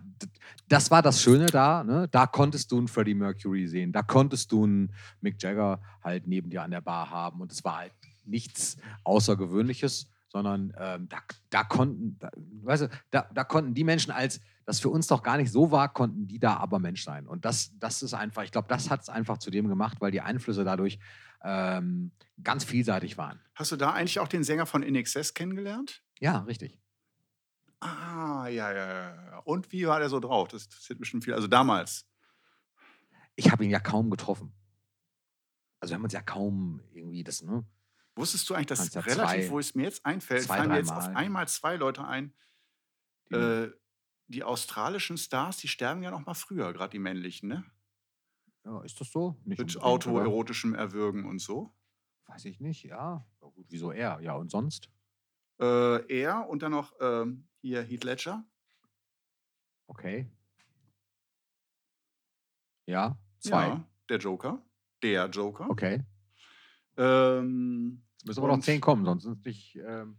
das 0.68 0.92
war 0.92 1.02
das 1.02 1.22
Schöne 1.22 1.48
da. 1.48 1.84
Ne? 1.84 2.08
Da 2.10 2.28
konntest 2.28 2.72
du 2.72 2.78
einen 2.78 2.88
Freddie 2.88 3.14
Mercury 3.14 3.68
sehen. 3.68 3.92
Da 3.92 4.02
konntest 4.02 4.52
du 4.52 4.64
einen 4.64 4.94
Mick 5.22 5.42
Jagger 5.42 5.82
halt 6.04 6.28
neben 6.28 6.50
dir 6.50 6.64
an 6.64 6.72
der 6.72 6.82
Bar 6.82 7.10
haben. 7.10 7.42
Und 7.42 7.52
es 7.52 7.64
war 7.64 7.78
halt 7.78 7.94
nichts 8.26 8.78
Außergewöhnliches, 9.04 10.10
sondern 10.30 10.74
ähm, 10.78 11.08
da, 11.10 11.18
da, 11.50 11.64
konnten, 11.64 12.18
da, 12.20 12.30
weißt 12.64 12.84
du, 12.84 12.90
da, 13.12 13.30
da 13.34 13.44
konnten 13.44 13.74
die 13.74 13.84
Menschen, 13.84 14.12
als 14.12 14.42
das 14.66 14.82
für 14.82 14.90
uns 14.90 15.08
doch 15.08 15.24
gar 15.24 15.38
nicht 15.38 15.52
so 15.52 15.72
war, 15.72 15.94
konnten 15.94 16.28
die 16.28 16.40
da 16.40 16.58
aber 16.58 16.80
Mensch 16.80 17.04
sein. 17.04 17.26
Und 17.26 17.46
das, 17.46 17.72
das 17.80 18.02
ist 18.02 18.14
einfach, 18.14 18.44
ich 18.44 18.52
glaube, 18.52 18.68
das 18.68 18.90
hat 18.90 19.02
es 19.02 19.10
einfach 19.10 19.38
zu 19.38 19.50
dem 19.50 19.70
gemacht, 19.70 20.02
weil 20.02 20.12
die 20.12 20.22
Einflüsse 20.22 20.66
dadurch 20.66 21.00
ähm, 21.44 22.12
ganz 22.44 22.66
vielseitig 22.66 23.18
waren. 23.18 23.40
Hast 23.56 23.72
du 23.72 23.78
da 23.78 23.94
eigentlich 23.94 24.20
auch 24.20 24.28
den 24.28 24.44
Sänger 24.44 24.66
von 24.66 24.84
In 24.84 24.96
Excess 24.96 25.34
kennengelernt? 25.34 26.02
Ja, 26.20 26.40
richtig. 26.40 26.78
Ah, 27.80 28.48
ja, 28.48 28.72
ja, 28.72 29.14
ja. 29.32 29.40
Und 29.40 29.72
wie 29.72 29.88
war 29.88 30.00
der 30.00 30.10
so 30.10 30.20
drauf? 30.20 30.48
Das 30.48 30.66
interessiert 30.66 31.00
mich 31.00 31.10
schon 31.10 31.22
viel. 31.22 31.34
Also 31.34 31.48
damals. 31.48 32.08
Ich 33.36 33.52
habe 33.52 33.64
ihn 33.64 33.70
ja 33.70 33.80
kaum 33.80 34.10
getroffen. 34.10 34.54
Also 35.80 35.92
wir 35.92 35.96
haben 35.96 36.04
uns 36.04 36.14
ja 36.14 36.24
kaum 36.24 36.82
irgendwie 36.92 37.24
das, 37.24 37.44
ne? 37.44 37.64
Wusstest 38.16 38.50
du 38.50 38.56
eigentlich, 38.56 38.66
dass 38.66 38.92
ja 38.94 39.02
relativ, 39.02 39.46
zwei, 39.46 39.50
wo 39.52 39.60
es 39.60 39.76
mir 39.76 39.84
jetzt 39.84 40.04
einfällt, 40.04 40.44
zwei, 40.44 40.58
fallen 40.58 40.70
mir 40.70 40.78
jetzt 40.78 40.92
auf 40.92 41.16
einmal 41.16 41.48
zwei 41.48 41.76
Leute 41.76 42.04
ein. 42.04 42.34
Die, 43.30 43.36
äh, 43.36 43.72
die 44.28 44.44
australischen 44.44 45.18
Stars, 45.18 45.58
die 45.58 45.68
sterben 45.68 46.02
ja 46.02 46.10
noch 46.10 46.26
mal 46.26 46.34
früher, 46.34 46.74
gerade 46.74 46.92
die 46.92 47.00
männlichen, 47.00 47.50
ne? 47.50 47.64
Ja, 48.66 48.82
ist 48.82 49.00
das 49.00 49.12
so? 49.12 49.40
Nicht 49.46 49.60
Mit 49.60 49.82
autoerotischem 49.82 50.74
Erwürgen 50.74 51.26
und 51.26 51.40
so? 51.40 51.74
Weiß 52.26 52.44
ich 52.46 52.60
nicht, 52.60 52.84
ja. 52.84 53.26
ja 53.42 53.48
gut, 53.48 53.68
wieso 53.70 53.92
er? 53.92 54.20
Ja, 54.22 54.34
und 54.34 54.50
sonst? 54.50 54.90
Äh, 55.62 56.22
er 56.22 56.50
und 56.50 56.64
dann 56.64 56.72
noch 56.72 56.94
ähm, 57.00 57.47
hier 57.62 57.84
Heath 57.84 58.04
Ledger. 58.04 58.44
Okay. 59.88 60.30
Ja, 62.86 63.18
zwei. 63.40 63.68
Ja, 63.68 63.88
der 64.10 64.18
Joker. 64.18 64.62
Der 65.04 65.28
Joker. 65.28 65.70
Okay. 65.70 66.04
Ähm, 66.98 68.04
Jetzt 68.18 68.26
müssen 68.26 68.40
aber 68.40 68.56
noch 68.56 68.64
zehn 68.64 68.82
kommen, 68.82 69.06
sonst 69.06 69.24
sind 69.24 69.46
nicht. 69.46 69.76
Ähm 69.76 70.18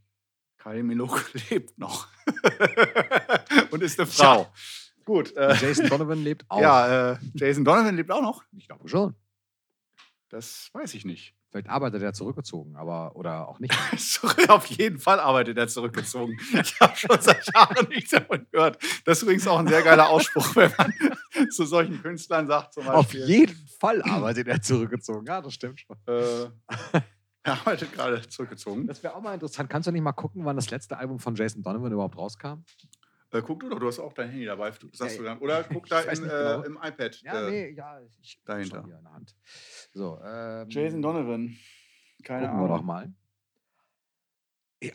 Kai 0.59 0.83
Milok 0.83 1.33
lebt 1.51 1.79
noch. 1.79 2.09
und 3.71 3.83
ist 3.83 3.99
eine 3.99 4.07
Frau. 4.07 4.43
Ja. 4.43 4.53
Gut. 5.05 5.35
Äh, 5.37 5.55
Jason 5.55 5.89
Donovan 5.89 6.23
lebt 6.23 6.45
auch. 6.49 6.61
Ja, 6.61 7.13
äh, 7.13 7.19
Jason 7.35 7.65
Donovan 7.65 7.97
lebt 7.97 8.11
auch 8.11 8.21
noch. 8.21 8.45
Ich 8.57 8.67
glaube 8.67 8.89
schon. 8.89 9.15
Das 10.29 10.69
weiß 10.75 10.95
ich 10.95 11.05
nicht. 11.05 11.35
Vielleicht 11.51 11.69
arbeitet 11.71 12.03
er 12.03 12.13
zurückgezogen, 12.13 12.77
aber 12.77 13.17
oder 13.17 13.49
auch 13.49 13.59
nicht. 13.59 13.75
Auf 14.49 14.67
jeden 14.67 14.99
Fall 14.99 15.19
arbeitet 15.19 15.57
er 15.57 15.67
zurückgezogen. 15.67 16.39
Ich 16.53 16.79
habe 16.79 16.95
schon 16.95 17.19
seit 17.21 17.43
Jahren 17.55 17.89
nichts 17.89 18.11
davon 18.11 18.47
gehört. 18.51 18.79
Das 19.07 19.19
ist 19.19 19.23
übrigens 19.23 19.47
auch 19.49 19.59
ein 19.59 19.67
sehr 19.67 19.83
geiler 19.83 20.11
Ausspruch, 20.11 20.55
wenn 20.57 20.71
man 20.77 20.93
zu 21.51 21.65
solchen 21.65 22.03
Künstlern 22.03 22.47
sagt. 22.47 22.75
Zum 22.75 22.85
Beispiel, 22.85 23.23
Auf 23.23 23.29
jeden 23.29 23.69
Fall 23.81 24.03
arbeitet 24.03 24.47
er 24.49 24.61
zurückgezogen. 24.61 25.27
Ja, 25.27 25.41
das 25.41 25.55
stimmt 25.55 25.81
schon. 25.81 25.97
Äh, 26.07 26.51
er 27.45 27.53
arbeitet 27.53 27.95
gerade 27.95 28.21
zurückgezogen. 28.29 28.87
Das 28.87 29.03
wäre 29.03 29.15
auch 29.15 29.23
mal 29.23 29.33
interessant. 29.33 29.71
Kannst 29.71 29.87
du 29.87 29.93
nicht 29.93 30.03
mal 30.03 30.13
gucken, 30.13 30.45
wann 30.45 30.57
das 30.57 30.71
letzte 30.71 30.99
Album 30.99 31.19
von 31.19 31.35
Jason 31.35 31.63
Donovan 31.63 31.93
überhaupt 31.93 32.19
rauskam? 32.19 32.65
Äh, 33.31 33.43
guck 33.43 33.61
du 33.61 33.69
doch, 33.69 33.79
du 33.79 33.87
hast 33.87 33.99
auch 33.99 34.13
dein 34.13 34.31
Handy 34.31 34.47
dabei, 34.47 34.73
sagst 34.93 35.17
ja, 35.17 35.19
du 35.19 35.23
dann. 35.25 35.39
Oder 35.41 35.65
guck 35.65 35.87
da 35.89 36.01
in, 36.01 36.23
genau. 36.23 36.63
äh, 36.63 36.67
im 36.67 36.79
iPad. 36.83 37.21
Ja, 37.23 37.47
äh, 37.47 37.51
nee, 37.51 37.71
ja, 37.71 38.01
ich 38.23 38.41
dahinter. 38.45 38.83
Hier 38.85 38.97
in 38.97 39.05
der 39.05 39.13
Hand. 39.13 39.35
So, 39.93 40.21
ähm, 40.25 40.69
Jason 40.71 41.03
Donovan. 41.03 41.57
Keine 42.25 42.47
gucken 42.47 42.59
Ahnung. 42.59 42.71
wir 42.71 42.77
doch 42.77 42.83
mal. 42.83 43.13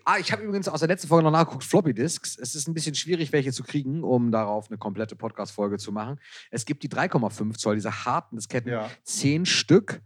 Ah, 0.05 0.17
ich 0.17 0.31
habe 0.31 0.43
übrigens 0.43 0.69
aus 0.69 0.79
der 0.79 0.87
letzten 0.87 1.09
Folge 1.09 1.25
noch 1.25 1.31
nachgeguckt, 1.31 1.65
Floppy 1.65 1.93
Disks. 1.93 2.37
Es 2.37 2.55
ist 2.55 2.67
ein 2.67 2.73
bisschen 2.73 2.95
schwierig, 2.95 3.33
welche 3.33 3.51
zu 3.51 3.63
kriegen, 3.63 4.01
um 4.03 4.31
darauf 4.31 4.69
eine 4.69 4.77
komplette 4.77 5.17
Podcast-Folge 5.17 5.77
zu 5.77 5.91
machen. 5.91 6.19
Es 6.51 6.65
gibt 6.65 6.83
die 6.83 6.89
3,5 6.89 7.57
Zoll, 7.57 7.75
diese 7.75 8.05
harten 8.05 8.37
Disketten, 8.37 8.71
ja. 8.71 8.89
zehn 9.03 9.45
Stück. 9.45 10.01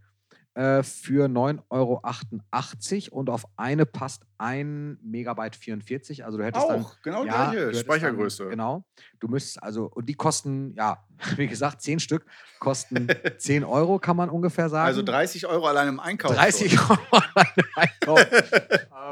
äh, 0.54 0.82
für 0.82 1.28
9,88 1.28 3.12
Euro 3.12 3.18
und 3.18 3.30
auf 3.30 3.46
eine 3.56 3.86
passt 3.86 4.26
ein 4.38 4.98
Megabyte 5.02 5.56
44. 5.56 6.24
Also 6.24 6.38
du 6.38 6.44
hättest 6.44 6.68
dann 6.68 6.82
Auch, 6.82 6.94
genau 7.02 7.24
ja, 7.24 7.50
gleiche 7.50 7.74
Speichergröße. 7.74 8.44
Dann, 8.44 8.50
genau. 8.50 8.84
Du 9.20 9.28
müsstest 9.28 9.62
also, 9.62 9.86
und 9.86 10.08
die 10.08 10.14
kosten, 10.14 10.74
ja, 10.76 11.04
wie 11.36 11.48
gesagt, 11.48 11.82
10 11.82 11.98
Stück 12.00 12.24
kosten 12.60 13.08
10 13.38 13.64
Euro, 13.64 13.98
kann 13.98 14.16
man 14.16 14.30
ungefähr 14.30 14.68
sagen. 14.68 14.86
Also 14.86 15.02
30 15.02 15.46
Euro 15.46 15.66
allein 15.66 15.88
im 15.88 16.00
Einkauf. 16.00 16.34
30 16.34 16.72
schon. 16.72 16.90
Euro 16.90 16.98
alleine 17.34 17.52
im 17.56 17.64
Einkauf. 17.74 18.26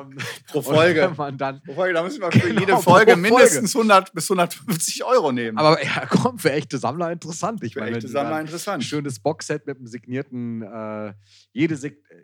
ähm, 0.01 0.19
pro 0.49 0.63
Folge. 0.63 1.13
dann, 1.37 1.61
Pro 1.63 1.75
Folge. 1.75 1.95
Da 1.95 2.03
müssen 2.03 2.21
wir 2.21 2.31
für 2.31 2.39
Genau, 2.47 2.61
jede 2.61 2.77
Folge 2.79 3.17
mindestens 3.17 3.75
100 3.75 4.13
bis 4.13 4.31
150 4.31 5.05
Euro 5.05 5.33
nehmen. 5.33 5.59
aber 5.59 5.83
ja, 5.85 6.07
komm, 6.09 6.39
für 6.39 6.53
echte 6.53 6.79
Sammler 6.79 7.11
interessant. 7.11 7.63
Ich 7.65 7.75
für 7.75 7.81
meine, 7.81 7.97
echte 7.97 8.09
Sammler 8.09 8.31
dann 8.31 8.39
ein 8.41 8.47
interessant. 8.47 8.85
schönes 8.85 9.19
Boxset 9.19 9.67
mit 9.67 9.77
einem 9.79 9.87
signierten, 9.87 10.63
äh, 10.63 11.15
jede, 11.53 11.75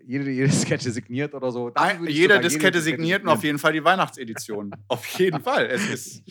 jede, 0.07 0.31
jede 0.31 0.49
Diskette 0.49 0.91
signiert 0.91 1.35
oder 1.35 1.51
so. 1.51 1.71
dann 1.71 1.85
Ein, 1.85 2.07
jede 2.07 2.39
Diskette 2.41 2.81
signiert 2.81 2.92
und 3.01 3.29
auf 3.29 3.43
jeden 3.45 3.59
Fall 3.59 3.73
die 3.73 3.85
Weihnachtsedition. 3.85 4.71
auf 4.89 5.07
jeden 5.19 5.43
Fall. 5.43 5.67
Es 5.67 5.89
ist 5.89 6.23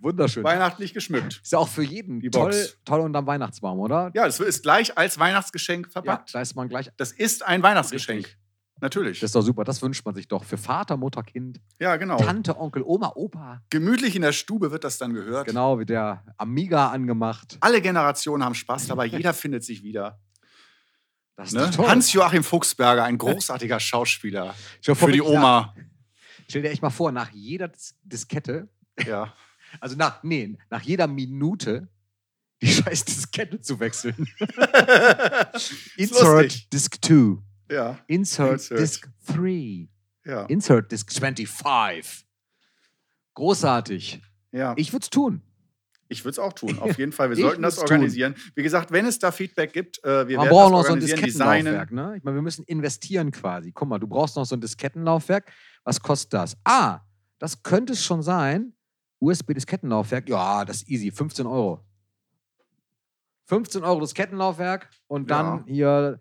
Wunderschön. 0.00 0.44
weihnachtlich 0.44 0.94
geschmückt. 0.94 1.40
Ist 1.42 1.52
ja 1.52 1.58
auch 1.58 1.68
für 1.68 1.82
jeden 1.82 2.20
Die 2.20 2.30
toll, 2.30 2.50
Box. 2.50 2.78
toll 2.84 3.00
unterm 3.00 3.26
Weihnachtsbaum, 3.26 3.78
oder? 3.78 4.10
Ja, 4.14 4.26
es 4.26 4.40
ist 4.40 4.62
gleich 4.62 4.96
als 4.96 5.18
Weihnachtsgeschenk 5.18 5.86
Ja, 5.86 5.92
verpackt. 5.92 6.34
da 6.34 6.40
ist 6.40 6.54
man 6.54 6.68
gleich. 6.68 6.90
Das 6.96 7.12
ist 7.12 7.44
ein 7.44 7.62
Weihnachtsgeschenk. 7.62 8.36
Natürlich. 8.78 9.20
Das 9.20 9.28
ist 9.28 9.34
doch 9.34 9.40
super, 9.40 9.64
das 9.64 9.80
wünscht 9.80 10.04
man 10.04 10.14
sich 10.14 10.28
doch. 10.28 10.44
Für 10.44 10.58
Vater, 10.58 10.98
Mutter, 10.98 11.22
Kind, 11.22 11.60
ja, 11.80 11.96
genau. 11.96 12.18
Tante, 12.18 12.58
Onkel, 12.60 12.82
Oma, 12.84 13.10
Opa. 13.14 13.62
Gemütlich 13.70 14.14
in 14.16 14.20
der 14.20 14.32
Stube 14.32 14.70
wird 14.70 14.84
das 14.84 14.98
dann 14.98 15.14
gehört. 15.14 15.46
Genau, 15.46 15.78
wie 15.78 15.86
der 15.86 16.22
Amiga 16.36 16.90
angemacht. 16.90 17.56
Alle 17.60 17.80
Generationen 17.80 18.44
haben 18.44 18.54
Spaß 18.54 18.88
dabei, 18.88 19.06
jeder 19.06 19.32
findet 19.34 19.64
sich 19.64 19.82
wieder. 19.82 20.20
Das 21.36 21.54
ist 21.54 21.78
Ne? 21.78 21.88
Hans-Joachim 21.88 22.44
Fuchsberger, 22.44 23.04
ein 23.04 23.16
großartiger 23.16 23.80
Schauspieler. 23.80 24.54
Vor, 24.82 24.94
Für 24.94 25.12
die 25.12 25.22
Oma. 25.22 25.72
Nach, 25.74 25.74
stell 26.48 26.62
dir 26.62 26.70
echt 26.70 26.82
mal 26.82 26.90
vor, 26.90 27.12
nach 27.12 27.30
jeder 27.30 27.68
Dis 27.68 27.96
Diskette, 28.02 28.68
Ja. 29.06 29.34
also 29.80 29.96
nach, 29.96 30.22
nee, 30.22 30.56
nach 30.70 30.82
jeder 30.82 31.06
Minute 31.06 31.88
die 32.62 32.68
scheiß 32.72 33.04
Diskette 33.04 33.60
zu 33.60 33.78
wechseln. 33.80 34.26
Insert. 35.96 36.72
Disk 36.72 36.96
2. 37.04 37.38
Ja, 37.70 37.98
Insert, 38.06 38.52
Insert. 38.52 38.78
Disk 38.78 39.08
3. 39.26 39.88
ja, 40.24 40.42
Insert 40.46 40.92
Disk 40.92 41.12
25. 41.12 42.26
Großartig. 43.34 44.22
ja. 44.52 44.74
Ich 44.76 44.92
würde 44.92 45.02
es 45.04 45.10
tun. 45.10 45.42
Ich 46.08 46.24
würde 46.24 46.30
es 46.30 46.38
auch 46.38 46.52
tun, 46.52 46.78
auf 46.78 46.96
jeden 46.98 47.10
Fall. 47.10 47.30
Wir 47.30 47.36
sollten 47.36 47.62
das 47.62 47.74
würd's 47.78 47.86
tun. 47.88 47.96
organisieren. 47.96 48.36
Wie 48.54 48.62
gesagt, 48.62 48.92
wenn 48.92 49.06
es 49.06 49.18
da 49.18 49.32
Feedback 49.32 49.72
gibt, 49.72 49.98
äh, 50.04 50.28
wir 50.28 50.36
Man 50.36 50.46
werden 50.46 50.48
braucht 50.50 50.64
das 50.66 50.70
noch 50.70 50.82
so 50.82 50.86
ein 50.86 50.92
organisieren, 50.92 51.24
Diskettenlaufwerk. 51.24 51.88
designen. 51.90 52.10
Ne? 52.12 52.16
Ich 52.16 52.22
meine, 52.22 52.34
wir 52.36 52.42
müssen 52.42 52.64
investieren 52.64 53.32
quasi. 53.32 53.72
Guck 53.72 53.88
mal, 53.88 53.98
du 53.98 54.06
brauchst 54.06 54.36
noch 54.36 54.44
so 54.46 54.54
ein 54.54 54.60
Diskettenlaufwerk. 54.60 55.50
Was 55.86 56.00
kostet 56.00 56.32
das? 56.32 56.56
Ah, 56.64 57.00
das 57.38 57.62
könnte 57.62 57.92
es 57.92 58.02
schon 58.02 58.20
sein. 58.20 58.72
USB-Diskettenlaufwerk. 59.20 60.28
Ja, 60.28 60.64
das 60.64 60.78
ist 60.78 60.88
easy. 60.88 61.12
15 61.12 61.46
Euro. 61.46 61.80
15 63.44 63.84
Euro 63.84 64.00
Diskettenlaufwerk 64.00 64.90
und 65.06 65.30
dann 65.30 65.64
hier 65.66 66.20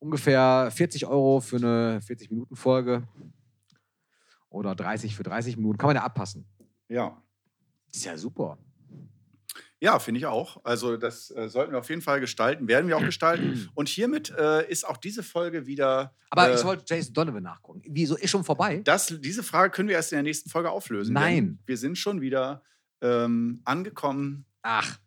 ungefähr 0.00 0.68
40 0.72 1.06
Euro 1.06 1.38
für 1.38 1.56
eine 1.56 2.00
40-Minuten-Folge. 2.00 3.06
Oder 4.50 4.74
30 4.74 5.14
für 5.14 5.22
30 5.22 5.56
Minuten. 5.58 5.78
Kann 5.78 5.88
man 5.88 5.96
ja 5.96 6.02
abpassen. 6.02 6.44
Ja, 6.88 7.22
Ist 7.92 8.04
ja 8.04 8.18
super. 8.18 8.58
Ja 9.84 9.98
finde 9.98 10.18
ich 10.18 10.26
auch. 10.26 10.64
Also 10.64 10.96
das 10.96 11.30
äh, 11.30 11.48
sollten 11.48 11.72
wir 11.72 11.78
auf 11.78 11.90
jeden 11.90 12.00
Fall 12.00 12.18
gestalten, 12.18 12.66
werden 12.66 12.88
wir 12.88 12.96
auch 12.96 13.04
gestalten. 13.04 13.68
Und 13.74 13.88
hiermit 13.88 14.30
äh, 14.36 14.68
ist 14.68 14.88
auch 14.88 14.96
diese 14.96 15.22
Folge 15.22 15.66
wieder. 15.66 16.14
Aber 16.30 16.50
äh, 16.50 16.54
ich 16.54 16.64
wollte 16.64 16.84
Jason 16.86 17.12
Donovan 17.12 17.42
nachgucken. 17.42 17.82
Wieso 17.86 18.16
ist 18.16 18.30
schon 18.30 18.44
vorbei? 18.44 18.80
das, 18.82 19.14
diese 19.20 19.42
Frage 19.42 19.70
können 19.70 19.88
wir 19.88 19.96
erst 19.96 20.12
in 20.12 20.16
der 20.16 20.22
nächsten 20.22 20.48
Folge 20.48 20.70
auflösen. 20.70 21.12
Nein. 21.12 21.58
Wir 21.66 21.76
sind 21.76 21.98
schon 21.98 22.22
wieder 22.22 22.62
ähm, 23.02 23.60
angekommen 23.64 24.46
Ach, 24.62 24.98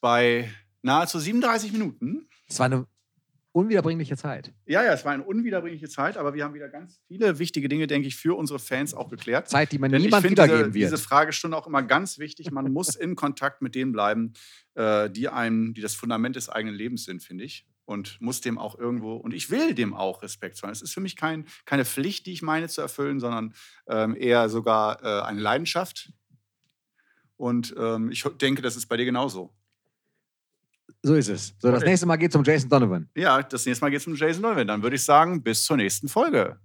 bei 0.00 0.48
nahezu 0.82 1.18
37 1.18 1.72
Minuten. 1.72 2.28
es 2.48 2.60
war 2.60 2.66
eine 2.66 2.86
unwiederbringliche 3.52 4.16
Zeit. 4.16 4.52
Ja, 4.66 4.82
ja, 4.82 4.92
es 4.92 5.04
war 5.04 5.12
eine 5.12 5.22
unwiederbringliche 5.22 5.88
Zeit, 5.88 6.16
aber 6.16 6.34
wir 6.34 6.44
haben 6.44 6.54
wieder 6.54 6.68
ganz 6.68 7.00
viele 7.06 7.38
wichtige 7.38 7.68
Dinge, 7.68 7.86
denke 7.86 8.08
ich, 8.08 8.16
für 8.16 8.36
unsere 8.36 8.58
Fans 8.58 8.94
auch 8.94 9.10
geklärt. 9.10 9.48
Zeit, 9.48 9.72
die 9.72 9.78
man 9.78 9.92
Denn 9.92 10.02
niemand 10.02 10.24
ich 10.24 10.28
finde 10.28 10.42
wiedergeben 10.42 10.72
diese, 10.72 10.80
wird. 10.82 10.92
diese 10.92 11.02
Fragestunde 11.02 11.56
auch 11.56 11.66
immer 11.66 11.82
ganz 11.82 12.18
wichtig. 12.18 12.50
Man 12.50 12.72
muss 12.72 12.94
in 12.96 13.14
Kontakt 13.14 13.62
mit 13.62 13.74
denen 13.74 13.92
bleiben, 13.92 14.32
äh, 14.74 15.10
die 15.10 15.28
einem, 15.28 15.74
die 15.74 15.82
das 15.82 15.94
Fundament 15.94 16.36
des 16.36 16.48
eigenen 16.48 16.74
Lebens 16.74 17.04
sind, 17.04 17.22
finde 17.22 17.44
ich. 17.44 17.66
Und 17.84 18.20
muss 18.20 18.40
dem 18.40 18.58
auch 18.58 18.78
irgendwo, 18.78 19.16
und 19.16 19.34
ich 19.34 19.50
will 19.50 19.74
dem 19.74 19.92
auch 19.92 20.22
Respekt 20.22 20.56
zollen. 20.56 20.72
Es 20.72 20.82
ist 20.82 20.94
für 20.94 21.00
mich 21.00 21.16
kein, 21.16 21.46
keine 21.66 21.84
Pflicht, 21.84 22.26
die 22.26 22.32
ich 22.32 22.40
meine 22.40 22.68
zu 22.68 22.80
erfüllen, 22.80 23.20
sondern 23.20 23.54
ähm, 23.86 24.16
eher 24.16 24.48
sogar 24.48 25.02
äh, 25.02 25.22
eine 25.26 25.40
Leidenschaft. 25.40 26.12
Und 27.36 27.74
ähm, 27.76 28.10
ich 28.10 28.22
denke, 28.40 28.62
das 28.62 28.76
ist 28.76 28.86
bei 28.86 28.96
dir 28.96 29.04
genauso. 29.04 29.52
So 31.04 31.14
ist 31.14 31.28
es. 31.28 31.54
So, 31.58 31.68
das 31.70 31.80
Okay. 31.82 31.90
nächste 31.90 32.06
Mal 32.06 32.16
geht 32.16 32.30
es 32.30 32.36
um 32.36 32.44
Jason 32.44 32.68
Donovan. 32.70 33.08
Ja, 33.16 33.42
das 33.42 33.66
nächste 33.66 33.84
Mal 33.84 33.90
geht 33.90 34.00
es 34.00 34.06
um 34.06 34.14
Jason 34.14 34.42
Donovan. 34.42 34.66
Dann 34.68 34.82
würde 34.82 34.96
ich 34.96 35.04
sagen, 35.04 35.42
bis 35.42 35.64
zur 35.64 35.76
nächsten 35.76 36.08
Folge. 36.08 36.58